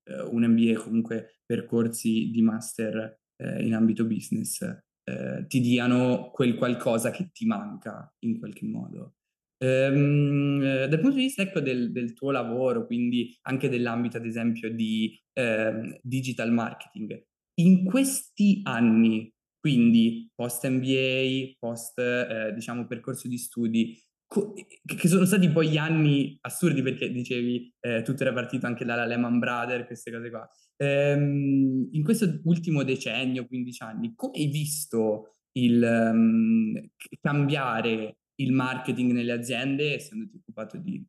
eh, 0.03 0.21
un 0.21 0.43
MBA, 0.43 0.81
comunque 0.81 1.39
percorsi 1.45 2.29
di 2.29 2.41
master 2.41 3.19
eh, 3.38 3.65
in 3.65 3.73
ambito 3.73 4.05
business, 4.05 4.62
eh, 5.03 5.45
ti 5.47 5.59
diano 5.62 6.31
quel 6.31 6.55
qualcosa 6.55 7.12
che 7.12 7.29
ti 7.31 7.45
manca 7.45 8.13
in 8.19 8.39
qualche 8.39 8.65
modo. 8.65 9.15
Ehm, 9.63 10.62
eh, 10.62 10.88
dal 10.89 10.99
punto 10.99 11.15
di 11.15 11.23
vista 11.23 11.41
ecco, 11.41 11.62
del, 11.62 11.93
del, 11.93 12.13
tuo 12.13 12.32
lavoro, 12.32 12.86
quindi 12.86 13.34
anche 13.43 13.69
dell'ambito 13.69 14.17
ad 14.17 14.26
esempio 14.26 14.69
di 14.69 15.17
ehm, 15.32 15.99
digital 16.02 16.52
marketing, 16.52 17.23
in 17.62 17.86
questi 17.86 18.60
anni, 18.63 19.32
quindi 19.60 20.30
post 20.36 20.67
MBA, 20.67 21.56
post 21.60 21.97
eh, 21.97 22.51
diciamo 22.53 22.86
percorso 22.88 23.30
di 23.30 23.38
studi, 23.38 23.97
che 24.28 25.07
sono 25.07 25.26
stati 25.26 25.49
poi 25.49 25.70
gli 25.70 25.78
anni 25.78 26.36
assurdi 26.41 26.82
perché 26.82 27.11
dicevi 27.11 27.72
eh, 27.80 28.01
tutto 28.01 28.24
era 28.24 28.34
partito 28.34 28.66
anche 28.66 28.84
dalla 28.84 29.05
Lehman 29.05 29.39
Brothers, 29.39 29.86
queste 29.86 30.11
cose 30.11 30.30
qua. 30.30 30.49
Ehm, 30.76 31.88
in 31.91 32.03
questo 32.03 32.41
ultimo 32.43 32.84
decennio, 32.84 33.45
15 33.45 33.84
anni, 33.84 34.14
come 34.14 34.34
hai 34.39 34.47
visto 34.47 35.36
il 35.53 35.84
um, 35.84 36.74
cambiare 37.22 38.18
il 38.36 38.51
marketing 38.51 39.11
nelle 39.11 39.31
aziende, 39.31 39.95
essendoti 39.95 40.38
occupato 40.38 40.77
di, 40.77 41.05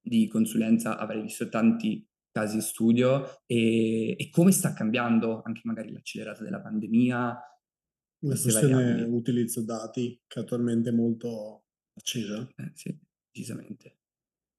di 0.00 0.26
consulenza, 0.28 0.98
avrei 0.98 1.22
visto 1.22 1.48
tanti 1.48 2.06
casi 2.32 2.60
studio 2.60 3.42
e, 3.46 4.12
e, 4.18 4.30
come 4.30 4.52
sta 4.52 4.72
cambiando 4.72 5.42
anche 5.42 5.62
magari 5.64 5.92
l'accelerata 5.92 6.42
della 6.42 6.60
pandemia? 6.60 7.16
La 8.22 8.38
questione 8.38 9.02
utilizzo 9.02 9.64
dati 9.64 10.20
che 10.26 10.40
attualmente 10.40 10.90
è 10.90 10.92
molto 10.92 11.64
accesa? 11.94 12.46
Eh, 12.56 12.70
sì, 12.74 12.96
decisamente. 13.30 13.96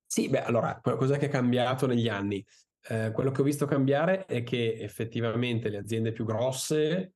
Sì, 0.05 0.27
beh, 0.27 0.43
allora, 0.43 0.81
cos'è 0.81 1.17
che 1.17 1.27
è 1.27 1.29
cambiato 1.29 1.87
negli 1.87 2.09
anni? 2.09 2.45
Eh, 2.89 3.11
quello 3.13 3.31
che 3.31 3.41
ho 3.41 3.45
visto 3.45 3.65
cambiare 3.65 4.25
è 4.25 4.43
che 4.43 4.73
effettivamente 4.79 5.69
le 5.69 5.77
aziende 5.77 6.11
più 6.11 6.25
grosse 6.25 7.13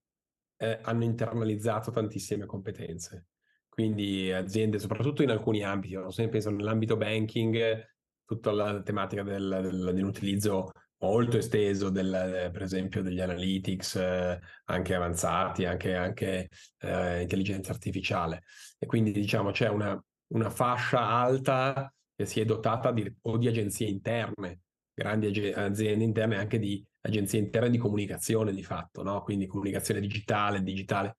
eh, 0.57 0.80
hanno 0.84 1.03
internalizzato 1.03 1.91
tantissime 1.91 2.45
competenze. 2.45 3.28
Quindi 3.76 4.32
aziende, 4.32 4.80
soprattutto 4.80 5.21
in 5.21 5.32
alcuni 5.32 5.61
ambiti, 5.61 5.95
no? 5.95 6.09
se 6.09 6.30
penso 6.30 6.49
nell'ambito 6.49 6.95
banking, 6.95 7.86
tutta 8.23 8.53
la 8.53 8.82
tematica 8.82 9.21
del, 9.21 9.59
del, 9.61 9.91
dell'utilizzo 9.93 10.71
molto 10.99 11.38
esteso, 11.38 11.89
del, 11.89 12.51
per 12.53 12.61
esempio, 12.61 13.01
degli 13.01 13.19
analytics 13.19 13.95
eh, 13.97 14.39
anche 14.63 14.95
avanzati, 14.95 15.65
anche, 15.65 15.93
anche 15.93 16.47
eh, 16.80 17.21
intelligenza 17.23 17.73
artificiale. 17.73 18.43
E 18.80 18.86
quindi 18.86 19.11
diciamo 19.11 19.51
c'è 19.51 19.67
una, 19.67 20.01
una 20.28 20.49
fascia 20.49 21.05
alta 21.05 21.93
che 22.15 22.26
si 22.26 22.39
è 22.39 22.45
dotata 22.45 22.93
di, 22.93 23.13
o 23.23 23.36
di 23.38 23.47
agenzie 23.47 23.88
interne, 23.88 24.61
grandi 24.93 25.51
aziende 25.51 26.05
interne, 26.05 26.38
anche 26.38 26.59
di 26.59 26.82
agenzie 27.01 27.39
interne 27.39 27.71
di 27.71 27.78
comunicazione 27.78 28.53
di 28.53 28.63
fatto, 28.63 29.03
no? 29.03 29.21
quindi 29.21 29.47
comunicazione 29.47 29.99
digitale, 29.99 30.63
digitale. 30.63 31.17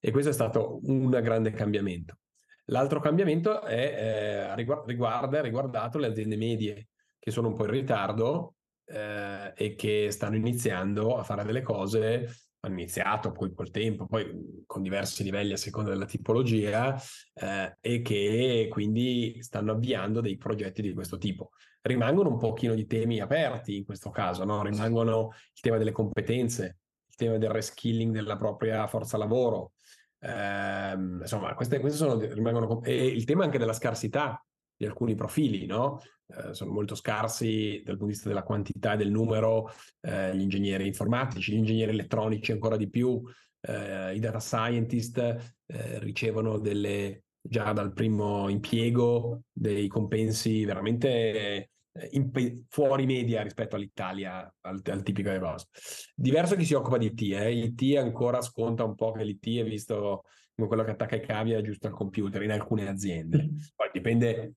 E 0.00 0.10
questo 0.10 0.30
è 0.30 0.34
stato 0.34 0.80
un 0.82 1.08
grande 1.10 1.50
cambiamento. 1.50 2.18
L'altro 2.66 3.00
cambiamento 3.00 3.62
è, 3.62 4.52
eh, 4.52 4.54
riguarda, 4.54 5.40
riguardato 5.40 5.98
le 5.98 6.08
aziende 6.08 6.36
medie 6.36 6.88
che 7.18 7.30
sono 7.30 7.48
un 7.48 7.54
po' 7.54 7.64
in 7.64 7.70
ritardo 7.70 8.54
eh, 8.84 9.52
e 9.56 9.74
che 9.74 10.10
stanno 10.10 10.36
iniziando 10.36 11.16
a 11.16 11.22
fare 11.22 11.44
delle 11.44 11.62
cose, 11.62 12.28
hanno 12.60 12.74
iniziato 12.74 13.32
poi 13.32 13.52
col 13.52 13.70
tempo, 13.70 14.06
poi 14.06 14.64
con 14.66 14.82
diversi 14.82 15.22
livelli 15.22 15.52
a 15.52 15.56
seconda 15.56 15.90
della 15.90 16.04
tipologia 16.04 17.00
eh, 17.34 17.76
e 17.80 18.02
che 18.02 18.68
quindi 18.70 19.42
stanno 19.42 19.72
avviando 19.72 20.20
dei 20.20 20.36
progetti 20.36 20.82
di 20.82 20.92
questo 20.92 21.18
tipo. 21.18 21.50
Rimangono 21.80 22.30
un 22.30 22.38
pochino 22.38 22.74
di 22.74 22.86
temi 22.86 23.20
aperti 23.20 23.76
in 23.76 23.84
questo 23.84 24.10
caso, 24.10 24.44
no? 24.44 24.62
rimangono 24.62 25.32
il 25.54 25.60
tema 25.60 25.78
delle 25.78 25.92
competenze, 25.92 26.78
il 27.08 27.14
tema 27.14 27.38
del 27.38 27.50
reskilling 27.50 28.12
della 28.12 28.36
propria 28.36 28.86
forza 28.88 29.16
lavoro, 29.16 29.72
eh, 30.20 30.92
insomma, 31.20 31.54
queste, 31.54 31.78
queste 31.80 31.98
sono, 31.98 32.18
rimangono, 32.18 32.82
e 32.82 33.06
il 33.06 33.24
tema 33.24 33.44
anche 33.44 33.58
della 33.58 33.72
scarsità 33.72 34.44
di 34.76 34.86
alcuni 34.86 35.14
profili, 35.14 35.66
no? 35.66 36.00
Eh, 36.26 36.54
sono 36.54 36.72
molto 36.72 36.94
scarsi 36.94 37.82
dal 37.84 37.96
punto 37.96 38.04
di 38.04 38.12
vista 38.12 38.28
della 38.28 38.42
quantità 38.42 38.92
e 38.92 38.96
del 38.96 39.10
numero, 39.10 39.70
eh, 40.00 40.36
gli 40.36 40.42
ingegneri 40.42 40.86
informatici, 40.86 41.52
gli 41.52 41.58
ingegneri 41.58 41.92
elettronici 41.92 42.52
ancora 42.52 42.76
di 42.76 42.88
più, 42.88 43.22
eh, 43.60 44.14
i 44.14 44.20
data 44.20 44.38
scientist 44.38 45.18
eh, 45.18 45.98
ricevono 45.98 46.58
delle, 46.58 47.24
già 47.40 47.72
dal 47.72 47.92
primo 47.92 48.48
impiego 48.48 49.42
dei 49.50 49.88
compensi 49.88 50.64
veramente 50.64 51.70
in, 52.10 52.64
fuori 52.68 53.06
media 53.06 53.42
rispetto 53.42 53.76
all'Italia, 53.76 54.52
al, 54.62 54.80
al 54.84 55.02
tipico 55.02 55.30
EVOS. 55.30 55.68
Diverso 56.14 56.56
chi 56.56 56.64
si 56.64 56.74
occupa 56.74 56.98
di 56.98 57.06
IT, 57.06 57.32
eh? 57.32 57.52
IT 57.52 57.96
ancora 57.96 58.40
sconta 58.40 58.84
un 58.84 58.94
po' 58.94 59.12
che 59.12 59.24
l'IT 59.24 59.58
è 59.58 59.64
visto 59.64 60.24
come 60.54 60.68
quello 60.68 60.84
che 60.84 60.90
attacca 60.90 61.16
i 61.16 61.24
cavi 61.24 61.52
e 61.52 61.56
aggiusta 61.56 61.88
il 61.88 61.94
computer 61.94 62.42
in 62.42 62.50
alcune 62.50 62.88
aziende. 62.88 63.44
Mm. 63.44 63.56
Poi 63.76 63.90
dipende 63.92 64.54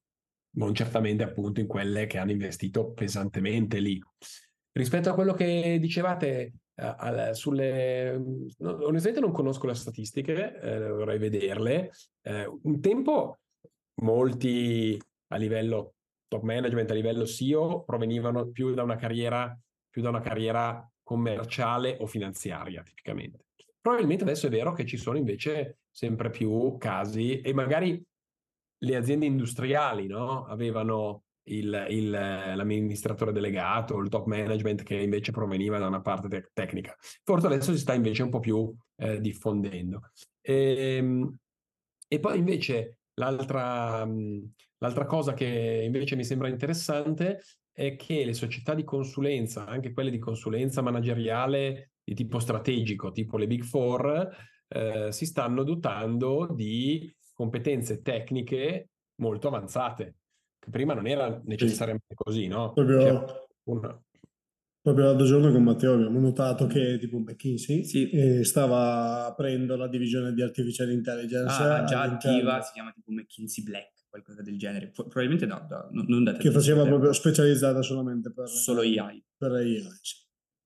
non 0.53 0.73
certamente 0.73 1.23
appunto 1.23 1.59
in 1.59 1.67
quelle 1.67 2.07
che 2.07 2.17
hanno 2.17 2.31
investito 2.31 2.91
pesantemente 2.91 3.79
lì. 3.79 4.01
Rispetto 4.71 5.09
a 5.09 5.13
quello 5.13 5.33
che 5.33 5.77
dicevate 5.79 6.53
Uh, 6.73 7.31
sulle... 7.33 8.17
No, 8.57 8.85
onestamente 8.85 9.19
non 9.19 9.31
conosco 9.31 9.67
le 9.67 9.75
statistiche, 9.75 10.59
eh, 10.59 10.89
vorrei 10.89 11.19
vederle. 11.19 11.91
Eh, 12.21 12.49
un 12.63 12.81
tempo 12.81 13.41
molti 14.01 14.99
a 15.27 15.35
livello 15.35 15.93
top 16.31 16.43
management 16.43 16.89
a 16.89 16.93
livello 16.93 17.25
SEO 17.25 17.83
provenivano 17.83 18.47
più 18.47 18.73
da 18.73 18.83
una 18.83 18.95
carriera, 18.95 19.53
da 19.93 20.09
una 20.09 20.21
carriera 20.21 20.89
commerciale 21.03 21.97
o 21.99 22.05
finanziaria, 22.05 22.81
tipicamente. 22.83 23.47
Probabilmente 23.81 24.23
adesso 24.23 24.47
è 24.47 24.49
vero 24.49 24.71
che 24.71 24.85
ci 24.85 24.95
sono 24.95 25.17
invece 25.17 25.79
sempre 25.91 26.29
più 26.29 26.77
casi 26.77 27.41
e 27.41 27.53
magari 27.53 28.01
le 28.83 28.95
aziende 28.95 29.25
industriali 29.25 30.07
no? 30.07 30.45
avevano 30.45 31.23
il, 31.49 31.87
il, 31.89 32.09
l'amministratore 32.09 33.33
delegato, 33.33 33.97
il 33.99 34.07
top 34.07 34.27
management 34.27 34.83
che 34.83 34.95
invece 34.95 35.33
proveniva 35.33 35.79
da 35.79 35.87
una 35.87 35.99
parte 35.99 36.29
te- 36.29 36.49
tecnica. 36.53 36.95
Forse 37.23 37.47
adesso 37.47 37.73
si 37.73 37.79
sta 37.79 37.93
invece 37.93 38.23
un 38.23 38.29
po' 38.29 38.39
più 38.39 38.73
eh, 38.95 39.19
diffondendo. 39.19 40.11
E, 40.39 40.95
ehm, 40.95 41.35
e 42.07 42.19
poi 42.21 42.37
invece 42.37 42.99
l'altra, 43.15 44.07
L'altra 44.81 45.05
cosa 45.05 45.33
che 45.33 45.83
invece 45.85 46.15
mi 46.15 46.23
sembra 46.23 46.47
interessante 46.47 47.41
è 47.71 47.95
che 47.95 48.25
le 48.25 48.33
società 48.33 48.73
di 48.73 48.83
consulenza, 48.83 49.67
anche 49.67 49.93
quelle 49.93 50.09
di 50.09 50.17
consulenza 50.17 50.81
manageriale 50.81 51.91
di 52.03 52.15
tipo 52.15 52.39
strategico, 52.39 53.11
tipo 53.11 53.37
le 53.37 53.45
Big 53.45 53.63
Four, 53.63 54.29
eh, 54.67 55.11
si 55.11 55.25
stanno 55.27 55.63
dotando 55.63 56.51
di 56.51 57.13
competenze 57.31 58.01
tecniche 58.01 58.89
molto 59.21 59.49
avanzate, 59.49 60.15
che 60.57 60.69
prima 60.71 60.95
non 60.95 61.05
era 61.05 61.39
necessariamente 61.45 62.15
così, 62.15 62.47
no? 62.47 62.73
Proprio, 62.73 63.47
una... 63.65 64.03
proprio 64.81 65.05
l'altro 65.05 65.25
giorno 65.27 65.51
con 65.51 65.61
Matteo 65.61 65.93
abbiamo 65.93 66.19
notato 66.19 66.65
che 66.65 66.97
tipo 66.97 67.19
McKinsey 67.19 67.83
sì. 67.83 68.09
eh, 68.09 68.43
stava 68.43 69.27
aprendo 69.27 69.75
la 69.75 69.87
divisione 69.87 70.33
di 70.33 70.41
artificial 70.41 70.89
intelligence. 70.91 71.61
Ah, 71.61 71.83
già 71.83 72.01
attiva, 72.01 72.61
si 72.61 72.73
chiama 72.73 72.91
tipo 72.91 73.11
McKinsey 73.11 73.63
Black 73.63 74.00
qualcosa 74.11 74.41
del 74.41 74.57
genere. 74.57 74.91
Probabilmente 74.91 75.45
no, 75.45 75.65
da, 75.67 75.87
non 75.91 76.23
da 76.23 76.33
Che 76.33 76.51
faceva 76.51 76.83
proprio 76.83 77.13
specializzata 77.13 77.81
solamente 77.81 78.31
per... 78.31 78.47
Solo 78.49 78.81
AI. 78.81 79.23
Per 79.37 79.51
AI, 79.51 79.81
sì. 80.01 80.15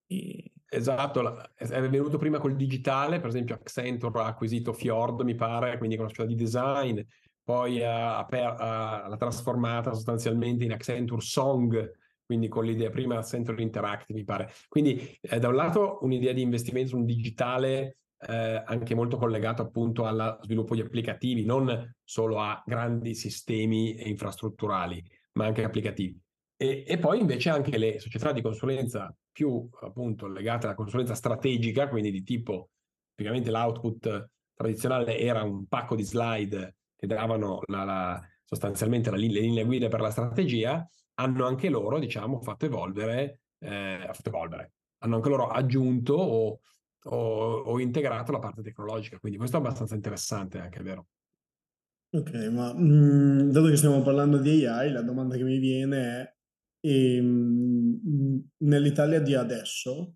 E... 0.08 0.50
Esatto, 0.68 1.48
è 1.56 1.90
venuto 1.90 2.18
prima 2.18 2.40
col 2.40 2.56
digitale, 2.56 3.20
per 3.20 3.30
esempio 3.30 3.56
Accenture 3.56 4.20
ha 4.20 4.26
acquisito 4.26 4.74
Fjord, 4.74 5.22
mi 5.22 5.36
pare, 5.36 5.78
quindi 5.78 5.96
con 5.96 6.06
una 6.06 6.14
società 6.14 6.36
di 6.36 6.44
design, 6.44 7.00
poi 7.44 7.82
ha, 7.82 8.26
ha, 8.26 9.08
l'ha 9.08 9.18
trasformata 9.18 9.94
sostanzialmente 9.94 10.66
in 10.66 10.74
Accenture 10.74 11.22
Song, 11.22 11.94
quindi 12.26 12.48
con 12.50 12.66
l'idea 12.66 12.90
prima 12.90 13.20
Accenture 13.20 13.62
Interactive, 13.62 14.20
mi 14.20 14.26
pare. 14.26 14.52
Quindi 14.68 15.18
eh, 15.22 15.40
da 15.40 15.48
un 15.48 15.56
lato 15.56 16.00
un'idea 16.02 16.34
di 16.34 16.42
investimento 16.42 16.90
su 16.90 16.98
un 16.98 17.06
digitale 17.06 18.00
eh, 18.20 18.64
anche 18.66 18.96
molto 18.96 19.18
collegato 19.18 19.62
appunto 19.62 20.06
allo 20.06 20.40
sviluppo 20.42 20.76
di 20.76 20.82
applicativi, 20.82 21.46
non 21.46 21.96
solo 22.04 22.40
a 22.40 22.62
grandi 22.66 23.14
sistemi 23.16 24.08
infrastrutturali, 24.10 25.04
ma 25.34 25.46
anche 25.46 25.64
applicativi. 25.64 26.20
E, 26.58 26.86
e, 26.88 26.98
poi 26.98 27.20
invece 27.20 27.50
anche 27.50 27.78
le 27.78 28.00
società 28.00 28.32
di 28.32 28.42
consulenza 28.42 29.14
più 29.32 29.70
appunto 29.82 30.28
legate 30.28 30.66
alla 30.66 30.76
consulenza 30.76 31.14
strategica, 31.14 31.90
quindi 31.90 32.12
di 32.12 32.24
tipo, 32.24 32.70
tipicamente 33.14 33.52
l'output 33.52 34.30
tradizionale 34.54 35.20
era 35.20 35.44
un 35.44 35.68
pacco 35.68 35.96
di 35.96 36.04
slide 36.04 36.76
che 36.96 37.08
davano 37.08 37.60
la, 37.66 37.84
la, 37.84 38.22
sostanzialmente 38.44 39.12
la, 39.12 39.18
le 39.18 39.28
linee 39.28 39.66
guida 39.66 39.90
per 39.90 40.00
la 40.00 40.12
strategia, 40.12 40.88
hanno 41.16 41.46
anche 41.46 41.70
loro, 41.70 42.00
diciamo, 42.00 42.40
fatto 42.40 42.66
evolvere, 42.66 43.42
eh, 43.60 44.10
fatto 44.14 44.30
evolvere 44.30 44.72
hanno 45.06 45.16
anche 45.16 45.30
loro 45.30 45.48
aggiunto 45.48 46.14
o 46.14 46.60
ho, 47.06 47.62
ho 47.62 47.80
integrato 47.80 48.32
la 48.32 48.40
parte 48.40 48.62
tecnologica, 48.62 49.20
quindi 49.20 49.38
questo 49.38 49.58
è 49.58 49.60
abbastanza 49.60 49.96
interessante 49.96 50.60
anche, 50.60 50.80
è 50.80 50.84
vero. 50.84 51.08
Ok, 52.14 52.32
ma 52.50 52.74
mh, 52.74 53.52
dato 53.52 53.68
che 53.68 53.76
stiamo 53.76 54.02
parlando 54.02 54.38
di 54.38 54.66
AI, 54.66 54.92
la 54.92 55.02
domanda 55.02 55.36
che 55.36 55.44
mi 55.44 55.58
viene 55.58 56.38
è, 56.80 56.88
ehm, 56.88 58.50
nell'Italia 58.60 59.20
di 59.20 59.36
adesso, 59.36 60.16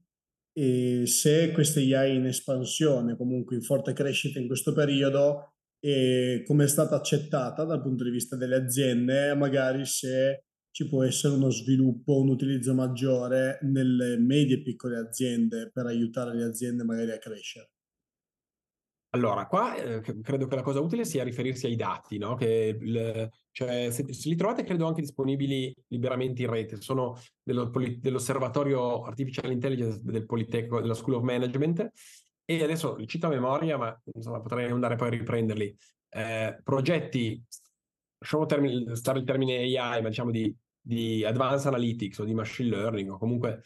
e 0.53 1.03
se 1.07 1.51
queste 1.51 1.81
AI 1.93 2.15
in 2.15 2.25
espansione, 2.27 3.17
comunque 3.17 3.55
in 3.57 3.61
forte 3.63 3.91
crescita 3.93 4.39
in 4.39 4.47
questo 4.47 4.71
periodo, 4.73 5.55
e 5.79 6.43
come 6.45 6.65
è 6.65 6.67
stata 6.67 6.95
accettata 6.95 7.65
dal 7.65 7.81
punto 7.81 8.03
di 8.05 8.11
vista 8.11 8.37
delle 8.37 8.55
aziende, 8.55 9.35
magari 9.35 9.85
se 9.85 10.45
ci 10.71 10.87
può 10.87 11.03
essere 11.03 11.35
uno 11.35 11.49
sviluppo, 11.49 12.19
un 12.19 12.29
utilizzo 12.29 12.73
maggiore 12.73 13.59
nelle 13.63 14.17
medie 14.17 14.57
e 14.57 14.61
piccole 14.61 14.97
aziende 14.97 15.69
per 15.73 15.85
aiutare 15.85 16.35
le 16.35 16.43
aziende 16.43 16.83
magari 16.83 17.11
a 17.11 17.17
crescere. 17.17 17.71
Allora, 19.11 19.47
qua 19.47 19.75
eh, 19.75 20.01
credo 20.01 20.45
che 20.45 20.55
la 20.55 20.61
cosa 20.61 20.81
utile 20.81 21.03
sia 21.03 21.23
riferirsi 21.23 21.65
ai 21.65 21.75
dati, 21.75 22.19
no? 22.19 22.35
Che 22.35 22.77
il, 22.79 23.29
cioè, 23.49 23.89
se, 23.89 24.13
se, 24.13 24.29
li 24.29 24.35
trovate, 24.35 24.63
credo 24.63 24.85
anche 24.85 25.01
disponibili 25.01 25.75
liberamente 25.87 26.43
in 26.43 26.49
rete. 26.49 26.79
Sono 26.79 27.19
dello, 27.41 27.71
dell'osservatorio 27.97 29.01
Artificial 29.01 29.51
Intelligence 29.51 30.01
del 30.03 30.27
Politecnico, 30.27 30.79
della 30.79 30.93
School 30.93 31.15
of 31.15 31.23
Management. 31.23 31.89
E 32.45 32.63
adesso 32.63 32.95
li 32.97 33.07
cito 33.07 33.25
a 33.25 33.29
memoria, 33.29 33.77
ma 33.77 33.99
insomma, 34.13 34.41
potrei 34.41 34.69
andare 34.69 34.95
poi 34.95 35.07
a 35.07 35.11
riprenderli. 35.11 35.75
Eh, 36.09 36.59
progetti, 36.63 37.43
lasciamo 38.19 38.45
termine, 38.45 38.95
stare 38.95 39.19
il 39.19 39.25
termine 39.25 39.57
AI, 39.57 40.01
ma 40.01 40.09
diciamo 40.09 40.31
di 40.31 40.55
di 40.81 41.23
advanced 41.23 41.67
analytics 41.67 42.19
o 42.19 42.23
di 42.23 42.33
machine 42.33 42.69
learning 42.69 43.11
o 43.11 43.17
comunque 43.17 43.61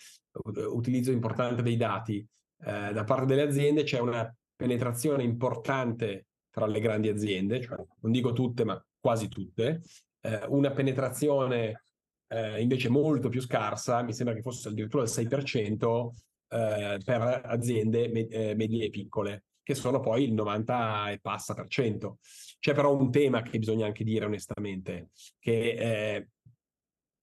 utilizzo 0.71 1.11
importante 1.11 1.61
dei 1.61 1.77
dati 1.77 2.25
eh, 2.65 2.91
da 2.91 3.03
parte 3.03 3.25
delle 3.25 3.43
aziende, 3.43 3.83
c'è 3.83 3.99
una 3.99 4.33
penetrazione 4.55 5.23
importante 5.23 6.27
tra 6.49 6.65
le 6.65 6.79
grandi 6.79 7.09
aziende, 7.09 7.61
cioè 7.61 7.77
non 8.01 8.11
dico 8.11 8.33
tutte, 8.33 8.63
ma 8.63 8.83
quasi 8.99 9.27
tutte, 9.27 9.81
eh, 10.21 10.45
una 10.47 10.71
penetrazione 10.71 11.85
eh, 12.27 12.61
invece 12.61 12.89
molto 12.89 13.29
più 13.29 13.41
scarsa, 13.41 14.01
mi 14.01 14.13
sembra 14.13 14.35
che 14.35 14.41
fosse 14.41 14.69
addirittura 14.69 15.03
il 15.03 15.09
6% 15.09 16.13
eh, 16.49 16.99
per 17.03 17.41
aziende 17.45 18.07
med- 18.09 18.31
eh, 18.31 18.55
medie 18.55 18.85
e 18.85 18.89
piccole, 18.89 19.45
che 19.63 19.75
sono 19.75 19.99
poi 19.99 20.25
il 20.25 20.33
90 20.33 21.11
e 21.11 21.19
passa 21.19 21.53
per 21.53 21.67
cento. 21.67 22.19
C'è 22.59 22.73
però 22.73 22.95
un 22.95 23.09
tema 23.09 23.41
che 23.41 23.57
bisogna 23.57 23.85
anche 23.85 24.03
dire 24.03 24.25
onestamente, 24.25 25.09
che 25.39 26.27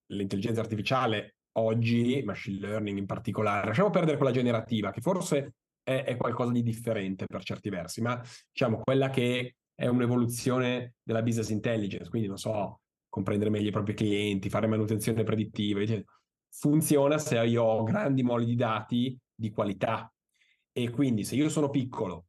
l'intelligenza 0.06 0.60
artificiale 0.60 1.36
oggi, 1.52 2.22
machine 2.24 2.58
learning 2.58 2.98
in 2.98 3.06
particolare, 3.06 3.66
lasciamo 3.66 3.90
perdere 3.90 4.16
quella 4.16 4.32
generativa, 4.32 4.90
che 4.90 5.00
forse 5.00 5.54
è, 5.82 6.04
è 6.04 6.16
qualcosa 6.16 6.52
di 6.52 6.62
differente 6.62 7.26
per 7.26 7.42
certi 7.42 7.68
versi, 7.68 8.00
ma 8.00 8.20
diciamo 8.50 8.80
quella 8.82 9.10
che 9.10 9.56
è 9.74 9.86
un'evoluzione 9.86 10.94
della 11.02 11.22
business 11.22 11.50
intelligence, 11.50 12.08
quindi 12.10 12.28
non 12.28 12.38
so, 12.38 12.80
comprendere 13.08 13.50
meglio 13.50 13.68
i 13.68 13.72
propri 13.72 13.94
clienti, 13.94 14.50
fare 14.50 14.66
manutenzione 14.66 15.22
predittiva, 15.22 15.80
funziona 16.48 17.18
se 17.18 17.38
io 17.38 17.62
ho 17.62 17.82
grandi 17.82 18.22
moli 18.22 18.44
di 18.44 18.56
dati 18.56 19.18
di 19.34 19.50
qualità. 19.50 20.12
E 20.72 20.90
quindi 20.90 21.24
se 21.24 21.34
io 21.34 21.48
sono 21.48 21.68
piccolo, 21.68 22.26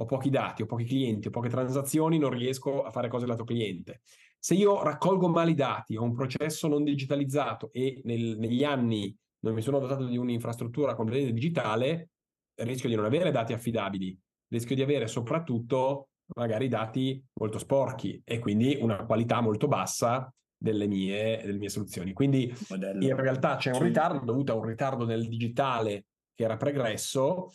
ho 0.00 0.04
pochi 0.04 0.30
dati, 0.30 0.62
ho 0.62 0.66
pochi 0.66 0.84
clienti, 0.84 1.28
ho 1.28 1.30
poche 1.30 1.48
transazioni, 1.48 2.18
non 2.18 2.30
riesco 2.30 2.82
a 2.82 2.90
fare 2.90 3.08
cose 3.08 3.26
lato 3.26 3.44
cliente. 3.44 4.02
Se 4.38 4.54
io 4.54 4.82
raccolgo 4.82 5.28
male 5.28 5.50
i 5.50 5.54
dati, 5.54 5.96
ho 5.96 6.02
un 6.02 6.14
processo 6.14 6.68
non 6.68 6.84
digitalizzato 6.84 7.70
e 7.72 8.00
nel, 8.04 8.38
negli 8.38 8.62
anni 8.62 9.14
non 9.40 9.54
mi 9.54 9.62
sono 9.62 9.80
dotato 9.80 10.04
di 10.06 10.16
un'infrastruttura 10.16 10.94
completamente 10.94 11.34
digitale, 11.34 12.10
rischio 12.54 12.88
di 12.88 12.94
non 12.94 13.04
avere 13.04 13.30
dati 13.30 13.52
affidabili, 13.52 14.16
rischio 14.48 14.76
di 14.76 14.82
avere 14.82 15.08
soprattutto 15.08 16.08
magari 16.36 16.68
dati 16.68 17.22
molto 17.34 17.58
sporchi 17.58 18.20
e 18.24 18.38
quindi 18.38 18.78
una 18.80 19.04
qualità 19.04 19.40
molto 19.40 19.66
bassa 19.66 20.32
delle 20.56 20.86
mie, 20.86 21.40
delle 21.44 21.58
mie 21.58 21.68
soluzioni. 21.68 22.12
Quindi 22.12 22.52
Modello. 22.68 23.04
in 23.04 23.16
realtà 23.16 23.56
c'è 23.56 23.72
un 23.72 23.82
ritardo 23.82 24.24
dovuto 24.24 24.52
a 24.52 24.56
un 24.56 24.64
ritardo 24.64 25.04
nel 25.04 25.26
digitale 25.28 26.06
che 26.34 26.44
era 26.44 26.56
pregresso, 26.56 27.52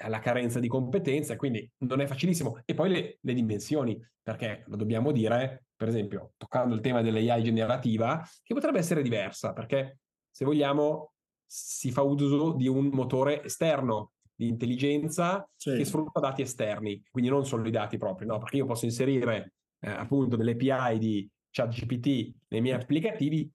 alla 0.00 0.18
carenza 0.18 0.58
di 0.60 0.68
competenze, 0.68 1.36
quindi 1.36 1.68
non 1.78 2.00
è 2.00 2.06
facilissimo. 2.06 2.60
E 2.64 2.74
poi 2.74 2.90
le, 2.90 3.18
le 3.20 3.34
dimensioni, 3.34 4.00
perché 4.22 4.64
lo 4.66 4.76
dobbiamo 4.76 5.12
dire, 5.12 5.64
per 5.76 5.88
esempio, 5.88 6.32
toccando 6.36 6.74
il 6.74 6.80
tema 6.80 7.02
dell'AI 7.02 7.42
generativa, 7.42 8.22
che 8.42 8.54
potrebbe 8.54 8.78
essere 8.78 9.02
diversa, 9.02 9.52
perché 9.52 9.98
se 10.30 10.44
vogliamo 10.44 11.12
si 11.46 11.90
fa 11.90 12.02
uso 12.02 12.52
di 12.52 12.68
un 12.68 12.86
motore 12.86 13.42
esterno 13.42 14.12
di 14.32 14.46
intelligenza 14.46 15.46
sì. 15.56 15.76
che 15.76 15.84
sfrutta 15.84 16.20
dati 16.20 16.42
esterni, 16.42 17.02
quindi 17.10 17.28
non 17.28 17.44
solo 17.44 17.66
i 17.66 17.72
dati 17.72 17.98
propri, 17.98 18.24
no? 18.24 18.38
Perché 18.38 18.56
io 18.56 18.66
posso 18.66 18.84
inserire 18.84 19.54
eh, 19.80 19.90
appunto 19.90 20.36
delle 20.36 20.52
API 20.52 20.98
di 20.98 21.28
ChatGPT 21.50 22.34
nei 22.48 22.60
miei 22.60 22.76
applicativi 22.76 23.50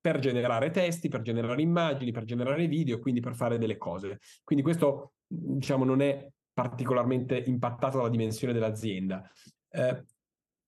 per 0.00 0.18
generare 0.18 0.70
testi, 0.70 1.08
per 1.08 1.22
generare 1.22 1.60
immagini, 1.60 2.12
per 2.12 2.24
generare 2.24 2.66
video, 2.66 2.98
quindi 2.98 3.20
per 3.20 3.34
fare 3.34 3.58
delle 3.58 3.76
cose. 3.76 4.20
Quindi 4.44 4.64
questo, 4.64 5.14
diciamo, 5.26 5.84
non 5.84 6.00
è 6.00 6.28
particolarmente 6.52 7.36
impattato 7.46 7.98
dalla 7.98 8.08
dimensione 8.08 8.52
dell'azienda. 8.52 9.28
Eh, 9.70 10.04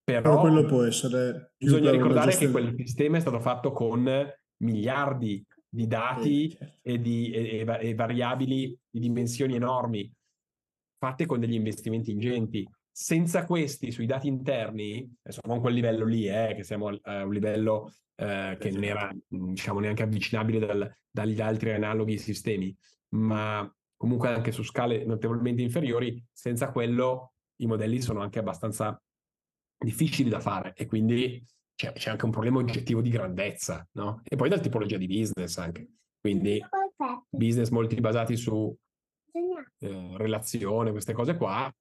però, 0.02 0.22
però, 0.22 0.40
quello 0.40 0.64
può 0.64 0.84
essere... 0.84 1.54
Bisogna 1.56 1.90
ricordare 1.90 2.36
che 2.36 2.50
quel 2.50 2.74
sistema 2.76 3.16
è 3.16 3.20
stato 3.20 3.40
fatto 3.40 3.72
con 3.72 4.08
miliardi 4.58 5.44
di 5.68 5.86
dati 5.86 6.50
certo. 6.50 6.74
e, 6.82 7.00
di, 7.00 7.30
e, 7.30 7.64
e, 7.80 7.94
variabili 7.94 8.76
di 8.90 8.98
dimensioni 8.98 9.54
enormi, 9.54 10.12
fatte 10.98 11.26
con 11.26 11.38
degli 11.38 11.54
investimenti 11.54 12.10
ingenti. 12.10 12.68
Senza 12.92 13.46
questi, 13.46 13.92
sui 13.92 14.06
dati 14.06 14.26
interni, 14.26 15.08
adesso 15.22 15.40
non 15.44 15.60
quel 15.60 15.74
livello 15.74 16.04
lì, 16.04 16.26
eh, 16.26 16.54
che 16.56 16.64
siamo 16.64 16.88
a 17.02 17.24
un 17.24 17.32
livello 17.32 17.92
eh, 18.20 18.58
che 18.60 18.70
non 18.70 18.84
era 18.84 19.10
diciamo, 19.26 19.80
neanche 19.80 20.02
avvicinabile 20.02 20.58
dal, 20.58 20.94
dagli 21.10 21.40
altri 21.40 21.72
analoghi 21.72 22.18
sistemi, 22.18 22.76
ma 23.14 23.66
comunque 23.96 24.28
anche 24.28 24.52
su 24.52 24.62
scale 24.62 25.06
notevolmente 25.06 25.62
inferiori, 25.62 26.22
senza 26.30 26.70
quello 26.70 27.32
i 27.60 27.66
modelli 27.66 28.02
sono 28.02 28.20
anche 28.20 28.38
abbastanza 28.38 29.02
difficili 29.78 30.28
da 30.28 30.40
fare 30.40 30.74
e 30.74 30.84
quindi 30.84 31.42
c'è, 31.74 31.92
c'è 31.92 32.10
anche 32.10 32.26
un 32.26 32.30
problema 32.30 32.58
oggettivo 32.58 33.00
di 33.00 33.08
grandezza, 33.08 33.88
no? 33.92 34.20
E 34.22 34.36
poi 34.36 34.50
dal 34.50 34.60
tipologia 34.60 34.98
di 34.98 35.06
business 35.06 35.56
anche. 35.56 35.88
Quindi 36.20 36.62
business 37.30 37.70
molti 37.70 37.98
basati 38.00 38.36
su 38.36 38.76
eh, 39.78 40.14
relazione, 40.18 40.90
queste 40.90 41.14
cose 41.14 41.36
qua, 41.36 41.74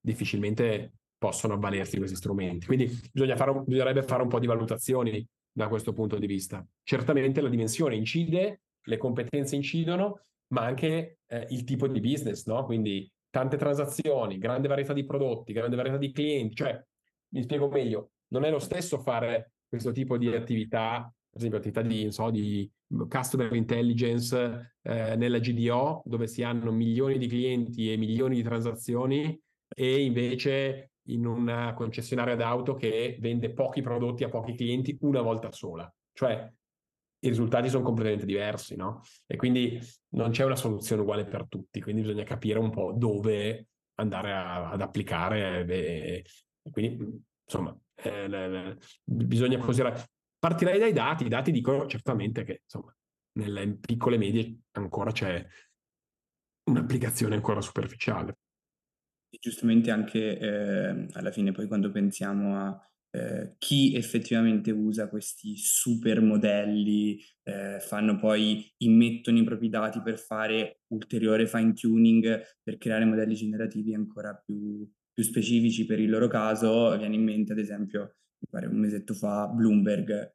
difficilmente 0.00 0.92
possono 1.18 1.54
avvalersi 1.54 1.98
questi 1.98 2.14
strumenti. 2.14 2.66
Quindi 2.66 2.86
fare 2.86 3.50
un, 3.50 3.64
bisognerebbe 3.64 4.04
fare 4.04 4.22
un 4.22 4.28
po' 4.28 4.38
di 4.38 4.46
valutazioni 4.46 5.28
da 5.52 5.68
questo 5.68 5.92
punto 5.92 6.18
di 6.18 6.26
vista. 6.26 6.66
Certamente 6.82 7.40
la 7.40 7.48
dimensione 7.48 7.96
incide, 7.96 8.62
le 8.82 8.96
competenze 8.96 9.56
incidono, 9.56 10.22
ma 10.48 10.62
anche 10.62 11.18
eh, 11.26 11.46
il 11.50 11.64
tipo 11.64 11.86
di 11.86 12.00
business, 12.00 12.46
no? 12.46 12.64
Quindi 12.64 13.10
tante 13.30 13.56
transazioni, 13.56 14.38
grande 14.38 14.68
varietà 14.68 14.92
di 14.92 15.04
prodotti, 15.04 15.52
grande 15.52 15.76
varietà 15.76 15.96
di 15.98 16.10
clienti, 16.12 16.54
cioè, 16.56 16.82
mi 17.32 17.42
spiego 17.42 17.68
meglio, 17.68 18.10
non 18.28 18.44
è 18.44 18.50
lo 18.50 18.58
stesso 18.58 18.98
fare 18.98 19.52
questo 19.68 19.92
tipo 19.92 20.18
di 20.18 20.28
attività, 20.28 21.12
per 21.28 21.38
esempio 21.38 21.58
attività 21.58 21.82
di, 21.82 22.10
so, 22.10 22.30
di 22.30 22.68
customer 23.08 23.54
intelligence 23.54 24.74
eh, 24.82 25.14
nella 25.14 25.38
GDO, 25.38 26.02
dove 26.04 26.26
si 26.26 26.42
hanno 26.42 26.72
milioni 26.72 27.18
di 27.18 27.28
clienti 27.28 27.92
e 27.92 27.96
milioni 27.96 28.34
di 28.34 28.42
transazioni, 28.42 29.40
e 29.72 30.02
invece 30.02 30.89
in 31.08 31.26
una 31.26 31.74
concessionaria 31.74 32.36
d'auto 32.36 32.74
che 32.74 33.16
vende 33.20 33.52
pochi 33.52 33.82
prodotti 33.82 34.24
a 34.24 34.28
pochi 34.28 34.54
clienti 34.54 34.96
una 35.00 35.22
volta 35.22 35.50
sola. 35.52 35.92
Cioè 36.12 36.52
i 37.22 37.28
risultati 37.28 37.68
sono 37.68 37.84
completamente 37.84 38.24
diversi, 38.24 38.76
no? 38.76 39.02
E 39.26 39.36
quindi 39.36 39.78
non 40.14 40.30
c'è 40.30 40.44
una 40.44 40.56
soluzione 40.56 41.02
uguale 41.02 41.26
per 41.26 41.46
tutti, 41.48 41.80
quindi 41.80 42.02
bisogna 42.02 42.24
capire 42.24 42.58
un 42.58 42.70
po' 42.70 42.92
dove 42.96 43.68
andare 43.96 44.32
a, 44.32 44.70
ad 44.70 44.80
applicare. 44.80 45.66
E, 45.66 46.24
e 46.62 46.70
quindi, 46.70 47.22
insomma, 47.44 47.76
eh, 47.94 48.76
bisogna 49.04 49.58
considerare. 49.58 50.04
Partirei 50.38 50.78
dai 50.78 50.94
dati, 50.94 51.26
i 51.26 51.28
dati 51.28 51.52
dicono 51.52 51.86
certamente 51.86 52.44
che 52.44 52.62
insomma, 52.62 52.94
nelle 53.32 53.76
piccole 53.76 54.14
e 54.14 54.18
medie 54.18 54.58
ancora 54.72 55.12
c'è 55.12 55.46
un'applicazione 56.70 57.34
ancora 57.34 57.60
superficiale. 57.60 58.38
Giustamente 59.38 59.90
anche 59.90 60.38
eh, 60.38 61.06
alla 61.12 61.30
fine 61.30 61.52
poi 61.52 61.66
quando 61.66 61.90
pensiamo 61.90 62.56
a 62.56 62.90
eh, 63.12 63.54
chi 63.58 63.94
effettivamente 63.94 64.70
usa 64.70 65.08
questi 65.08 65.56
super 65.56 66.20
modelli, 66.20 67.20
eh, 67.42 67.78
fanno 67.80 68.16
poi, 68.16 68.72
immettono 68.78 69.38
i 69.38 69.44
propri 69.44 69.68
dati 69.68 70.00
per 70.02 70.18
fare 70.18 70.80
ulteriore 70.88 71.46
fine 71.46 71.74
tuning, 71.74 72.40
per 72.62 72.76
creare 72.78 73.04
modelli 73.04 73.34
generativi 73.34 73.94
ancora 73.94 74.34
più 74.34 74.88
più 75.20 75.24
specifici 75.24 75.84
per 75.84 76.00
il 76.00 76.08
loro 76.08 76.28
caso, 76.28 76.96
viene 76.96 77.14
in 77.14 77.22
mente 77.22 77.52
ad 77.52 77.58
esempio, 77.58 78.16
mi 78.38 78.48
pare 78.50 78.66
un 78.66 78.78
mesetto 78.78 79.12
fa, 79.12 79.46
Bloomberg. 79.48 80.34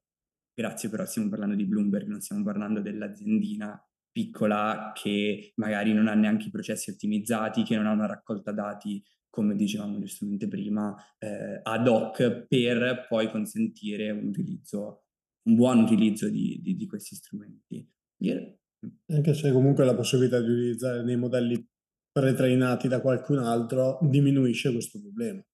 Grazie 0.53 0.89
però 0.89 1.05
stiamo 1.05 1.27
parlando 1.27 1.55
di 1.55 1.65
Bloomberg, 1.65 2.07
non 2.07 2.21
stiamo 2.21 2.43
parlando 2.43 2.81
dell'aziendina 2.81 3.81
piccola 4.15 4.93
che 4.95 5.51
magari 5.55 5.91
non 5.91 6.07
ha 6.07 6.13
neanche 6.13 6.47
i 6.47 6.49
processi 6.49 6.89
ottimizzati, 6.89 7.63
che 7.63 7.75
non 7.75 7.85
ha 7.85 7.91
una 7.91 8.05
raccolta 8.05 8.53
dati, 8.53 9.03
come 9.29 9.55
dicevamo 9.55 9.99
giustamente 9.99 10.47
prima, 10.47 10.95
eh, 11.17 11.59
ad 11.61 11.85
hoc 11.85 12.45
per 12.47 13.07
poi 13.09 13.29
consentire 13.29 14.11
un 14.11 14.27
utilizzo, 14.27 15.03
un 15.49 15.55
buon 15.55 15.79
utilizzo 15.79 16.29
di, 16.29 16.61
di, 16.61 16.77
di 16.77 16.85
questi 16.87 17.15
strumenti. 17.15 17.85
Io... 18.21 18.59
Anche 19.07 19.33
se 19.33 19.51
comunque 19.51 19.83
la 19.83 19.95
possibilità 19.95 20.39
di 20.39 20.49
utilizzare 20.49 21.03
dei 21.03 21.17
modelli 21.17 21.67
pretrainati 22.09 22.87
da 22.87 23.01
qualcun 23.01 23.39
altro 23.39 23.99
diminuisce 24.01 24.71
questo 24.71 25.01
problema. 25.01 25.45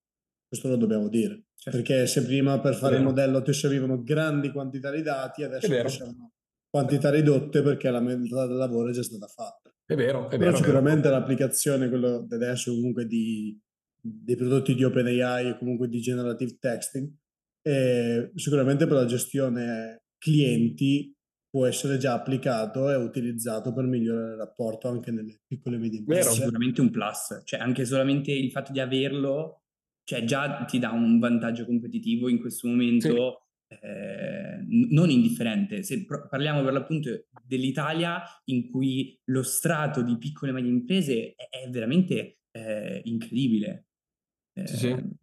Questo 0.47 0.68
lo 0.68 0.76
dobbiamo 0.76 1.09
dire. 1.09 1.45
Certo. 1.55 1.80
Perché 1.80 2.05
se 2.05 2.24
prima 2.24 2.59
per 2.59 2.76
fare 2.76 2.97
il 2.97 3.03
modello 3.03 3.41
ti 3.41 3.53
servivano 3.53 4.03
grandi 4.03 4.51
quantità 4.51 4.91
di 4.91 5.01
dati, 5.01 5.41
adesso 5.41 5.68
ti 5.68 5.89
servono 5.89 6.34
quantità 6.72 7.11
ridotte 7.11 7.61
perché 7.61 7.89
la 7.91 7.99
metà 7.99 8.47
del 8.47 8.55
lavoro 8.55 8.89
è 8.89 8.93
già 8.93 9.03
stata 9.03 9.28
fatta. 9.28 9.72
È 9.86 9.93
vero, 9.93 10.26
è 10.28 10.38
Però 10.38 10.51
vero. 10.51 10.55
sicuramente 10.55 11.09
vero. 11.09 11.19
l'applicazione, 11.19 11.89
quello 11.89 12.26
adesso 12.30 12.74
comunque 12.74 13.05
di, 13.05 13.59
dei 14.01 14.38
prodotti 14.38 14.74
di 14.74 14.86
OpenAI 14.86 15.49
o 15.49 15.57
comunque 15.57 15.89
di 15.89 15.99
generative 15.99 16.57
texting, 16.57 17.11
sicuramente 18.36 18.88
per 18.88 18.95
la 18.95 19.05
gestione 19.05 20.05
clienti 20.17 21.13
può 21.49 21.65
essere 21.65 21.97
già 21.97 22.13
applicato 22.13 22.89
e 22.89 22.95
utilizzato 22.95 23.74
per 23.74 23.84
migliorare 23.84 24.32
il 24.32 24.38
rapporto 24.38 24.88
anche 24.88 25.11
nelle 25.11 25.41
piccole 25.45 25.76
e 25.76 25.80
medie 25.80 25.99
imprese. 25.99 26.22
Vero, 26.22 26.34
sicuramente 26.34 26.80
un 26.80 26.89
plus, 26.89 27.41
cioè 27.43 27.59
anche 27.59 27.84
solamente 27.84 28.32
il 28.32 28.49
fatto 28.51 28.72
di 28.72 28.80
averlo, 28.80 29.63
cioè 30.05 30.24
già 30.24 30.63
ti 30.63 30.80
dà 30.80 30.91
un 30.91 31.19
vantaggio 31.19 31.65
competitivo 31.65 32.30
in 32.30 32.39
questo 32.39 32.69
momento 32.69 33.07
sì. 33.07 33.49
Eh, 33.80 34.63
non 34.67 35.09
indifferente. 35.09 35.84
Se 35.84 36.05
parliamo 36.05 36.63
per 36.63 36.74
l'appunto 36.74 37.28
dell'Italia 37.43 38.22
in 38.45 38.69
cui 38.69 39.17
lo 39.26 39.43
strato 39.43 40.01
di 40.01 40.17
piccole 40.17 40.51
e 40.51 40.53
medie 40.53 40.72
imprese 40.72 41.36
è, 41.36 41.63
è 41.63 41.69
veramente 41.69 42.39
eh, 42.51 43.01
incredibile. 43.05 43.88
Eh, 44.53 44.67
sì, 44.67 44.78
sì. 44.78 45.19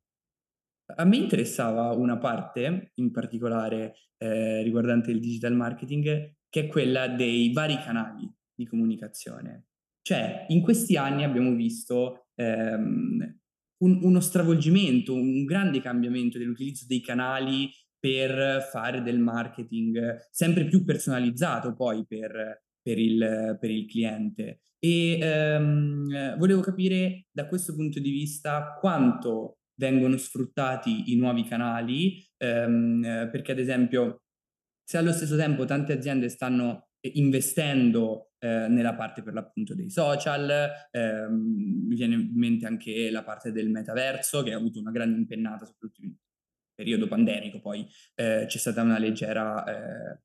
A 0.97 1.05
me 1.05 1.17
interessava 1.19 1.93
una 1.93 2.17
parte, 2.17 2.93
in 2.95 3.11
particolare 3.11 3.95
eh, 4.17 4.63
riguardante 4.63 5.11
il 5.11 5.21
digital 5.21 5.55
marketing, 5.55 6.37
che 6.49 6.61
è 6.61 6.67
quella 6.67 7.09
dei 7.09 7.53
vari 7.53 7.77
canali 7.77 8.33
di 8.55 8.67
comunicazione. 8.67 9.67
Cioè, 10.01 10.47
in 10.49 10.63
questi 10.63 10.97
anni 10.97 11.25
abbiamo 11.25 11.53
visto 11.55 12.29
ehm, 12.35 13.39
un, 13.83 13.99
uno 14.03 14.21
stravolgimento, 14.21 15.13
un 15.13 15.45
grande 15.45 15.83
cambiamento 15.83 16.39
dell'utilizzo 16.39 16.87
dei 16.89 17.03
canali 17.03 17.71
per 17.99 18.67
fare 18.71 19.03
del 19.03 19.19
marketing 19.19 20.29
sempre 20.31 20.67
più 20.67 20.85
personalizzato 20.85 21.75
poi 21.75 22.05
per, 22.07 22.63
per, 22.81 22.99
il, 22.99 23.57
per 23.61 23.71
il 23.71 23.87
cliente. 23.87 24.61
E 24.79 25.19
ehm, 25.21 26.37
volevo 26.37 26.61
capire 26.61 27.27
da 27.31 27.49
questo 27.49 27.75
punto 27.75 27.99
di 28.01 28.11
vista 28.11 28.77
quanto 28.79 29.59
vengono 29.79 30.17
sfruttati 30.17 31.13
i 31.13 31.17
nuovi 31.17 31.45
canali, 31.45 32.25
ehm, 32.37 33.29
perché 33.31 33.53
ad 33.53 33.59
esempio 33.59 34.23
se 34.85 34.97
allo 34.97 35.13
stesso 35.13 35.37
tempo 35.37 35.65
tante 35.65 35.93
aziende 35.93 36.29
stanno 36.29 36.89
investendo 37.01 38.31
eh, 38.39 38.69
nella 38.69 38.95
parte 38.95 39.23
per 39.23 39.35
l'appunto 39.35 39.75
dei 39.75 39.91
social, 39.91 40.51
ehm, 40.91 41.87
mi 41.87 41.95
viene 41.95 42.15
in 42.15 42.33
mente 42.35 42.67
anche 42.67 43.11
la 43.11 43.23
parte 43.23 43.53
del 43.53 43.71
metaverso 43.71 44.43
che 44.43 44.53
ha 44.53 44.57
avuto 44.57 44.81
una 44.81 44.91
grande 44.91 45.19
impennata 45.19 45.65
soprattutto 45.67 46.03
in 46.03 46.15
periodo 46.79 47.09
pandemico, 47.09 47.59
poi 47.61 47.85
eh, 48.15 48.45
c'è 48.47 48.59
stata 48.59 48.83
una 48.83 48.99
leggera 48.99 49.65
eh, 49.65 50.21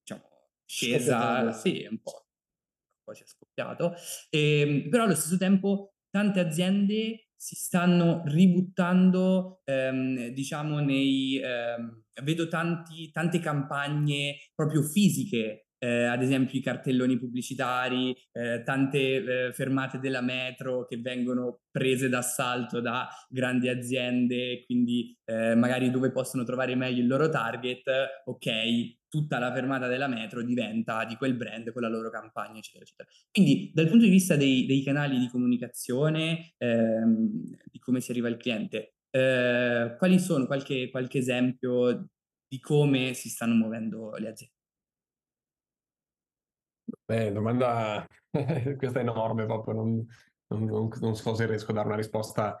diciamo, 0.00 0.26
scesa, 0.64 1.52
sì, 1.52 1.86
un 1.90 2.00
po', 2.00 2.24
un 2.24 3.02
po' 3.04 3.12
si 3.12 3.22
è 3.22 3.26
scoppiato, 3.26 3.92
e, 4.30 4.60
ehm, 4.60 4.88
però 4.88 5.04
allo 5.04 5.14
stesso 5.14 5.36
tempo 5.36 5.96
tante 6.08 6.40
aziende 6.40 7.28
si 7.36 7.54
stanno 7.54 8.22
ributtando, 8.24 9.60
ehm, 9.64 10.28
diciamo, 10.28 10.78
nei... 10.78 11.38
Ehm, 11.38 12.04
vedo 12.22 12.46
tanti, 12.46 13.10
tante 13.10 13.40
campagne 13.40 14.36
proprio 14.54 14.82
fisiche, 14.82 15.63
eh, 15.84 16.04
ad 16.04 16.22
esempio 16.22 16.58
i 16.58 16.62
cartelloni 16.62 17.18
pubblicitari, 17.18 18.16
eh, 18.32 18.62
tante 18.64 19.48
eh, 19.48 19.52
fermate 19.52 19.98
della 19.98 20.22
metro 20.22 20.86
che 20.86 20.96
vengono 20.96 21.60
prese 21.70 22.08
d'assalto 22.08 22.80
da 22.80 23.06
grandi 23.28 23.68
aziende, 23.68 24.64
quindi 24.64 25.14
eh, 25.24 25.54
magari 25.54 25.90
dove 25.90 26.10
possono 26.10 26.42
trovare 26.42 26.74
meglio 26.74 27.02
il 27.02 27.06
loro 27.06 27.28
target, 27.28 27.82
ok, 28.24 28.96
tutta 29.08 29.38
la 29.38 29.52
fermata 29.52 29.86
della 29.86 30.08
metro 30.08 30.42
diventa 30.42 31.04
di 31.04 31.16
quel 31.16 31.34
brand 31.34 31.70
con 31.70 31.82
la 31.82 31.88
loro 31.88 32.08
campagna, 32.08 32.58
eccetera, 32.58 32.84
eccetera. 32.84 33.08
Quindi 33.30 33.70
dal 33.74 33.88
punto 33.88 34.04
di 34.04 34.10
vista 34.10 34.36
dei, 34.36 34.64
dei 34.64 34.82
canali 34.82 35.18
di 35.18 35.28
comunicazione, 35.28 36.54
ehm, 36.56 37.28
di 37.70 37.78
come 37.78 38.00
si 38.00 38.10
arriva 38.10 38.28
al 38.28 38.38
cliente, 38.38 38.94
eh, 39.10 39.94
quali 39.98 40.18
sono 40.18 40.46
qualche, 40.46 40.88
qualche 40.90 41.18
esempio 41.18 42.08
di 42.48 42.58
come 42.58 43.12
si 43.12 43.28
stanno 43.28 43.54
muovendo 43.54 44.14
le 44.16 44.28
aziende? 44.28 44.53
Beh, 47.06 47.32
domanda 47.32 48.06
questa 48.76 48.98
è 48.98 49.02
enorme 49.02 49.44
proprio, 49.44 49.74
non, 49.74 50.06
non, 50.48 50.64
non, 50.64 50.88
non 51.00 51.16
so 51.16 51.34
se 51.34 51.46
riesco 51.46 51.70
a 51.70 51.74
dare 51.74 51.86
una 51.86 51.96
risposta. 51.96 52.58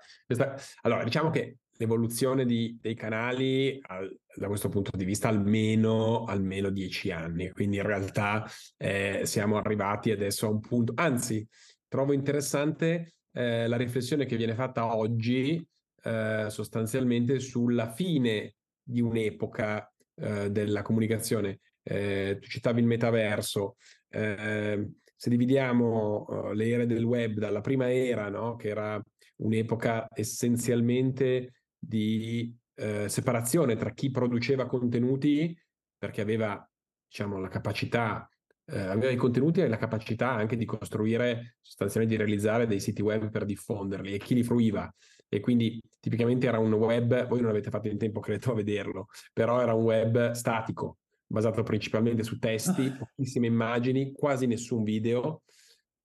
Allora, 0.82 1.02
diciamo 1.04 1.30
che 1.30 1.58
l'evoluzione 1.76 2.44
di, 2.44 2.78
dei 2.80 2.94
canali 2.94 3.78
al, 3.82 4.16
da 4.34 4.46
questo 4.46 4.68
punto 4.68 4.96
di 4.96 5.04
vista 5.04 5.28
almeno, 5.28 6.24
almeno 6.24 6.70
dieci 6.70 7.10
anni, 7.10 7.50
quindi 7.50 7.76
in 7.76 7.82
realtà 7.82 8.46
eh, 8.76 9.22
siamo 9.24 9.56
arrivati 9.56 10.10
adesso 10.10 10.46
a 10.46 10.50
un 10.50 10.60
punto, 10.60 10.92
anzi 10.96 11.46
trovo 11.88 12.12
interessante 12.12 13.14
eh, 13.32 13.66
la 13.66 13.76
riflessione 13.76 14.26
che 14.26 14.36
viene 14.36 14.54
fatta 14.54 14.94
oggi 14.94 15.64
eh, 16.02 16.46
sostanzialmente 16.48 17.40
sulla 17.40 17.90
fine 17.90 18.54
di 18.82 19.00
un'epoca 19.00 19.90
eh, 20.16 20.50
della 20.50 20.82
comunicazione. 20.82 21.60
Eh, 21.82 22.38
tu 22.40 22.48
citavi 22.48 22.80
il 22.80 22.86
metaverso, 22.86 23.76
eh, 24.14 24.90
se 25.16 25.30
dividiamo 25.30 26.52
le 26.52 26.68
ere 26.68 26.86
del 26.86 27.04
web 27.04 27.38
dalla 27.38 27.60
prima 27.60 27.92
era, 27.92 28.28
no? 28.28 28.56
che 28.56 28.68
era 28.68 29.02
un'epoca 29.36 30.08
essenzialmente 30.14 31.62
di 31.78 32.54
eh, 32.74 33.08
separazione 33.08 33.76
tra 33.76 33.92
chi 33.92 34.10
produceva 34.10 34.66
contenuti 34.66 35.56
perché 35.96 36.20
aveva 36.20 36.68
diciamo, 37.08 37.38
la 37.38 37.48
capacità, 37.48 38.28
eh, 38.66 38.78
aveva 38.78 39.10
i 39.10 39.16
contenuti 39.16 39.60
e 39.60 39.68
la 39.68 39.78
capacità 39.78 40.32
anche 40.32 40.56
di 40.56 40.64
costruire, 40.64 41.56
sostanzialmente 41.60 42.16
di 42.16 42.22
realizzare 42.22 42.66
dei 42.66 42.80
siti 42.80 43.02
web 43.02 43.30
per 43.30 43.44
diffonderli 43.44 44.12
e 44.12 44.18
chi 44.18 44.34
li 44.34 44.42
fruiva. 44.42 44.92
E 45.28 45.40
quindi 45.40 45.80
tipicamente 46.00 46.46
era 46.46 46.58
un 46.58 46.72
web, 46.74 47.26
voi 47.26 47.40
non 47.40 47.50
avete 47.50 47.70
fatto 47.70 47.88
in 47.88 47.98
tempo 47.98 48.20
credo 48.20 48.52
a 48.52 48.54
vederlo, 48.54 49.06
però 49.32 49.60
era 49.60 49.74
un 49.74 49.84
web 49.84 50.32
statico, 50.32 50.98
basato 51.34 51.62
principalmente 51.62 52.22
su 52.22 52.38
testi, 52.38 52.86
ah. 52.86 52.96
pochissime 52.96 53.46
immagini, 53.46 54.12
quasi 54.12 54.46
nessun 54.46 54.82
video 54.82 55.42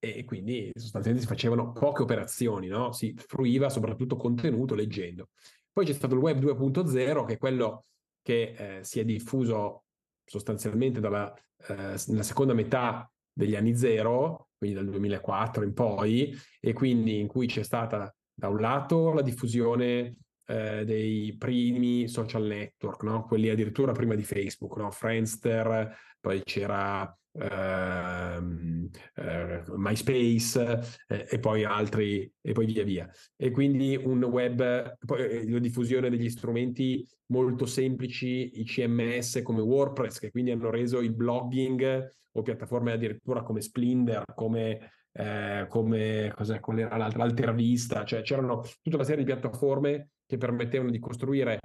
e 0.02 0.24
quindi 0.24 0.72
sostanzialmente 0.74 1.28
si 1.28 1.34
facevano 1.34 1.72
poche 1.74 2.02
operazioni, 2.02 2.68
no? 2.68 2.92
si 2.94 3.14
fruiva 3.18 3.70
soprattutto 3.70 4.16
contenuto 4.16 4.76
leggendo. 4.76 5.30
Poi 5.72 5.86
c'è 5.86 5.94
stato 5.94 6.16
il 6.16 6.22
web 6.22 6.42
2.0 6.42 7.26
che 7.26 7.34
è 7.34 7.38
quello 7.38 7.86
che 8.22 8.56
eh, 8.58 8.84
si 8.84 9.00
è 9.00 9.06
diffuso 9.06 9.84
sostanzialmente 10.26 11.00
dalla, 11.00 11.34
eh, 11.68 11.98
seconda 11.98 12.54
metà 12.54 13.10
degli 13.32 13.56
anni 13.56 13.76
zero, 13.76 14.50
quindi 14.58 14.78
dal 14.78 14.90
2004 14.90 15.64
in 15.64 15.74
poi, 15.74 16.38
e 16.60 16.74
quindi 16.74 17.20
in 17.20 17.28
cui 17.28 17.48
c'è 17.48 17.64
stata 17.64 18.14
da 18.34 18.48
un 18.48 18.60
lato 18.60 19.14
la 19.14 19.22
diffusione 19.22 20.16
eh, 20.50 20.84
dei 20.86 21.36
primi 21.38 22.08
social 22.08 22.43
network, 22.43 23.04
no? 23.04 23.26
quelli 23.26 23.50
addirittura 23.50 23.91
prima 23.91 24.16
di 24.16 24.24
Facebook, 24.24 24.78
no? 24.78 24.89
Friendster, 24.91 25.95
poi 26.20 26.41
c'era 26.43 27.14
Ehm, 27.32 28.89
eh, 29.16 29.64
MySpace 29.76 30.80
eh, 31.08 31.28
e 31.30 31.39
poi 31.39 31.64
altri 31.64 32.30
e 32.41 32.52
poi 32.54 32.66
via 32.66 32.84
via 32.84 33.10
e 33.36 33.52
quindi 33.52 33.95
un 33.95 34.24
web 34.24 34.97
poi 35.06 35.22
eh, 35.22 35.50
la 35.50 35.60
diffusione 35.60 36.10
degli 36.10 36.28
strumenti 36.28 37.08
molto 37.28 37.68
semplici 37.68 38.60
i 38.60 38.66
CMS 38.66 39.41
come 39.43 39.62
WordPress 39.62 40.18
che 40.18 40.32
quindi 40.32 40.50
hanno 40.50 40.72
reso 40.72 41.02
il 41.02 41.14
blogging 41.14 42.12
o 42.32 42.41
piattaforme 42.41 42.93
addirittura 42.93 43.43
come 43.43 43.62
Splendor 43.62 44.24
come 44.34 44.93
eh, 45.12 45.66
come 45.70 46.32
cos'è, 46.36 46.60
qual 46.60 46.80
era 46.80 46.97
l'altra, 46.97 47.24
l'Altervista, 47.24 48.03
cioè 48.05 48.22
c'erano 48.22 48.62
tutta 48.82 48.95
una 48.95 49.05
serie 49.05 49.24
di 49.24 49.32
piattaforme 49.32 50.10
che 50.26 50.38
permettevano 50.38 50.91
di 50.91 50.99
costruire 50.99 51.60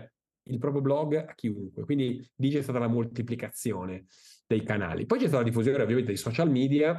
il 0.49 0.59
proprio 0.59 0.83
blog 0.83 1.15
a 1.15 1.35
chiunque. 1.35 1.85
Quindi 1.85 2.27
lì 2.37 2.51
c'è 2.51 2.63
stata 2.63 2.79
la 2.79 2.89
moltiplicazione 2.89 4.07
dei 4.47 4.63
canali. 4.63 5.07
Poi 5.07 5.19
c'è 5.19 5.27
stata 5.27 5.43
la 5.43 5.49
diffusione 5.49 5.83
ovviamente 5.83 6.09
dei 6.09 6.17
social 6.17 6.51
media, 6.51 6.99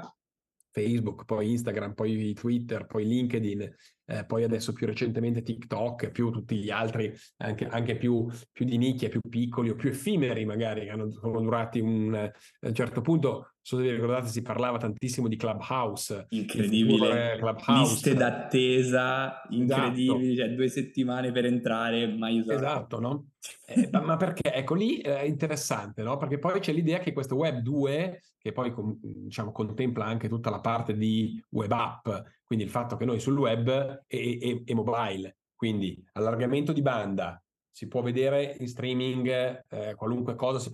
Facebook, 0.72 1.26
poi 1.26 1.52
Instagram, 1.52 1.94
poi 1.94 2.34
Twitter, 2.34 2.86
poi 2.86 3.06
LinkedIn, 3.06 3.76
eh, 4.06 4.26
poi 4.26 4.44
adesso 4.44 4.74
più 4.74 4.86
recentemente 4.86 5.42
TikTok, 5.42 6.12
più 6.12 6.30
tutti 6.30 6.58
gli 6.58 6.70
altri, 6.70 7.14
anche, 7.38 7.68
anche 7.68 7.98
più, 7.98 8.28
più, 8.52 8.66
di 8.66 8.78
nicchia, 8.78 9.10
più 9.10 9.20
piccoli 9.28 9.70
o 9.70 9.76
più 9.76 9.90
effimeri 9.90 10.46
magari, 10.46 10.82
che 10.82 10.90
hanno, 10.90 11.10
sono 11.12 11.42
durati 11.42 11.80
un, 11.80 12.14
a 12.14 12.32
un 12.68 12.74
certo 12.74 13.02
punto, 13.02 13.54
so 13.62 13.78
se 13.78 13.82
vi 13.82 13.92
ricordate, 13.92 14.28
si 14.28 14.44
parlava 14.44 14.78
tantissimo 14.78 15.28
di 15.28 15.38
Clubhouse. 15.38 16.28
Incredibile, 16.30 17.38
Clubhouse. 17.38 17.94
liste 17.94 18.14
d'attesa 18.14 19.42
incredibili, 19.50 20.34
esatto. 20.34 20.48
cioè 20.48 20.56
due 20.56 20.68
settimane 20.68 21.32
per 21.32 21.46
entrare, 21.46 22.08
mai 22.08 22.40
usato. 22.40 22.58
Esatto, 22.60 23.00
no? 23.00 23.26
Eh, 23.66 23.90
ma 23.92 24.18
perché? 24.18 24.54
Ecco, 24.54 24.76
lì 24.76 24.98
è 25.00 25.24
interessante, 25.24 26.04
no? 26.04 26.18
Perché 26.18 26.38
poi 26.38 26.60
c'è 26.60 26.72
l'idea 26.72 27.00
che 27.00 27.14
questo 27.14 27.36
Web 27.36 27.60
2, 27.60 28.22
che 28.38 28.52
poi 28.52 28.72
diciamo, 29.02 29.52
contempla 29.52 30.06
anche 30.06 30.30
tutta 30.30 30.52
la 30.52 30.60
parte 30.60 30.96
di 30.96 31.44
web 31.50 31.72
app, 31.72 32.08
quindi 32.46 32.66
il 32.66 32.72
fatto 32.72 32.96
che 32.96 33.06
noi 33.06 33.20
sul 33.20 33.38
web 33.38 34.04
e, 34.08 34.40
e, 34.40 34.64
e 34.66 34.74
mobile, 34.74 35.38
quindi 35.56 36.02
allargamento 36.14 36.72
di 36.72 36.82
banda, 36.82 37.42
si 37.72 37.88
può 37.88 38.02
vedere 38.02 38.56
in 38.60 38.68
streaming 38.70 39.66
eh, 39.68 39.96
qualunque 39.96 40.36
cosa, 40.36 40.60
si, 40.60 40.72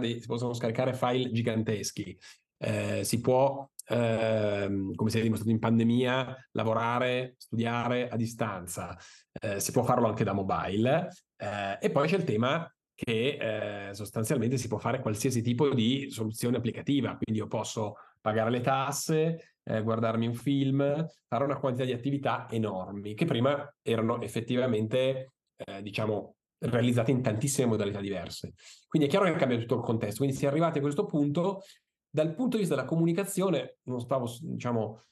dei, 0.00 0.20
si 0.20 0.26
possono 0.26 0.52
scaricare 0.52 0.94
file 0.94 1.30
giganteschi, 1.30 2.18
eh, 2.58 3.04
si 3.04 3.20
può, 3.20 3.68
eh, 3.86 4.92
come 4.94 5.10
si 5.10 5.18
è 5.18 5.22
dimostrato 5.22 5.52
in 5.52 5.60
pandemia, 5.60 6.48
lavorare, 6.52 7.36
studiare 7.38 8.08
a 8.08 8.16
distanza, 8.16 8.98
eh, 9.40 9.60
si 9.60 9.70
può 9.70 9.84
farlo 9.84 10.08
anche 10.08 10.24
da 10.24 10.32
mobile. 10.32 11.08
Eh, 11.36 11.78
e 11.80 11.90
poi 11.90 12.08
c'è 12.08 12.16
il 12.16 12.24
tema 12.24 12.68
che 12.94 13.88
eh, 13.88 13.94
sostanzialmente 13.94 14.58
si 14.58 14.68
può 14.68 14.78
fare 14.78 15.00
qualsiasi 15.00 15.42
tipo 15.42 15.72
di 15.72 16.08
soluzione 16.10 16.56
applicativa, 16.56 17.16
quindi 17.16 17.40
io 17.40 17.46
posso 17.46 17.94
pagare 18.20 18.50
le 18.50 18.60
tasse, 18.60 19.54
eh, 19.70 19.82
guardarmi 19.82 20.26
un 20.26 20.34
film, 20.34 21.06
fare 21.28 21.44
una 21.44 21.58
quantità 21.58 21.84
di 21.84 21.92
attività 21.92 22.48
enormi 22.50 23.14
che 23.14 23.24
prima 23.24 23.72
erano 23.82 24.20
effettivamente, 24.20 25.34
eh, 25.56 25.82
diciamo, 25.82 26.34
realizzate 26.58 27.10
in 27.10 27.22
tantissime 27.22 27.68
modalità 27.68 28.00
diverse. 28.00 28.54
Quindi 28.88 29.08
è 29.08 29.10
chiaro 29.10 29.26
che 29.26 29.38
cambia 29.38 29.58
tutto 29.58 29.76
il 29.76 29.82
contesto. 29.82 30.18
Quindi 30.18 30.36
si 30.36 30.44
è 30.44 30.48
arrivati 30.48 30.78
a 30.78 30.82
questo 30.82 31.06
punto, 31.06 31.62
dal 32.10 32.34
punto 32.34 32.56
di 32.56 32.62
vista 32.62 32.74
della 32.74 32.86
comunicazione, 32.86 33.78
non 33.84 34.00
stavo, 34.00 34.28
diciamo, 34.40 35.02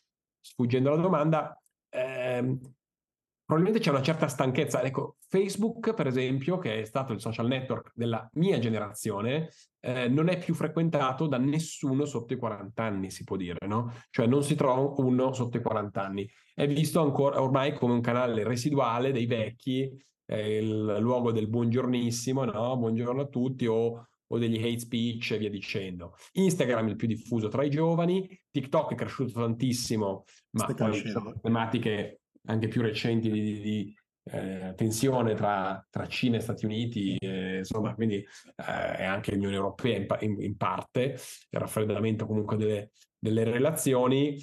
sfuggendo 0.41 0.93
alla 0.93 1.01
domanda, 1.01 1.61
ehm, 1.91 2.59
probabilmente 3.49 3.83
c'è 3.83 3.91
una 3.91 4.03
certa 4.03 4.29
stanchezza. 4.29 4.83
Ecco, 4.83 5.17
Facebook, 5.27 5.95
per 5.95 6.07
esempio, 6.07 6.59
che 6.59 6.83
è 6.83 6.85
stato 6.85 7.15
il 7.15 7.21
social 7.21 7.47
network 7.47 7.93
della 7.95 8.29
mia 8.35 8.59
generazione, 8.59 9.49
eh, 9.81 10.07
non 10.07 10.29
è 10.29 10.37
più 10.37 10.53
frequentato 10.53 11.27
da 11.27 11.39
nessuno 11.39 12.05
sotto 12.05 12.35
i 12.35 12.37
40 12.37 12.83
anni, 12.83 13.11
si 13.11 13.25
può 13.25 13.37
dire, 13.37 13.67
no? 13.67 13.95
Cioè 14.11 14.27
non 14.27 14.43
si 14.43 14.55
trova 14.55 14.93
uno 15.03 15.33
sotto 15.33 15.57
i 15.57 15.63
40 15.63 16.05
anni. 16.05 16.31
È 16.53 16.67
visto 16.67 17.01
ancora 17.01 17.41
ormai 17.41 17.73
come 17.73 17.95
un 17.95 18.03
canale 18.03 18.45
residuale 18.45 19.13
dei 19.13 19.25
vecchi 19.25 19.91
è 20.27 20.37
il 20.37 20.99
luogo 21.01 21.33
del 21.33 21.49
buongiornissimo, 21.49 22.45
no? 22.45 22.77
Buongiorno 22.77 23.23
a 23.23 23.29
tutti, 23.29 23.65
o, 23.65 24.09
o 24.27 24.39
degli 24.39 24.59
hate 24.59 24.81
speech 24.81 25.31
e 25.31 25.39
via 25.39 25.49
dicendo. 25.49 26.17
Instagram 26.33 26.89
è 26.89 26.91
il 26.91 26.97
più 26.97 27.09
diffuso 27.09 27.49
tra 27.49 27.65
i 27.65 27.71
giovani, 27.71 28.29
TikTok 28.51 28.93
è 28.93 28.95
cresciuto 28.95 29.41
tantissimo, 29.41 30.25
ma 30.51 30.65
Sta 30.65 30.75
poi 30.75 31.09
sono 31.09 31.33
tematiche 31.41 32.21
anche 32.49 32.69
più 32.69 32.83
recenti 32.83 33.31
di, 33.31 33.61
di- 33.61 33.95
eh, 34.31 34.75
tensione 34.77 35.35
tra, 35.35 35.83
tra 35.89 36.07
Cina 36.07 36.37
e 36.37 36.41
Stati 36.41 36.67
Uniti, 36.67 37.17
eh, 37.17 37.59
insomma, 37.59 37.95
quindi 37.95 38.17
eh, 38.17 39.05
anche 39.05 39.33
l'Unione 39.33 39.55
Europea 39.55 39.97
in, 39.97 40.07
in- 40.21 40.43
in 40.43 40.57
parte, 40.57 41.01
il 41.51 41.61
raffreddamento 41.61 42.27
comunque 42.27 42.57
delle, 42.57 42.91
delle 43.19 43.45
relazioni. 43.45 44.37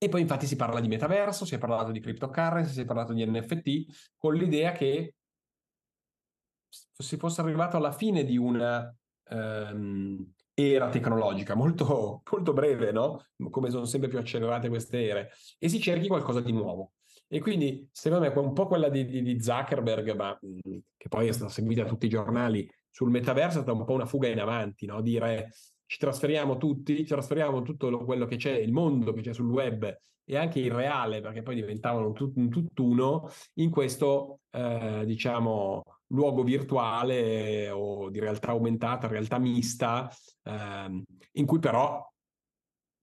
E 0.00 0.08
poi 0.08 0.20
infatti 0.20 0.46
si 0.46 0.56
parla 0.56 0.80
di 0.80 0.88
metaverso, 0.88 1.44
si 1.44 1.54
è 1.56 1.58
parlato 1.58 1.90
di 1.90 2.00
cryptocurrency, 2.00 2.72
si 2.72 2.80
è 2.82 2.84
parlato 2.84 3.12
di 3.12 3.26
NFT, 3.26 4.14
con 4.16 4.34
l'idea 4.34 4.72
che 4.72 5.14
si 6.68 7.16
fosse 7.16 7.40
arrivato 7.40 7.76
alla 7.76 7.92
fine 7.92 8.24
di 8.24 8.36
una 8.36 8.94
ehm, 9.24 10.32
era 10.54 10.88
tecnologica 10.88 11.54
molto, 11.54 12.22
molto 12.30 12.52
breve, 12.52 12.92
no? 12.92 13.24
Come 13.50 13.70
sono 13.70 13.84
sempre 13.84 14.08
più 14.08 14.18
accelerate 14.18 14.68
queste 14.68 15.06
ere, 15.06 15.30
e 15.58 15.68
si 15.68 15.80
cerchi 15.80 16.08
qualcosa 16.08 16.40
di 16.40 16.52
nuovo. 16.52 16.92
E 17.30 17.40
quindi, 17.40 17.86
secondo 17.92 18.26
me, 18.26 18.34
un 18.40 18.52
po' 18.54 18.66
quella 18.66 18.88
di, 18.88 19.04
di- 19.04 19.22
di 19.22 19.40
Zuckerberg, 19.42 20.14
ma 20.14 20.38
mh, 20.40 20.78
che 20.96 21.08
poi 21.08 21.28
è 21.28 21.32
stata 21.32 21.50
seguita 21.50 21.82
da 21.82 21.88
tutti 21.88 22.06
i 22.06 22.08
giornali 22.08 22.68
sul 22.90 23.10
metaverso, 23.10 23.58
è 23.58 23.62
stata 23.62 23.72
un 23.78 23.84
po' 23.84 23.92
una 23.92 24.06
fuga 24.06 24.28
in 24.28 24.40
avanti, 24.40 24.86
no? 24.86 25.02
Dire 25.02 25.50
ci 25.86 25.98
trasferiamo 25.98 26.56
tutti, 26.56 26.96
ci 26.96 27.04
trasferiamo 27.04 27.62
tutto 27.62 27.90
lo- 27.90 28.04
quello 28.04 28.26
che 28.26 28.36
c'è, 28.36 28.52
il 28.52 28.72
mondo 28.72 29.12
che 29.12 29.20
c'è 29.22 29.32
sul 29.34 29.50
web 29.50 29.94
e 30.24 30.36
anche 30.36 30.60
il 30.60 30.70
reale, 30.70 31.20
perché 31.20 31.42
poi 31.42 31.54
diventavano 31.54 32.12
tut- 32.12 32.36
un 32.36 32.48
tutt'uno, 32.50 33.28
in 33.54 33.70
questo, 33.70 34.40
eh, 34.50 35.02
diciamo, 35.06 35.82
luogo 36.08 36.42
virtuale 36.42 37.70
o 37.70 38.08
di 38.10 38.18
realtà 38.20 38.48
aumentata, 38.50 39.06
realtà 39.06 39.38
mista, 39.38 40.10
ehm, 40.44 41.02
in 41.32 41.46
cui 41.46 41.58
però, 41.58 42.06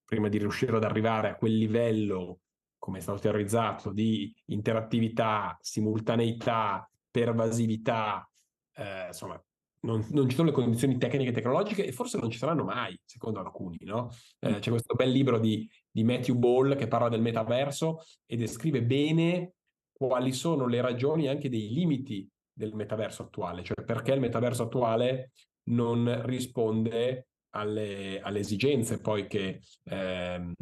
prima 0.03 0.29
di 0.29 0.37
riuscire 0.37 0.75
ad 0.75 0.83
arrivare 0.83 1.29
a 1.29 1.35
quel 1.35 1.55
livello, 1.57 2.39
come 2.85 2.99
è 2.99 3.01
stato 3.01 3.17
teorizzato, 3.17 3.91
di 3.91 4.31
interattività, 4.49 5.57
simultaneità, 5.59 6.87
pervasività, 7.09 8.29
eh, 8.75 9.07
insomma, 9.07 9.43
non, 9.79 10.05
non 10.11 10.29
ci 10.29 10.35
sono 10.35 10.49
le 10.49 10.53
condizioni 10.53 10.99
tecniche 10.99 11.31
e 11.31 11.33
tecnologiche 11.33 11.83
e 11.83 11.91
forse 11.91 12.19
non 12.19 12.29
ci 12.29 12.37
saranno 12.37 12.63
mai, 12.63 12.95
secondo 13.03 13.39
alcuni, 13.39 13.79
no? 13.81 14.11
Eh, 14.37 14.59
c'è 14.59 14.69
questo 14.69 14.93
bel 14.93 15.09
libro 15.09 15.39
di, 15.39 15.67
di 15.89 16.03
Matthew 16.03 16.35
Ball 16.35 16.75
che 16.75 16.87
parla 16.87 17.09
del 17.09 17.23
metaverso 17.23 18.03
e 18.23 18.37
descrive 18.37 18.83
bene 18.83 19.53
quali 19.91 20.31
sono 20.31 20.67
le 20.67 20.79
ragioni 20.79 21.27
anche 21.27 21.49
dei 21.49 21.73
limiti 21.73 22.29
del 22.53 22.75
metaverso 22.75 23.23
attuale, 23.23 23.63
cioè 23.63 23.83
perché 23.83 24.11
il 24.11 24.19
metaverso 24.19 24.61
attuale 24.61 25.31
non 25.69 26.21
risponde 26.25 27.29
alle, 27.55 28.19
alle 28.21 28.39
esigenze 28.39 29.01
poi 29.01 29.25
che 29.25 29.61
ehm, 29.85 30.53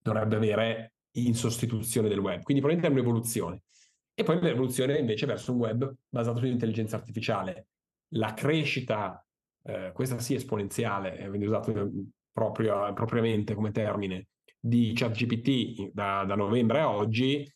dovrebbe 0.00 0.36
avere 0.36 0.93
in 1.16 1.34
sostituzione 1.34 2.08
del 2.08 2.18
web. 2.18 2.42
Quindi 2.42 2.62
probabilmente 2.62 2.88
è 2.88 2.90
un'evoluzione. 2.90 3.62
E 4.14 4.22
poi 4.22 4.40
l'evoluzione 4.40 4.98
invece 4.98 5.26
verso 5.26 5.52
un 5.52 5.58
web 5.58 5.94
basato 6.08 6.38
sull'intelligenza 6.38 6.96
artificiale. 6.96 7.68
La 8.14 8.32
crescita, 8.32 9.24
eh, 9.64 9.90
questa 9.92 10.18
sì 10.18 10.34
esponenziale, 10.34 11.16
è 11.16 11.26
usato 11.26 11.90
proprio, 12.32 12.92
propriamente 12.92 13.54
come 13.54 13.72
termine, 13.72 14.28
di 14.58 14.92
ChatGPT 14.94 15.90
da, 15.92 16.24
da 16.24 16.34
novembre 16.36 16.80
a 16.80 16.90
oggi, 16.90 17.46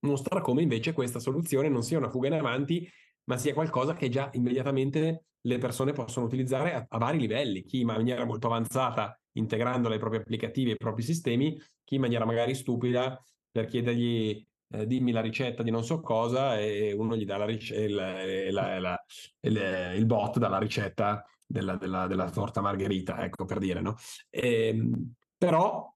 mostra 0.00 0.40
come 0.40 0.62
invece 0.62 0.92
questa 0.92 1.18
soluzione 1.18 1.68
non 1.68 1.82
sia 1.82 1.98
una 1.98 2.10
fuga 2.10 2.28
in 2.28 2.34
avanti, 2.34 2.88
ma 3.24 3.36
sia 3.36 3.54
qualcosa 3.54 3.94
che 3.94 4.08
già 4.08 4.30
immediatamente 4.34 5.24
le 5.40 5.58
persone 5.58 5.92
possono 5.92 6.26
utilizzare 6.26 6.74
a, 6.74 6.86
a 6.88 6.98
vari 6.98 7.18
livelli, 7.18 7.62
chi 7.62 7.80
in 7.80 7.86
maniera 7.86 8.24
molto 8.24 8.46
avanzata 8.46 9.18
integrando 9.38 9.88
ai 9.88 9.98
propri 9.98 10.18
applicativi 10.18 10.70
ai 10.70 10.76
propri 10.76 11.02
sistemi, 11.02 11.60
chi 11.84 11.94
in 11.94 12.00
maniera 12.00 12.24
magari 12.24 12.54
stupida 12.54 13.22
per 13.50 13.66
chiedergli 13.66 14.44
eh, 14.70 14.86
dimmi 14.86 15.12
la 15.12 15.20
ricetta 15.20 15.62
di 15.62 15.70
non 15.70 15.84
so 15.84 16.00
cosa 16.00 16.58
e 16.58 16.92
uno 16.92 17.16
gli 17.16 17.24
dà 17.24 17.38
la 17.38 17.46
ric- 17.46 17.70
il, 17.70 17.94
la, 17.94 18.78
la, 18.78 19.04
il, 19.40 19.94
il, 19.96 20.06
bot 20.06 20.38
dalla 20.38 20.58
ricetta 20.58 21.24
della, 21.46 21.76
della, 21.76 22.06
della, 22.06 22.30
torta 22.30 22.60
margherita, 22.60 23.24
ecco 23.24 23.44
per 23.46 23.58
dire, 23.58 23.80
no? 23.80 23.96
E, 24.28 24.68
ehm, 24.68 25.12
però 25.36 25.90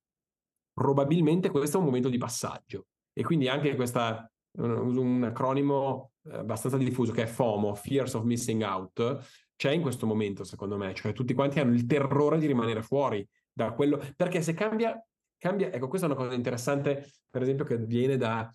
probabilmente 0.72 1.51
questo 1.51 1.76
è 1.76 1.80
un 1.80 1.86
momento 1.86 2.09
di 2.09 2.16
passaggio 2.16 2.86
e 3.12 3.22
quindi 3.22 3.49
anche 3.49 3.74
questa, 3.74 4.30
uso 4.59 5.01
un 5.01 5.24
acronimo 5.24 6.12
abbastanza 6.30 6.76
diffuso 6.76 7.12
che 7.12 7.24
è 7.24 7.26
FOMO, 7.26 7.74
Fears 7.74 8.14
of 8.14 8.24
Missing 8.24 8.62
Out, 8.62 9.41
c'è 9.63 9.71
in 9.71 9.81
questo 9.81 10.07
momento 10.07 10.43
secondo 10.43 10.77
me, 10.77 10.93
cioè 10.93 11.13
tutti 11.13 11.35
quanti 11.35 11.61
hanno 11.61 11.73
il 11.73 11.87
terrore 11.87 12.37
di 12.39 12.47
rimanere 12.47 12.83
fuori 12.83 13.25
da 13.53 13.71
quello, 13.71 14.03
perché 14.17 14.43
se 14.43 14.55
cambia, 14.55 15.01
cambia, 15.39 15.71
ecco 15.71 15.87
questa 15.87 16.09
è 16.09 16.11
una 16.11 16.19
cosa 16.19 16.35
interessante 16.35 17.13
per 17.31 17.43
esempio 17.43 17.65
che 17.65 17.79
viene 17.79 18.17
da, 18.17 18.51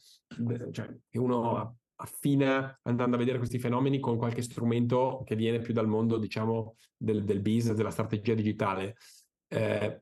cioè 0.71 0.93
che 1.09 1.17
uno 1.17 1.77
affina 1.95 2.77
andando 2.83 3.15
a 3.15 3.19
vedere 3.19 3.37
questi 3.37 3.57
fenomeni 3.57 4.01
con 4.01 4.17
qualche 4.17 4.41
strumento 4.41 5.23
che 5.25 5.37
viene 5.37 5.59
più 5.59 5.73
dal 5.73 5.87
mondo 5.87 6.17
diciamo 6.17 6.75
del, 6.97 7.23
del 7.23 7.39
business, 7.39 7.77
della 7.77 7.89
strategia 7.89 8.33
digitale. 8.33 8.97
Eh, 9.47 10.01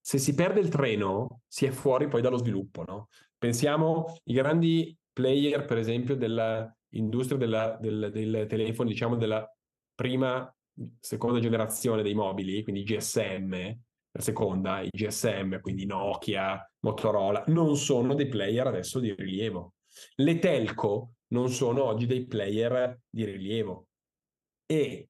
se 0.00 0.16
si 0.16 0.34
perde 0.34 0.60
il 0.60 0.70
treno, 0.70 1.42
si 1.46 1.66
è 1.66 1.70
fuori 1.70 2.08
poi 2.08 2.22
dallo 2.22 2.38
sviluppo, 2.38 2.84
no? 2.86 3.08
Pensiamo 3.36 4.16
ai 4.24 4.32
grandi 4.32 4.96
player, 5.12 5.66
per 5.66 5.76
esempio, 5.76 6.16
dell'industria 6.16 7.36
della, 7.36 7.76
del, 7.78 8.10
del 8.10 8.46
telefono, 8.48 8.88
diciamo, 8.88 9.16
della 9.16 9.46
prima, 9.98 10.54
seconda 11.00 11.40
generazione 11.40 12.02
dei 12.02 12.14
mobili, 12.14 12.62
quindi 12.62 12.84
GSM, 12.84 13.52
la 14.12 14.20
seconda, 14.20 14.80
i 14.80 14.90
GSM, 14.90 15.60
quindi 15.60 15.86
Nokia, 15.86 16.64
Motorola, 16.84 17.42
non 17.48 17.76
sono 17.76 18.14
dei 18.14 18.28
player 18.28 18.68
adesso 18.68 19.00
di 19.00 19.12
rilievo. 19.12 19.74
Le 20.14 20.38
telco 20.38 21.14
non 21.32 21.48
sono 21.48 21.82
oggi 21.82 22.06
dei 22.06 22.26
player 22.26 22.96
di 23.10 23.24
rilievo. 23.24 23.88
E 24.66 25.08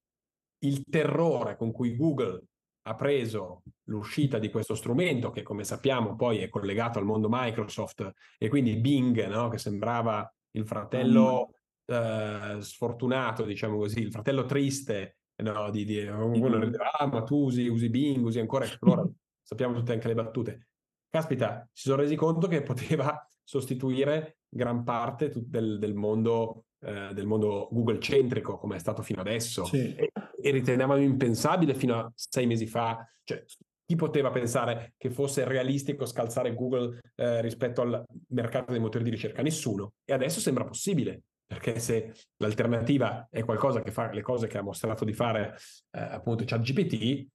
il 0.63 0.83
terrore 0.89 1.55
con 1.55 1.71
cui 1.71 1.95
Google 1.95 2.45
ha 2.87 2.95
preso 2.95 3.61
l'uscita 3.83 4.39
di 4.39 4.49
questo 4.49 4.73
strumento, 4.73 5.29
che 5.29 5.43
come 5.43 5.63
sappiamo 5.63 6.15
poi 6.15 6.39
è 6.39 6.49
collegato 6.49 6.97
al 6.97 7.05
mondo 7.05 7.27
Microsoft, 7.29 8.11
e 8.39 8.49
quindi 8.49 8.75
Bing, 8.77 9.27
no? 9.27 9.49
che 9.49 9.59
sembrava 9.59 10.27
il 10.53 10.65
fratello. 10.65 11.51
Eh, 11.89 12.57
sfortunato, 12.61 13.43
diciamo 13.43 13.77
così, 13.77 14.01
il 14.01 14.11
fratello 14.11 14.45
triste, 14.45 15.17
no? 15.37 15.69
di, 15.69 15.85
di, 15.85 16.05
uno 16.05 16.65
dirà, 16.65 16.91
ah, 16.93 17.07
ma 17.07 17.23
tu 17.23 17.45
usi, 17.45 17.67
usi 17.67 17.89
Bing, 17.89 18.23
usi 18.23 18.39
ancora 18.39 18.65
Explorer, 18.65 19.09
sappiamo 19.41 19.73
tutte 19.73 19.93
anche 19.93 20.07
le 20.07 20.15
battute. 20.15 20.67
Caspita, 21.09 21.67
si 21.71 21.89
sono 21.89 22.01
resi 22.01 22.15
conto 22.15 22.47
che 22.47 22.61
poteva 22.61 23.27
sostituire 23.43 24.39
gran 24.47 24.83
parte 24.83 25.31
del, 25.35 25.79
del 25.79 25.95
mondo 25.95 26.65
eh, 26.81 27.13
del 27.13 27.25
mondo 27.25 27.67
Google 27.71 27.99
centrico 27.99 28.57
come 28.57 28.77
è 28.77 28.79
stato 28.79 29.01
fino 29.01 29.19
adesso 29.19 29.65
sì. 29.65 29.93
e, 29.95 30.11
e, 30.41 30.51
ritenevamo 30.51 30.95
impensabile 30.95 31.73
fino 31.73 31.99
a 31.99 32.09
sei 32.15 32.45
mesi 32.45 32.67
fa, 32.67 33.05
cioè 33.25 33.43
chi 33.89 33.95
poteva 33.95 34.29
pensare 34.29 34.93
che 34.97 35.09
fosse 35.09 35.45
realistico 35.45 36.05
scalzare 36.05 36.53
Google 36.53 36.99
eh, 37.15 37.41
rispetto 37.41 37.81
al 37.81 38.05
mercato 38.27 38.71
dei 38.71 38.79
motori 38.79 39.03
di 39.03 39.09
ricerca? 39.09 39.41
Nessuno. 39.41 39.93
E 40.05 40.13
adesso 40.13 40.39
sembra 40.39 40.63
possibile, 40.63 41.23
perché 41.49 41.79
se 41.79 42.13
l'alternativa 42.37 43.27
è 43.31 43.43
qualcosa 43.43 43.81
che 43.81 43.89
fa 43.89 44.11
le 44.11 44.21
cose 44.21 44.45
che 44.45 44.59
ha 44.59 44.61
mostrato 44.61 45.03
di 45.03 45.13
fare 45.13 45.57
eh, 45.89 45.99
appunto 45.99 46.43
ChatGPT, 46.45 47.27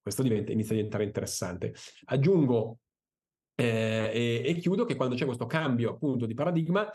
questo 0.00 0.22
diventa, 0.22 0.50
inizia 0.50 0.72
a 0.72 0.76
diventare 0.76 1.04
interessante. 1.04 1.74
Aggiungo 2.06 2.78
eh, 3.54 4.10
e, 4.14 4.42
e, 4.46 4.54
chiudo 4.54 4.86
che 4.86 4.96
quando 4.96 5.14
c'è 5.14 5.26
questo 5.26 5.44
cambio 5.44 5.90
appunto 5.90 6.24
di 6.24 6.32
paradigma, 6.32 6.90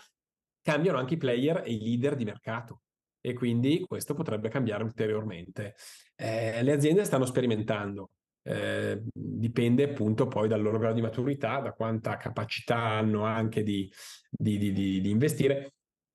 cambiano 0.63 0.97
anche 0.97 1.13
i 1.13 1.17
player 1.17 1.61
e 1.63 1.71
i 1.71 1.79
leader 1.83 2.15
di 2.15 2.25
mercato 2.25 2.81
e 3.21 3.33
quindi 3.33 3.85
questo 3.87 4.15
potrebbe 4.15 4.49
cambiare 4.49 4.83
ulteriormente. 4.83 5.75
Eh, 6.15 6.63
le 6.63 6.71
aziende 6.71 7.03
stanno 7.03 7.25
sperimentando, 7.25 8.09
eh, 8.41 9.03
dipende 9.13 9.83
appunto 9.83 10.27
poi 10.27 10.47
dal 10.47 10.63
loro 10.63 10.79
grado 10.79 10.95
di 10.95 11.01
maturità, 11.01 11.59
da 11.59 11.73
quanta 11.73 12.17
capacità 12.17 12.79
hanno 12.79 13.23
anche 13.23 13.61
di, 13.61 13.87
di, 14.31 14.57
di, 14.57 14.73
di 14.73 15.09
investire. 15.11 15.73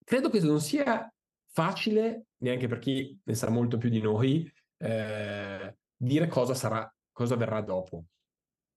Credo 0.08 0.30
che 0.30 0.40
non 0.40 0.60
sia 0.60 1.12
facile, 1.52 2.28
neanche 2.38 2.66
per 2.66 2.78
chi 2.78 3.18
ne 3.22 3.34
sa 3.34 3.50
molto 3.50 3.76
più 3.76 3.90
di 3.90 4.00
noi, 4.00 4.50
eh, 4.78 5.76
dire 5.94 6.26
cosa 6.28 6.54
sarà, 6.54 6.90
cosa 7.12 7.36
verrà 7.36 7.60
dopo 7.60 8.04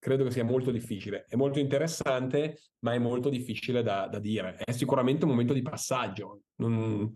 credo 0.01 0.23
che 0.23 0.31
sia 0.31 0.43
molto 0.43 0.71
difficile. 0.71 1.25
È 1.29 1.35
molto 1.35 1.59
interessante, 1.59 2.57
ma 2.79 2.93
è 2.93 2.97
molto 2.97 3.29
difficile 3.29 3.83
da, 3.83 4.07
da 4.07 4.17
dire. 4.17 4.55
È 4.57 4.71
sicuramente 4.71 5.25
un 5.25 5.29
momento 5.29 5.53
di 5.53 5.61
passaggio. 5.61 6.41
Non, 6.55 7.13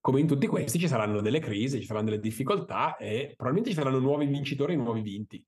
come 0.00 0.20
in 0.20 0.26
tutti 0.26 0.48
questi 0.48 0.80
ci 0.80 0.88
saranno 0.88 1.20
delle 1.20 1.38
crisi, 1.38 1.80
ci 1.80 1.86
saranno 1.86 2.06
delle 2.06 2.20
difficoltà 2.20 2.96
e 2.96 3.34
probabilmente 3.36 3.70
ci 3.70 3.76
saranno 3.76 4.00
nuovi 4.00 4.26
vincitori 4.26 4.72
e 4.72 4.76
nuovi 4.76 5.00
vinti. 5.00 5.42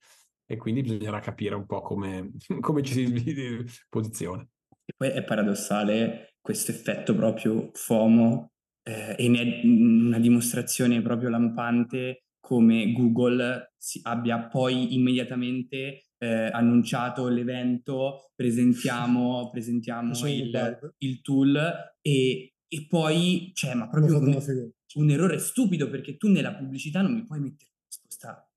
E 0.46 0.56
quindi 0.56 0.82
bisognerà 0.82 1.18
capire 1.18 1.56
un 1.56 1.66
po' 1.66 1.82
come, 1.82 2.30
come 2.60 2.82
ci 2.84 2.94
si 2.94 3.64
posiziona. 3.88 4.48
Poi 4.96 5.08
è 5.08 5.22
paradossale 5.22 6.36
questo 6.40 6.70
effetto 6.70 7.14
proprio 7.14 7.70
FOMO 7.72 8.52
eh, 8.82 9.14
e 9.18 9.28
ne 9.28 9.40
è 9.40 9.66
una 9.66 10.18
dimostrazione 10.18 11.02
proprio 11.02 11.28
lampante 11.28 12.26
come 12.40 12.92
Google 12.92 13.74
abbia 14.02 14.46
poi 14.46 14.94
immediatamente 14.94 16.06
eh, 16.18 16.50
annunciato 16.52 17.28
l'evento, 17.28 18.30
presentiamo, 18.34 19.50
presentiamo 19.52 20.12
il, 20.28 20.94
il, 20.98 21.20
tool 21.22 21.56
e, 22.00 22.54
e 22.68 22.86
poi, 22.88 23.50
cioè, 23.52 23.74
ma 23.74 23.88
proprio 23.88 24.18
un, 24.18 24.72
un, 24.94 25.10
errore 25.10 25.38
stupido 25.38 25.90
perché 25.90 26.16
tu 26.16 26.28
nella 26.28 26.54
pubblicità 26.54 27.02
non 27.02 27.14
mi 27.14 27.24
puoi 27.24 27.40
mettere 27.40 27.70
una 27.72 27.84
risposta 27.86 28.50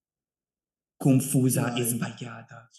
confusa 0.96 1.64
Vai. 1.64 1.82
e 1.82 1.84
sbagliata. 1.84 2.70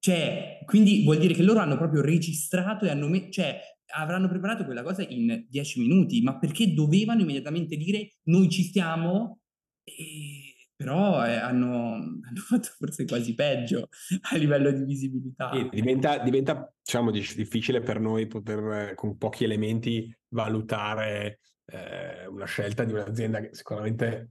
Cioè, 0.00 0.60
quindi 0.64 1.04
vuol 1.04 1.18
dire 1.18 1.34
che 1.34 1.42
loro 1.42 1.60
hanno 1.60 1.76
proprio 1.76 2.00
registrato 2.00 2.86
e 2.86 2.90
hanno 2.90 3.06
messo, 3.06 3.30
cioè, 3.30 3.60
avranno 3.94 4.28
preparato 4.28 4.64
quella 4.64 4.82
cosa 4.82 5.02
in 5.06 5.44
dieci 5.46 5.78
minuti, 5.78 6.22
ma 6.22 6.38
perché 6.38 6.72
dovevano 6.72 7.20
immediatamente 7.20 7.76
dire 7.76 8.14
noi 8.24 8.48
ci 8.48 8.62
stiamo? 8.64 9.40
E... 9.84 10.44
Però 10.74 11.22
eh, 11.26 11.34
hanno, 11.34 11.92
hanno, 12.24 12.40
fatto 12.48 12.70
forse 12.78 13.04
quasi 13.04 13.34
peggio 13.34 13.88
a 14.30 14.36
livello 14.38 14.72
di 14.72 14.84
visibilità. 14.84 15.50
E 15.50 15.68
diventa, 15.70 16.16
diventa 16.16 16.72
diciamo, 16.82 17.10
difficile 17.10 17.82
per 17.82 18.00
noi 18.00 18.26
poter 18.26 18.94
con 18.94 19.18
pochi 19.18 19.44
elementi 19.44 20.10
valutare 20.28 21.40
eh, 21.66 22.26
una 22.26 22.46
scelta 22.46 22.84
di 22.84 22.92
un'azienda 22.92 23.40
che 23.40 23.50
sicuramente 23.52 24.30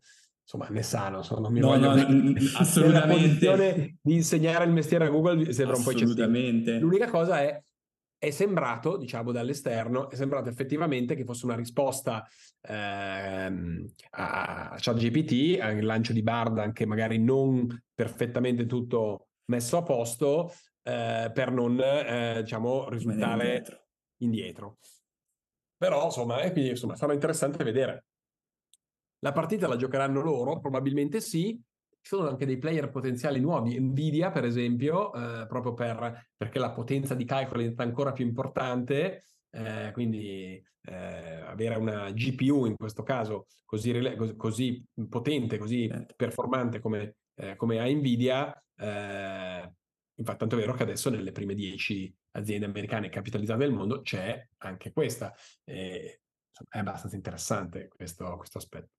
insomma 0.51 0.67
ne 0.69 0.81
sa, 0.81 1.09
non, 1.09 1.53
mi 1.53 1.59
no, 1.59 1.67
voglio 1.67 1.95
no, 1.95 2.33
assolutamente 2.57 3.97
di 4.01 4.15
insegnare 4.15 4.65
il 4.65 4.71
mestiere 4.71 5.05
a 5.05 5.09
Google 5.09 5.53
sembra 5.53 5.77
un 5.77 5.83
po' 5.83 5.91
eccessivo. 5.91 6.25
L'unica 6.79 7.07
cosa 7.07 7.41
è 7.41 7.61
è 8.17 8.31
sembrato, 8.31 8.97
diciamo 8.97 9.31
dall'esterno, 9.31 10.09
è 10.09 10.15
sembrato 10.15 10.49
effettivamente 10.49 11.15
che 11.15 11.23
fosse 11.23 11.45
una 11.45 11.55
risposta 11.55 12.27
ehm, 12.67 13.93
a 14.09 14.75
ChatGPT, 14.77 15.61
al 15.61 15.81
lancio 15.81 16.11
di 16.11 16.21
Bard 16.21 16.57
anche 16.57 16.85
magari 16.85 17.17
non 17.17 17.81
perfettamente 17.95 18.65
tutto 18.65 19.29
messo 19.45 19.77
a 19.77 19.83
posto, 19.83 20.51
eh, 20.83 21.31
per 21.33 21.51
non, 21.51 21.79
eh, 21.79 22.41
diciamo, 22.41 22.89
risultare 22.89 23.45
indietro. 23.45 23.85
indietro. 24.17 24.77
Però, 25.77 26.03
insomma, 26.03 26.41
e 26.41 26.51
quindi, 26.51 26.71
insomma, 26.71 26.97
sarà 26.97 27.13
interessante 27.13 27.63
vedere. 27.63 28.07
La 29.19 29.31
partita 29.31 29.67
la 29.67 29.75
giocheranno 29.75 30.21
loro? 30.21 30.59
Probabilmente 30.59 31.21
sì. 31.21 31.59
Ci 32.01 32.15
sono 32.15 32.29
anche 32.29 32.45
dei 32.45 32.57
player 32.57 32.89
potenziali 32.89 33.41
nuovi, 33.41 33.77
Nvidia 33.77 34.31
per 34.31 34.45
esempio, 34.45 35.13
eh, 35.13 35.45
proprio 35.47 35.73
per, 35.73 36.29
perché 36.35 36.57
la 36.57 36.71
potenza 36.71 37.13
di 37.13 37.25
calcolo 37.25 37.59
diventa 37.59 37.83
ancora 37.83 38.13
più 38.13 38.25
importante, 38.25 39.25
eh, 39.49 39.91
quindi 39.91 40.63
eh, 40.83 41.41
avere 41.41 41.75
una 41.75 42.09
GPU 42.11 42.65
in 42.65 42.77
questo 42.77 43.03
caso 43.03 43.47
così, 43.65 43.93
così 44.37 44.83
potente, 45.09 45.57
così 45.57 45.89
certo. 45.89 46.13
performante 46.15 46.79
come, 46.79 47.15
eh, 47.35 47.57
come 47.57 47.79
ha 47.79 47.85
Nvidia, 47.85 48.51
eh, 48.77 49.71
infatti 50.15 50.37
tanto 50.37 50.55
è 50.55 50.59
vero 50.59 50.73
che 50.73 50.83
adesso 50.83 51.09
nelle 51.09 51.33
prime 51.33 51.53
10 51.53 52.15
aziende 52.31 52.65
americane 52.65 53.09
capitalizzate 53.09 53.59
del 53.59 53.73
mondo 53.73 54.01
c'è 54.01 54.47
anche 54.59 54.93
questa. 54.93 55.33
È 55.63 56.17
abbastanza 56.69 57.15
interessante 57.15 57.87
questo, 57.89 58.35
questo 58.37 58.57
aspetto. 58.57 58.98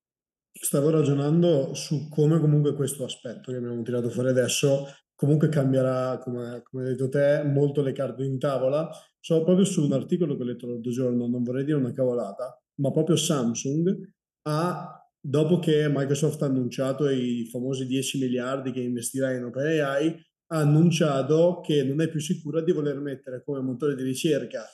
Stavo 0.52 0.90
ragionando 0.90 1.74
su 1.74 2.08
come 2.08 2.38
comunque 2.38 2.74
questo 2.74 3.04
aspetto 3.04 3.50
che 3.50 3.58
abbiamo 3.58 3.82
tirato 3.82 4.10
fuori 4.10 4.28
adesso 4.28 4.86
comunque 5.20 5.50
cambierà, 5.50 6.18
come, 6.18 6.62
come 6.62 6.84
hai 6.84 6.90
detto 6.90 7.10
te, 7.10 7.42
molto 7.44 7.82
le 7.82 7.92
carte 7.92 8.24
in 8.24 8.38
tavola. 8.38 8.88
Sono 9.18 9.44
proprio 9.44 9.66
su 9.66 9.84
un 9.84 9.92
articolo 9.92 10.34
che 10.34 10.42
ho 10.42 10.46
letto 10.46 10.66
l'altro 10.66 10.90
giorno, 10.90 11.26
non 11.26 11.42
vorrei 11.42 11.64
dire 11.64 11.76
una 11.76 11.92
cavolata, 11.92 12.58
ma 12.76 12.90
proprio 12.90 13.16
Samsung 13.16 14.14
ha, 14.44 15.06
dopo 15.20 15.58
che 15.58 15.90
Microsoft 15.90 16.40
ha 16.40 16.46
annunciato 16.46 17.06
i 17.10 17.46
famosi 17.50 17.84
10 17.84 18.18
miliardi 18.18 18.72
che 18.72 18.80
investirà 18.80 19.30
in 19.32 19.44
OpenAI, 19.44 20.26
ha 20.52 20.56
annunciato 20.56 21.60
che 21.60 21.84
non 21.84 22.00
è 22.00 22.08
più 22.08 22.20
sicura 22.20 22.62
di 22.62 22.72
voler 22.72 22.98
mettere 22.98 23.42
come 23.44 23.60
motore 23.60 23.94
di 23.94 24.02
ricerca 24.02 24.64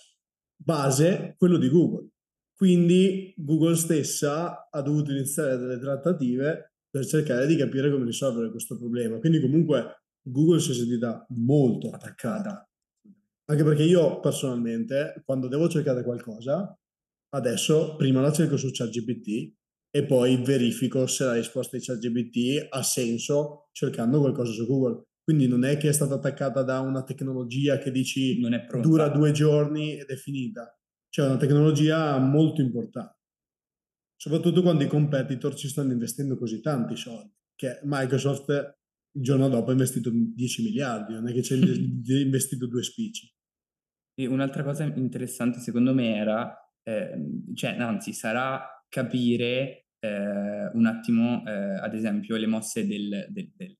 base 0.56 1.34
quello 1.36 1.58
di 1.58 1.68
Google. 1.68 2.08
Quindi 2.56 3.34
Google 3.36 3.76
stessa 3.76 4.70
ha 4.70 4.80
dovuto 4.80 5.10
iniziare 5.10 5.58
delle 5.58 5.78
trattative 5.78 6.72
per 6.88 7.04
cercare 7.04 7.46
di 7.46 7.54
capire 7.54 7.90
come 7.90 8.06
risolvere 8.06 8.50
questo 8.50 8.78
problema. 8.78 9.18
Quindi 9.18 9.40
comunque 9.40 10.04
Google 10.22 10.60
si 10.60 10.70
è 10.70 10.74
sentita 10.74 11.26
molto 11.30 11.90
attaccata. 11.90 12.66
Anche 13.48 13.62
perché 13.62 13.82
io 13.82 14.20
personalmente, 14.20 15.22
quando 15.26 15.48
devo 15.48 15.68
cercare 15.68 16.02
qualcosa, 16.02 16.74
adesso 17.34 17.94
prima 17.96 18.22
la 18.22 18.32
cerco 18.32 18.56
su 18.56 18.70
ChatGPT 18.72 19.54
e 19.90 20.06
poi 20.06 20.42
verifico 20.42 21.06
se 21.06 21.24
la 21.24 21.34
risposta 21.34 21.76
di 21.76 21.84
ChatGPT 21.84 22.68
ha 22.70 22.82
senso 22.82 23.68
cercando 23.72 24.18
qualcosa 24.18 24.52
su 24.52 24.66
Google. 24.66 25.02
Quindi 25.22 25.46
non 25.46 25.64
è 25.64 25.76
che 25.76 25.90
è 25.90 25.92
stata 25.92 26.14
attaccata 26.14 26.62
da 26.62 26.80
una 26.80 27.02
tecnologia 27.02 27.76
che 27.76 27.90
dici 27.90 28.40
dura 28.80 29.08
due 29.08 29.32
giorni 29.32 29.98
ed 29.98 30.06
è 30.06 30.16
finita 30.16 30.75
c'è 31.16 31.24
una 31.24 31.38
tecnologia 31.38 32.18
molto 32.18 32.60
importante, 32.60 33.22
soprattutto 34.16 34.60
quando 34.60 34.84
i 34.84 34.86
competitor 34.86 35.54
ci 35.54 35.66
stanno 35.66 35.92
investendo 35.92 36.36
così 36.36 36.60
tanti 36.60 36.94
soldi, 36.94 37.32
che 37.54 37.80
Microsoft 37.84 38.50
il 38.50 39.22
giorno 39.22 39.48
dopo 39.48 39.70
ha 39.70 39.72
investito 39.72 40.10
10 40.12 40.62
miliardi, 40.62 41.14
non 41.14 41.26
è 41.26 41.32
che 41.32 41.42
ci 41.42 41.54
ha 41.54 41.56
investito 42.20 42.66
due 42.66 42.82
spicci. 42.82 43.34
E 44.12 44.26
un'altra 44.26 44.62
cosa 44.62 44.84
interessante 44.84 45.58
secondo 45.60 45.94
me 45.94 46.16
era, 46.16 46.54
eh, 46.82 47.18
cioè 47.54 47.78
anzi 47.78 48.12
sarà 48.12 48.84
capire 48.86 49.86
eh, 49.98 50.70
un 50.74 50.84
attimo, 50.84 51.42
eh, 51.46 51.78
ad 51.80 51.94
esempio, 51.94 52.36
le 52.36 52.46
mosse 52.46 52.86
del, 52.86 53.26
del, 53.30 53.50
del, 53.56 53.74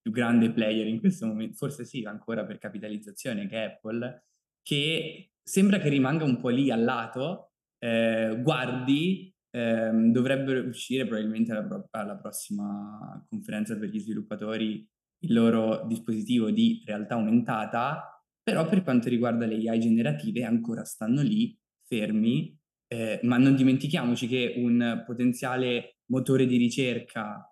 più 0.00 0.10
grande 0.10 0.50
player 0.50 0.88
in 0.88 0.98
questo 0.98 1.26
momento, 1.26 1.54
forse 1.54 1.84
sì, 1.84 2.02
ancora 2.02 2.44
per 2.44 2.58
capitalizzazione, 2.58 3.46
che 3.46 3.56
è 3.56 3.66
Apple, 3.66 4.24
che 4.62 5.31
sembra 5.42 5.78
che 5.78 5.88
rimanga 5.88 6.24
un 6.24 6.38
po' 6.38 6.48
lì 6.48 6.70
al 6.70 6.82
lato, 6.82 7.52
eh, 7.78 8.38
guardi, 8.40 9.34
ehm, 9.50 10.12
dovrebbero 10.12 10.66
uscire 10.66 11.06
probabilmente 11.06 11.52
alla, 11.52 11.88
alla, 11.90 12.16
prossima 12.16 13.24
conferenza 13.28 13.76
per 13.76 13.88
gli 13.88 13.98
sviluppatori 13.98 14.88
il 15.24 15.32
loro 15.32 15.84
dispositivo 15.86 16.50
di 16.50 16.82
realtà 16.84 17.14
aumentata, 17.14 18.22
però 18.42 18.68
per 18.68 18.82
quanto 18.82 19.08
riguarda 19.08 19.46
le 19.46 19.68
AI 19.68 19.80
generative 19.80 20.44
ancora 20.44 20.84
stanno 20.84 21.22
lì, 21.22 21.56
fermi, 21.86 22.58
eh, 22.88 23.20
ma 23.22 23.38
non 23.38 23.54
dimentichiamoci 23.54 24.26
che 24.26 24.54
un 24.56 25.02
potenziale 25.06 25.98
motore 26.06 26.46
di 26.46 26.56
ricerca 26.56 27.46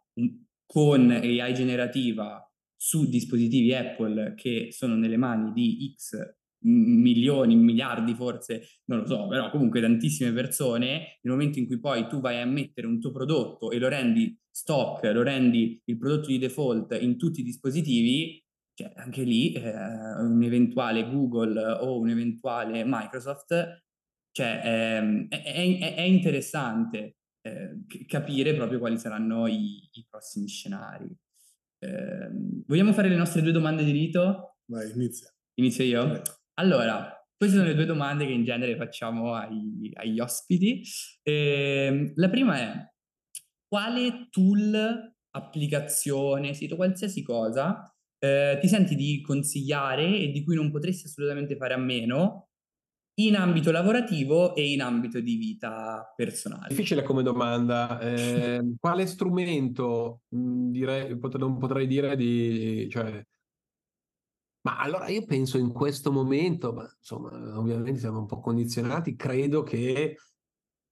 con 0.67 1.11
AI 1.11 1.55
generativa 1.55 2.45
su 2.77 3.09
dispositivi 3.09 3.75
Apple 3.75 4.35
che 4.35 4.69
sono 4.71 4.97
nelle 4.97 5.17
mani 5.17 5.53
di 5.53 5.95
X 5.97 6.39
milioni, 6.63 7.57
miliardi 7.57 8.15
forse, 8.15 8.81
non 8.87 9.01
lo 9.01 9.07
so, 9.07 9.27
però 9.29 9.51
comunque 9.51 9.81
tantissime 9.81 10.33
persone, 10.33 11.19
nel 11.23 11.33
momento 11.33 11.59
in 11.59 11.67
cui 11.67 11.79
poi 11.79 12.07
tu 12.09 12.21
vai 12.21 12.41
a 12.41 12.47
mettere 12.47 12.87
un 12.87 13.01
tuo 13.01 13.13
prodotto 13.13 13.71
e 13.71 13.79
lo 13.79 13.89
rendi 13.89 14.37
stock, 14.51 15.05
lo 15.05 15.23
rendi 15.23 15.81
il 15.85 15.97
prodotto 15.97 16.29
di 16.29 16.39
default 16.39 16.97
in 17.01 17.17
tutti 17.17 17.41
i 17.41 17.45
dispositivi, 17.45 18.45
cioè 18.75 18.93
anche 18.97 19.23
lì 19.23 19.53
eh, 19.53 19.71
un 19.71 20.43
eventuale 20.43 21.09
Google 21.09 21.61
o 21.81 21.99
un 21.99 22.11
eventuale 22.11 22.83
Microsoft, 22.85 23.85
cioè 24.33 24.61
eh, 24.65 25.27
è, 25.29 25.43
è, 25.43 25.95
è, 25.95 26.03
interessante 26.03 27.17
eh, 27.43 27.85
capire 28.07 28.55
proprio 28.55 28.79
quali 28.79 28.99
saranno 28.99 29.47
i, 29.47 29.89
i 29.93 30.07
prossimi 30.09 30.47
scenari. 30.47 31.09
Ehm, 31.83 32.65
vogliamo 32.67 32.93
fare 32.93 33.09
le 33.09 33.17
nostre 33.17 33.43
due 33.43 33.53
domande 33.53 33.85
di 33.85 33.91
rito? 33.91 34.57
Vai, 34.67 34.91
inizia. 34.93 35.33
Inizio 35.55 35.85
io? 35.85 36.23
Allora, 36.61 37.11
queste 37.35 37.57
sono 37.57 37.69
le 37.69 37.75
due 37.75 37.87
domande 37.87 38.27
che 38.27 38.33
in 38.33 38.45
genere 38.45 38.77
facciamo 38.77 39.33
ai, 39.33 39.91
agli 39.95 40.21
ospiti. 40.21 40.83
Eh, 41.23 42.13
la 42.15 42.29
prima 42.29 42.59
è, 42.59 42.93
quale 43.67 44.29
tool, 44.29 45.15
applicazione, 45.31 46.53
sito, 46.53 46.77
qualsiasi 46.77 47.23
cosa 47.23 47.91
eh, 48.19 48.59
ti 48.61 48.69
senti 48.69 48.95
di 48.95 49.23
consigliare 49.23 50.19
e 50.19 50.31
di 50.31 50.45
cui 50.45 50.55
non 50.55 50.71
potresti 50.71 51.07
assolutamente 51.07 51.57
fare 51.57 51.73
a 51.73 51.79
meno 51.79 52.49
in 53.21 53.37
ambito 53.37 53.71
lavorativo 53.71 54.55
e 54.55 54.71
in 54.71 54.83
ambito 54.83 55.19
di 55.21 55.37
vita 55.37 56.13
personale? 56.15 56.69
Difficile 56.69 57.03
come 57.03 57.23
domanda. 57.23 57.99
Eh, 58.01 58.75
quale 58.79 59.07
strumento, 59.07 60.25
mh, 60.29 60.71
direi, 60.71 61.19
non 61.39 61.57
potrei 61.57 61.87
dire 61.87 62.17
di... 62.17 62.87
Cioè, 62.91 63.25
ma 64.63 64.79
allora 64.79 65.09
io 65.09 65.25
penso 65.25 65.59
in 65.59 65.73
questo 65.73 66.13
momento, 66.13 66.73
ma 66.73 66.91
insomma, 66.99 67.59
ovviamente 67.59 68.01
siamo 68.01 68.19
un 68.19 68.27
po' 68.27 68.41
condizionati, 68.41 69.17
credo 69.17 69.63
che 69.63 70.17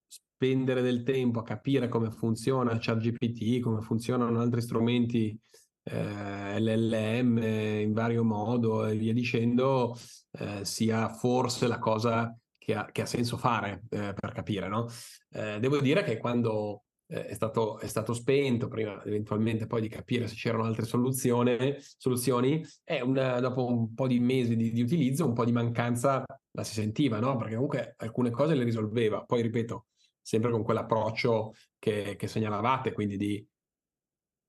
spendere 0.06 0.82
del 0.82 1.02
tempo 1.02 1.40
a 1.40 1.44
capire 1.44 1.88
come 1.88 2.10
funziona 2.10 2.78
ChatGPT, 2.78 3.60
come 3.60 3.82
funzionano 3.82 4.40
altri 4.40 4.62
strumenti 4.62 5.38
eh, 5.82 6.60
LLM 6.60 7.38
in 7.38 7.92
vario 7.92 8.24
modo 8.24 8.86
e 8.86 8.96
via 8.96 9.12
dicendo, 9.12 9.98
eh, 10.32 10.64
sia 10.64 11.08
forse 11.08 11.66
la 11.66 11.78
cosa 11.78 12.36
che 12.56 12.74
ha, 12.74 12.84
che 12.86 13.02
ha 13.02 13.06
senso 13.06 13.36
fare 13.36 13.82
eh, 13.90 14.14
per 14.14 14.32
capire, 14.32 14.68
no? 14.68 14.88
Eh, 15.30 15.58
devo 15.58 15.80
dire 15.80 16.02
che 16.04 16.18
quando 16.18 16.84
eh, 17.09 17.26
è, 17.26 17.34
stato, 17.34 17.78
è, 17.78 17.86
stato, 17.86 18.12
spento, 18.12 18.68
prima 18.68 19.02
eventualmente 19.04 19.66
poi 19.66 19.80
di 19.80 19.88
capire 19.88 20.26
se 20.26 20.34
c'erano 20.34 20.64
altre 20.64 20.84
soluzioni, 20.84 22.64
è 22.84 23.00
una, 23.00 23.40
dopo 23.40 23.66
un 23.66 23.94
po' 23.94 24.06
di 24.06 24.20
mesi 24.20 24.56
di, 24.56 24.70
di, 24.70 24.82
utilizzo, 24.82 25.26
un 25.26 25.32
po' 25.32 25.44
di 25.44 25.52
mancanza 25.52 26.24
la 26.52 26.64
si 26.64 26.74
sentiva, 26.74 27.18
no? 27.18 27.36
Perché 27.36 27.54
comunque 27.54 27.94
alcune 27.98 28.30
cose 28.30 28.54
le 28.54 28.64
risolveva. 28.64 29.24
Poi 29.24 29.42
ripeto, 29.42 29.86
sempre 30.20 30.50
con 30.50 30.62
quell'approccio 30.62 31.54
che, 31.78 32.16
che 32.16 32.26
segnalavate, 32.26 32.92
quindi 32.92 33.16
di 33.16 33.46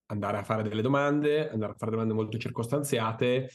andare 0.07 0.37
a 0.37 0.43
fare 0.43 0.63
delle 0.63 0.81
domande, 0.81 1.49
andare 1.49 1.73
a 1.73 1.75
fare 1.75 1.91
domande 1.91 2.13
molto 2.13 2.37
circostanziate 2.37 3.49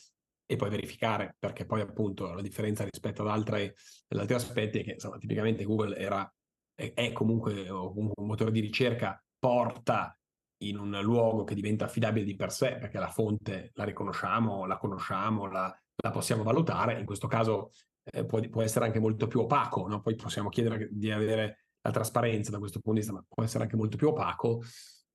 e 0.47 0.57
poi 0.57 0.71
verificare, 0.71 1.37
perché 1.39 1.65
poi 1.65 1.81
appunto 1.81 2.33
la 2.33 2.43
differenza 2.43 2.85
rispetto 2.85 3.23
ad 3.23 3.29
altri 3.29 3.73
aspetti 4.35 4.79
è 4.79 4.85
che 4.85 4.93
insomma, 4.93 5.19
tipicamente 5.19 5.65
Google 5.65 5.97
era, 5.97 6.33
è, 6.75 7.13
comunque 7.13 7.69
un, 7.69 8.13
motore 8.17 8.51
di 8.51 8.61
ricerca, 8.61 9.23
porta 9.39 10.17
in 10.59 10.79
un 10.79 10.99
luogo 11.03 11.45
che 11.45 11.55
diventa 11.55 11.85
affidabile 11.85 12.25
di 12.25 12.35
per 12.35 12.51
sé, 12.51 12.77
perché 12.77 12.99
la 12.99 13.11
fonte 13.11 13.71
la 13.75 13.85
riconosciamo, 13.85 14.67
la 14.67 14.79
conosciamo, 14.79 15.47
la, 15.47 15.75
la 15.97 16.11
possiamo 16.11 16.43
valutare, 16.43 16.99
in 16.99 17.05
questo 17.05 17.27
caso 17.27 17.71
eh, 18.05 18.25
può, 18.25 18.41
può, 18.49 18.63
essere 18.63 18.87
anche 18.87 19.01
molto 19.01 19.27
più 19.27 19.41
opaco, 19.41 19.87
no? 19.87 20.01
poi 20.01 20.15
possiamo 20.15 20.49
chiedere 20.49 20.89
di 20.91 21.11
avere 21.11 21.67
la 21.81 21.91
trasparenza 21.91 22.51
da 22.51 22.59
questo 22.59 22.81
punto 22.81 23.01
di 23.01 23.07
vista, 23.07 23.13
ma 23.13 23.25
può 23.29 23.45
essere 23.45 23.65
anche 23.65 23.77
molto 23.77 23.97
più 23.97 24.09
opaco. 24.09 24.63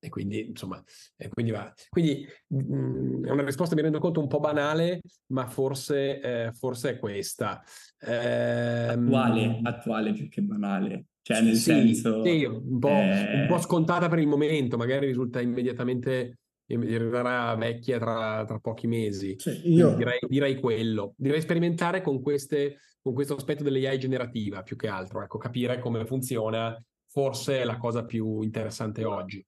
E 0.01 0.07
quindi, 0.07 0.47
insomma, 0.47 0.81
e 1.17 1.27
quindi 1.27 1.51
va. 1.51 1.73
Quindi 1.89 2.25
mh, 2.47 2.73
mm, 2.73 3.25
è 3.25 3.31
una 3.31 3.43
risposta, 3.43 3.75
mi 3.75 3.81
rendo 3.81 3.99
conto, 3.99 4.21
un 4.21 4.27
po' 4.27 4.39
banale, 4.39 5.01
ma 5.33 5.45
forse, 5.47 6.21
eh, 6.21 6.53
forse 6.53 6.91
è 6.91 6.99
questa. 6.99 7.61
Eh, 7.99 8.87
attuale, 8.87 9.59
attuale 9.61 10.13
più 10.13 10.29
che 10.29 10.41
banale. 10.41 11.07
Cioè, 11.31 11.41
nel 11.43 11.55
sì, 11.55 11.61
senso... 11.61 12.23
Sì, 12.23 12.43
un 12.43 12.79
po', 12.79 12.87
eh... 12.87 13.41
un 13.41 13.45
po' 13.47 13.59
scontata 13.59 14.09
per 14.09 14.17
il 14.17 14.25
momento, 14.25 14.77
magari 14.77 15.05
risulta 15.05 15.39
immediatamente 15.39 16.39
arriverà 16.65 17.55
vecchia 17.55 17.99
tra, 17.99 18.43
tra 18.47 18.57
pochi 18.57 18.87
mesi. 18.87 19.35
Sì, 19.37 19.61
io... 19.71 19.93
direi, 19.95 20.17
direi, 20.27 20.55
quello. 20.55 21.13
Direi 21.15 21.39
sperimentare 21.39 22.01
con, 22.01 22.19
queste, 22.19 22.77
con 22.99 23.13
questo 23.13 23.35
aspetto 23.35 23.61
dell'AI 23.61 23.99
generativa 23.99 24.63
più 24.63 24.75
che 24.75 24.87
altro. 24.87 25.21
Ecco, 25.21 25.37
capire 25.37 25.77
come 25.77 26.03
funziona 26.07 26.75
forse 27.11 27.59
è 27.59 27.63
la 27.63 27.77
cosa 27.77 28.05
più 28.05 28.41
interessante 28.41 29.03
oggi. 29.03 29.45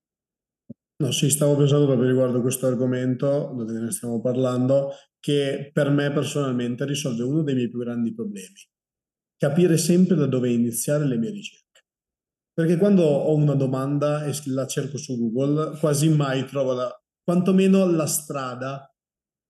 No, 0.98 1.12
sì, 1.12 1.32
stavo 1.32 1.56
pensando 1.56 1.88
proprio 1.88 2.08
riguardo 2.08 2.42
questo 2.42 2.68
argomento, 2.68 3.52
dove 3.56 3.72
ne 3.74 3.90
stiamo 3.90 4.22
parlando, 4.22 4.92
che 5.20 5.72
per 5.74 5.90
me 5.90 6.12
personalmente 6.12 6.86
risolve 6.86 7.24
uno 7.24 7.42
dei 7.42 7.56
miei 7.56 7.70
più 7.70 7.80
grandi 7.80 8.14
problemi. 8.14 8.54
Capire 9.36 9.78
sempre 9.80 10.16
da 10.16 10.28
dove 10.28 10.52
iniziare 10.52 11.08
le 11.08 11.18
mie 11.18 11.32
ricerche. 11.32 11.61
Perché 12.54 12.78
quando 12.78 13.04
ho 13.04 13.34
una 13.34 13.56
domanda 13.56 14.26
e 14.26 14.34
la 14.46 14.68
cerco 14.68 14.98
su 14.98 15.18
Google, 15.18 15.78
quasi 15.80 16.10
mai 16.10 16.46
trovo 16.46 16.74
la, 16.74 17.02
quantomeno 17.24 17.90
la 17.90 18.06
strada 18.06 18.94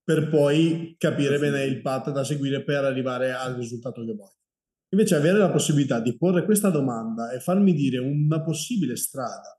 per 0.03 0.29
poi 0.29 0.95
capire 0.97 1.39
bene 1.39 1.63
il 1.63 1.81
path 1.81 2.11
da 2.11 2.23
seguire 2.23 2.63
per 2.63 2.83
arrivare 2.83 3.31
al 3.31 3.55
risultato 3.55 4.03
che 4.05 4.13
voglio. 4.13 4.35
Invece 4.93 5.15
avere 5.15 5.37
la 5.37 5.49
possibilità 5.49 5.99
di 5.99 6.17
porre 6.17 6.43
questa 6.43 6.69
domanda 6.69 7.31
e 7.31 7.39
farmi 7.39 7.73
dire 7.73 7.97
una 7.97 8.41
possibile 8.41 8.95
strada 8.97 9.57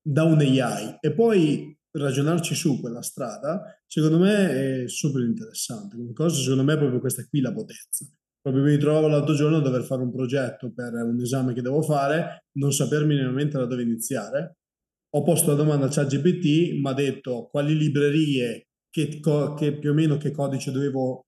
da 0.00 0.24
un 0.24 0.38
AI 0.38 0.98
e 1.00 1.12
poi 1.12 1.76
ragionarci 1.90 2.54
su 2.54 2.78
quella 2.78 3.02
strada, 3.02 3.80
secondo 3.86 4.18
me 4.18 4.82
è 4.84 4.88
super 4.88 5.22
interessante. 5.22 5.96
Come 5.96 6.12
cosa, 6.12 6.40
secondo 6.40 6.62
me, 6.62 6.74
è 6.74 6.78
proprio 6.78 7.00
questa 7.00 7.26
qui 7.26 7.40
la 7.40 7.52
potenza. 7.52 8.06
Proprio 8.46 8.64
mi 8.64 8.76
ritrovo 8.76 9.08
l'altro 9.08 9.34
giorno 9.34 9.56
a 9.56 9.60
dover 9.60 9.82
fare 9.82 10.02
un 10.02 10.12
progetto 10.12 10.72
per 10.72 10.92
un 10.92 11.20
esame 11.20 11.52
che 11.52 11.62
devo 11.62 11.82
fare, 11.82 12.44
non 12.58 12.72
saper 12.72 13.04
minimamente 13.04 13.58
da 13.58 13.64
dove 13.64 13.82
iniziare 13.82 14.58
ho 15.16 15.22
posto 15.22 15.50
la 15.50 15.56
domanda 15.56 15.86
a 15.86 15.88
ChatGPT, 15.88 16.78
mi 16.78 16.88
ha 16.88 16.92
detto 16.92 17.48
quali 17.50 17.74
librerie, 17.74 18.68
che, 18.90 19.20
che, 19.56 19.78
più 19.78 19.90
o 19.90 19.94
meno 19.94 20.18
che 20.18 20.30
codice 20.30 20.70
dovevo 20.70 21.22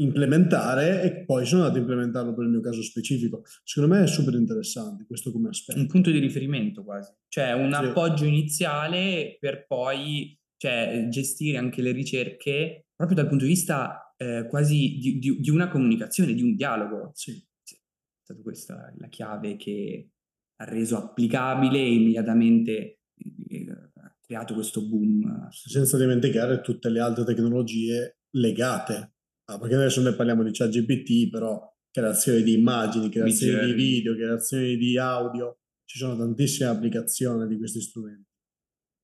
implementare 0.00 1.02
e 1.02 1.24
poi 1.24 1.44
sono 1.44 1.62
andato 1.62 1.78
a 1.78 1.82
implementarlo 1.82 2.34
per 2.34 2.44
il 2.44 2.50
mio 2.50 2.60
caso 2.60 2.82
specifico. 2.82 3.42
Secondo 3.64 3.94
me 3.94 4.04
è 4.04 4.06
super 4.06 4.34
interessante 4.34 5.04
questo 5.06 5.32
come 5.32 5.48
aspetto. 5.48 5.78
Un 5.78 5.88
punto 5.88 6.10
di 6.10 6.18
riferimento 6.18 6.84
quasi, 6.84 7.12
cioè 7.28 7.52
un 7.52 7.72
sì. 7.72 7.84
appoggio 7.84 8.24
iniziale 8.24 9.36
per 9.40 9.66
poi 9.66 10.36
cioè, 10.56 11.06
gestire 11.10 11.58
anche 11.58 11.82
le 11.82 11.92
ricerche 11.92 12.86
proprio 12.94 13.18
dal 13.18 13.28
punto 13.28 13.44
di 13.44 13.50
vista 13.50 14.03
eh, 14.16 14.46
quasi 14.48 14.98
di, 14.98 15.18
di, 15.18 15.40
di, 15.40 15.50
una 15.50 15.68
comunicazione, 15.68 16.34
di 16.34 16.42
un 16.42 16.54
dialogo. 16.54 17.10
Sì. 17.14 17.32
sì. 17.62 17.74
È 17.74 18.22
stata 18.22 18.40
questa 18.40 18.92
la 18.98 19.08
chiave 19.08 19.56
che 19.56 20.10
ha 20.56 20.64
reso 20.64 20.96
applicabile 20.96 21.78
e 21.78 21.94
immediatamente 21.94 23.00
eh, 23.48 23.66
ha 23.94 24.16
creato 24.20 24.54
questo 24.54 24.86
boom. 24.86 25.48
Senza 25.50 25.98
dimenticare 25.98 26.60
tutte 26.60 26.88
le 26.88 27.00
altre 27.00 27.24
tecnologie 27.24 28.18
legate, 28.30 29.14
ah, 29.44 29.58
perché 29.58 29.74
adesso 29.74 30.00
noi 30.00 30.14
parliamo 30.14 30.42
di 30.42 30.52
ChatGPT, 30.52 31.30
però 31.30 31.72
creazione 31.90 32.42
di 32.42 32.54
immagini, 32.54 33.08
creazione 33.08 33.66
di 33.66 33.72
video, 33.72 34.14
creazione 34.14 34.76
di 34.76 34.98
audio, 34.98 35.60
ci 35.84 35.98
sono 35.98 36.16
tantissime 36.16 36.68
applicazioni 36.68 37.46
di 37.46 37.56
questi 37.56 37.80
strumenti, 37.80 38.30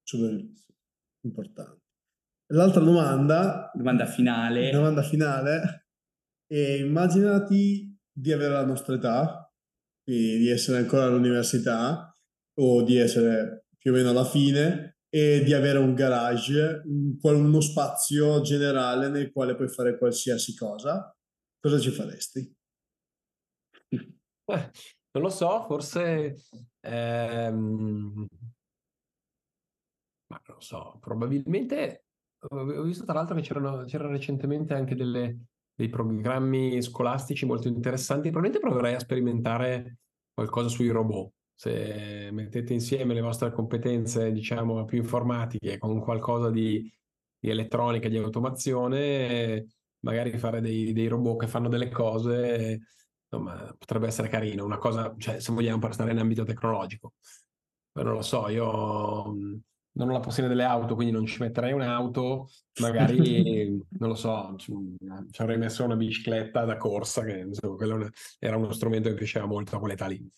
super 0.03 0.45
importanti. 1.23 1.80
L'altra 2.53 2.81
domanda, 2.81 3.71
domanda 3.73 4.07
finale, 4.07 4.73
domanda 4.73 5.03
finale, 5.03 5.87
e 6.49 6.79
immaginati 6.79 7.97
di 8.13 8.33
avere 8.33 8.55
la 8.55 8.65
nostra 8.65 8.97
età, 8.97 9.49
di 10.03 10.49
essere 10.49 10.79
ancora 10.79 11.05
all'università 11.05 12.13
o 12.59 12.83
di 12.83 12.97
essere 12.97 13.67
più 13.79 13.93
o 13.93 13.95
meno 13.95 14.11
alla 14.11 14.25
fine 14.25 14.97
e 15.09 15.45
di 15.45 15.55
avere 15.55 15.79
un 15.79 15.95
garage, 15.95 16.83
uno 17.23 17.61
spazio 17.61 18.41
generale 18.41 19.09
nel 19.09 19.31
quale 19.31 19.55
puoi 19.55 19.69
fare 19.69 19.97
qualsiasi 19.97 20.57
cosa, 20.57 21.17
cosa 21.61 21.79
ci 21.79 21.91
faresti? 21.91 22.53
Non 24.47 25.23
lo 25.23 25.29
so, 25.29 25.63
forse... 25.63 26.35
Ehm... 26.81 28.27
Ma 30.27 30.41
non 30.47 30.57
lo 30.57 30.61
so, 30.61 30.99
probabilmente 31.01 32.07
ho 32.49 32.83
visto 32.83 33.05
tra 33.05 33.15
l'altro 33.15 33.37
che 33.37 33.43
c'erano, 33.43 33.85
c'erano 33.85 34.13
recentemente 34.13 34.75
anche 34.75 34.95
delle, 34.95 35.39
dei 35.75 35.89
programmi 35.89 36.81
scolastici 36.83 37.47
molto 37.47 37.69
interessanti. 37.69 38.31
Probabilmente 38.31 38.67
proverei 38.67 38.95
a 38.95 39.01
sperimentare 39.01 39.99
qualcosa 40.33 40.69
sui 40.69 40.89
robot. 40.89 41.33
Se 41.55 42.31
mettete 42.33 42.73
insieme 42.73 43.13
le 43.15 43.21
vostre 43.21 43.53
competenze, 43.53 44.33
diciamo, 44.33 44.85
più 44.87 44.99
informatiche 44.99 45.79
con 45.79 46.01
qualcosa 46.01 46.51
di, 46.51 46.91
di 47.39 47.51
elettronica, 47.51 48.09
di 48.09 48.17
automazione, 48.17 49.67
magari 50.01 50.37
fare 50.39 50.61
dei, 50.61 50.93
dei, 50.93 51.09
robot 51.09 51.41
che 51.41 51.47
fanno 51.47 51.69
delle 51.69 51.91
cose, 51.91 52.81
insomma, 53.31 53.75
potrebbe 53.77 54.07
essere 54.07 54.29
carino. 54.29 54.65
Una 54.65 54.79
cosa, 54.79 55.15
cioè, 55.19 55.41
se 55.41 55.53
vogliamo 55.53 55.79
per 55.79 55.93
stare 55.93 56.13
in 56.13 56.19
ambito 56.19 56.45
tecnologico. 56.45 57.15
Però 57.93 58.09
non 58.09 58.17
lo 58.19 58.23
so, 58.23 58.49
io 58.49 59.61
non 59.93 60.09
ho 60.09 60.13
la 60.13 60.21
passione 60.21 60.49
delle 60.49 60.65
auto, 60.65 60.95
quindi 60.95 61.13
non 61.13 61.27
ci 61.27 61.43
metterei 61.43 61.73
un'auto, 61.73 62.49
magari, 62.81 63.67
non 63.99 64.09
lo 64.09 64.15
so, 64.15 64.55
ci, 64.57 64.73
ci, 65.31 65.43
avrei 65.43 65.59
messo 65.59 65.85
una 65.85 65.97
bicicletta 65.97 66.65
da 66.65 66.77
corsa, 66.77 67.23
che 67.25 67.39
insomma, 67.39 68.09
era 68.39 68.57
uno 68.57 68.73
strumento 68.73 69.09
che 69.09 69.15
piaceva 69.15 69.47
molto 69.47 69.77
a 69.77 69.79
quell'età 69.79 70.07
lì. 70.07 70.31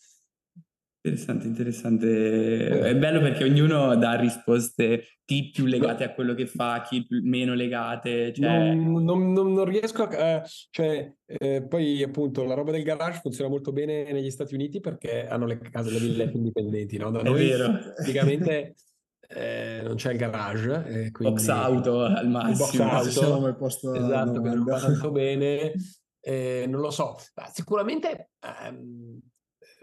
Interessante, 1.05 1.48
interessante. 1.48 2.68
È 2.68 2.96
bello 2.96 3.20
perché 3.20 3.42
ognuno 3.42 3.96
dà 3.96 4.14
risposte 4.14 5.18
chi 5.24 5.50
più 5.50 5.64
legate 5.64 6.05
a 6.05 6.14
quello 6.14 6.32
che 6.32 6.46
fa, 6.46 6.80
chi 6.88 7.05
più, 7.05 7.20
meno 7.24 7.55
legate. 7.55 8.32
Cioè... 8.32 8.72
Non, 8.72 9.03
non, 9.03 9.32
non, 9.32 9.64
riesco 9.64 10.05
a... 10.05 10.14
Eh, 10.14 10.42
cioè, 10.70 11.12
eh, 11.26 11.66
poi 11.66 12.05
appunto 12.05 12.44
la 12.44 12.55
roba 12.55 12.70
del 12.70 12.84
garage 12.84 13.18
funziona 13.20 13.50
molto 13.50 13.72
bene 13.72 14.12
negli 14.12 14.30
Stati 14.30 14.55
Uniti 14.55 14.78
perché 14.78 15.26
hanno 15.26 15.46
le 15.46 15.59
case, 15.59 15.90
le 15.90 15.98
villette 15.98 16.36
indipendenti, 16.36 16.96
no? 16.98 17.11
Da 17.11 17.22
noi 17.22 17.50
praticamente 17.96 18.76
eh, 19.34 19.80
non 19.82 19.96
c'è 19.96 20.12
il 20.12 20.18
garage. 20.18 20.84
Eh, 20.86 21.10
quindi... 21.10 21.34
Box 21.34 21.48
auto 21.48 22.00
al 22.04 22.28
massimo. 22.28 22.84
Box 22.84 23.14
auto, 23.14 23.54
posto 23.54 23.94
esatto, 23.94 24.40
che 24.40 24.48
non 24.48 24.64
va 24.64 24.78
tanto 24.80 25.10
bene. 25.10 25.72
Eh, 26.24 26.66
non 26.68 26.80
lo 26.80 26.92
so, 26.92 27.16
Ma 27.34 27.48
sicuramente 27.52 28.30
ehm, 28.38 29.18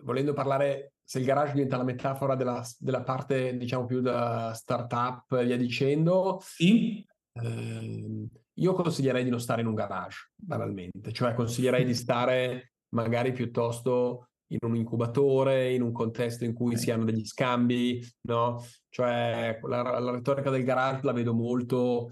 volendo 0.03 0.31
parlare, 0.31 0.93
se 1.03 1.19
il 1.19 1.25
garage 1.25 1.51
diventa 1.51 1.75
la 1.75 1.83
metafora 1.83 2.35
della, 2.35 2.65
della 2.77 3.01
parte 3.01 3.57
diciamo 3.57 3.83
più 3.85 3.99
da 3.99 4.53
startup 4.53 5.43
via 5.43 5.57
dicendo, 5.57 6.39
sì. 6.41 7.05
ehm, 7.33 8.25
io 8.53 8.73
consiglierei 8.73 9.25
di 9.25 9.29
non 9.29 9.41
stare 9.41 9.59
in 9.59 9.67
un 9.67 9.73
garage, 9.73 10.31
banalmente, 10.33 11.11
cioè 11.11 11.33
consiglierei 11.33 11.83
di 11.83 11.93
stare 11.95 12.71
magari 12.93 13.33
piuttosto 13.33 14.28
in 14.51 14.59
un 14.61 14.75
incubatore, 14.75 15.73
in 15.73 15.81
un 15.81 15.91
contesto 15.91 16.43
in 16.45 16.53
cui 16.53 16.77
si 16.77 16.91
hanno 16.91 17.05
degli 17.05 17.25
scambi, 17.25 18.03
no? 18.21 18.63
Cioè 18.89 19.59
la, 19.63 19.99
la 19.99 20.11
retorica 20.11 20.49
del 20.49 20.63
garage 20.63 21.01
la 21.03 21.13
vedo 21.13 21.33
molto 21.33 22.11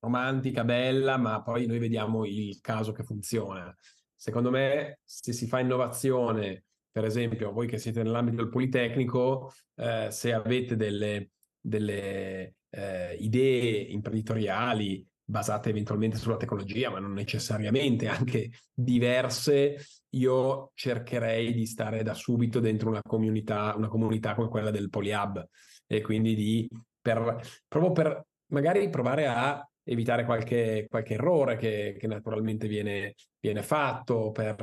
romantica, 0.00 0.64
bella, 0.64 1.16
ma 1.16 1.42
poi 1.42 1.66
noi 1.66 1.78
vediamo 1.78 2.24
il 2.24 2.60
caso 2.60 2.92
che 2.92 3.04
funziona. 3.04 3.74
secondo 4.14 4.50
me, 4.50 5.00
se 5.04 5.32
si 5.32 5.46
fa 5.46 5.60
innovazione, 5.60 6.64
per 6.90 7.04
esempio, 7.04 7.52
voi 7.52 7.66
che 7.66 7.78
siete 7.78 8.02
nell'ambito 8.02 8.38
del 8.38 8.48
Politecnico, 8.48 9.52
eh, 9.76 10.08
se 10.10 10.32
avete 10.32 10.76
delle, 10.76 11.30
delle 11.60 12.56
eh, 12.70 13.14
idee 13.20 13.80
imprenditoriali 13.82 15.06
basate 15.28 15.70
eventualmente 15.70 16.16
sulla 16.16 16.36
tecnologia, 16.36 16.88
ma 16.88 17.00
non 17.00 17.12
necessariamente 17.12 18.06
anche 18.06 18.50
diverse, 18.72 19.84
io 20.10 20.70
cercherei 20.74 21.52
di 21.52 21.66
stare 21.66 22.02
da 22.02 22.14
subito 22.14 22.60
dentro 22.60 22.88
una 22.88 23.02
comunità, 23.02 23.74
una 23.76 23.88
comunità 23.88 24.34
come 24.34 24.48
quella 24.48 24.70
del 24.70 24.88
Polyhub 24.88 25.46
e 25.86 26.00
quindi 26.00 26.34
di 26.34 26.68
per, 27.00 27.40
proprio 27.68 27.92
per 27.92 28.26
magari 28.46 28.88
provare 28.88 29.26
a 29.26 29.68
evitare 29.88 30.24
qualche, 30.24 30.86
qualche 30.88 31.14
errore 31.14 31.56
che, 31.56 31.96
che 31.98 32.06
naturalmente 32.06 32.66
viene, 32.66 33.14
viene 33.38 33.62
fatto, 33.62 34.32
per, 34.32 34.56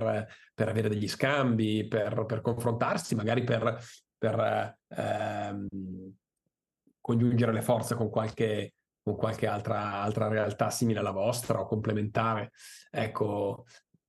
per, 0.53 0.67
avere 0.67 0.89
degli 0.89 1.07
scambi, 1.07 1.87
per, 1.87 2.25
per 2.25 2.41
confrontarsi, 2.41 3.15
magari 3.15 3.43
per, 3.43 3.79
per 4.17 4.77
ehm, 4.89 5.67
congiungere 6.99 7.53
le 7.53 7.61
forze 7.61 7.95
con 7.95 8.09
qualche, 8.09 8.73
con 9.03 9.15
qualche 9.17 9.47
altra, 9.47 10.01
altra 10.01 10.27
realtà 10.29 10.69
simile 10.69 10.99
alla 10.99 11.11
vostra 11.11 11.59
o 11.59 11.65
complementare. 11.65 12.51
Ecco, 12.89 13.65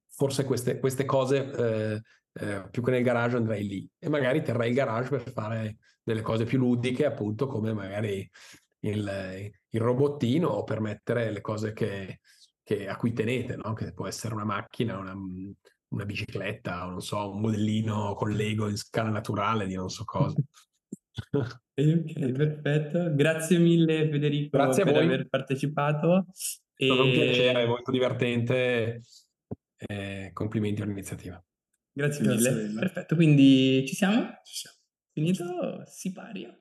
forse 0.09 0.45
queste, 0.45 0.79
queste 0.79 1.05
cose 1.05 1.51
eh, 1.51 2.01
eh, 2.35 2.69
più 2.71 2.83
che 2.83 2.93
nel 2.93 3.03
garage 3.03 3.37
andrei 3.37 3.67
lì 3.67 3.89
e 3.99 4.09
magari 4.09 4.43
terrei 4.43 4.71
il 4.71 4.75
garage 4.75 5.11
per 5.11 5.33
fare 5.33 5.79
delle 6.03 6.23
cose 6.23 6.45
più 6.45 6.59
ludiche, 6.59 7.05
appunto 7.07 7.47
come 7.47 7.73
magari 7.73 8.29
il, 8.81 9.51
il 9.71 9.81
robottino 9.81 10.49
o 10.49 10.65
per 10.65 10.81
mettere 10.81 11.31
le 11.33 11.41
cose 11.41 11.73
che, 11.73 12.21
che, 12.63 12.89
a 12.89 12.97
cui 12.97 13.13
tenete, 13.13 13.57
no? 13.57 13.73
che 13.73 13.93
può 13.93 14.07
essere 14.07 14.35
una 14.35 14.45
macchina, 14.45 14.99
una, 14.99 15.15
una 15.89 16.05
bicicletta, 16.05 16.87
o 16.87 16.91
non 16.91 17.01
so, 17.01 17.31
un 17.31 17.41
modellino 17.41 18.15
con 18.15 18.31
Lego 18.31 18.69
in 18.69 18.77
scala 18.77 19.11
naturale 19.11 19.67
di 19.67 19.75
non 19.75 19.89
so 19.89 20.05
cosa. 20.05 20.37
ok, 21.75 22.33
perfetto. 22.33 23.15
Grazie 23.15 23.59
mille 23.59 24.09
Federico 24.11 24.57
Grazie 24.57 24.85
per 24.85 24.95
voi. 24.95 25.05
aver 25.05 25.29
partecipato. 25.29 26.27
È 26.75 26.85
stato 26.85 27.05
un 27.05 27.11
piacere, 27.13 27.67
molto 27.67 27.91
divertente. 27.91 29.03
Eh, 29.77 30.31
complimenti 30.33 30.83
all'iniziativa. 30.83 31.43
Grazie, 31.93 32.25
Grazie 32.25 32.51
mille. 32.51 32.63
mille. 32.69 32.81
Perfetto, 32.81 33.15
quindi 33.15 33.85
ci 33.87 33.95
siamo? 33.95 34.41
Ci 34.43 34.55
siamo. 34.55 34.77
Finito, 35.13 35.85
si 35.87 36.11
paria. 36.13 36.59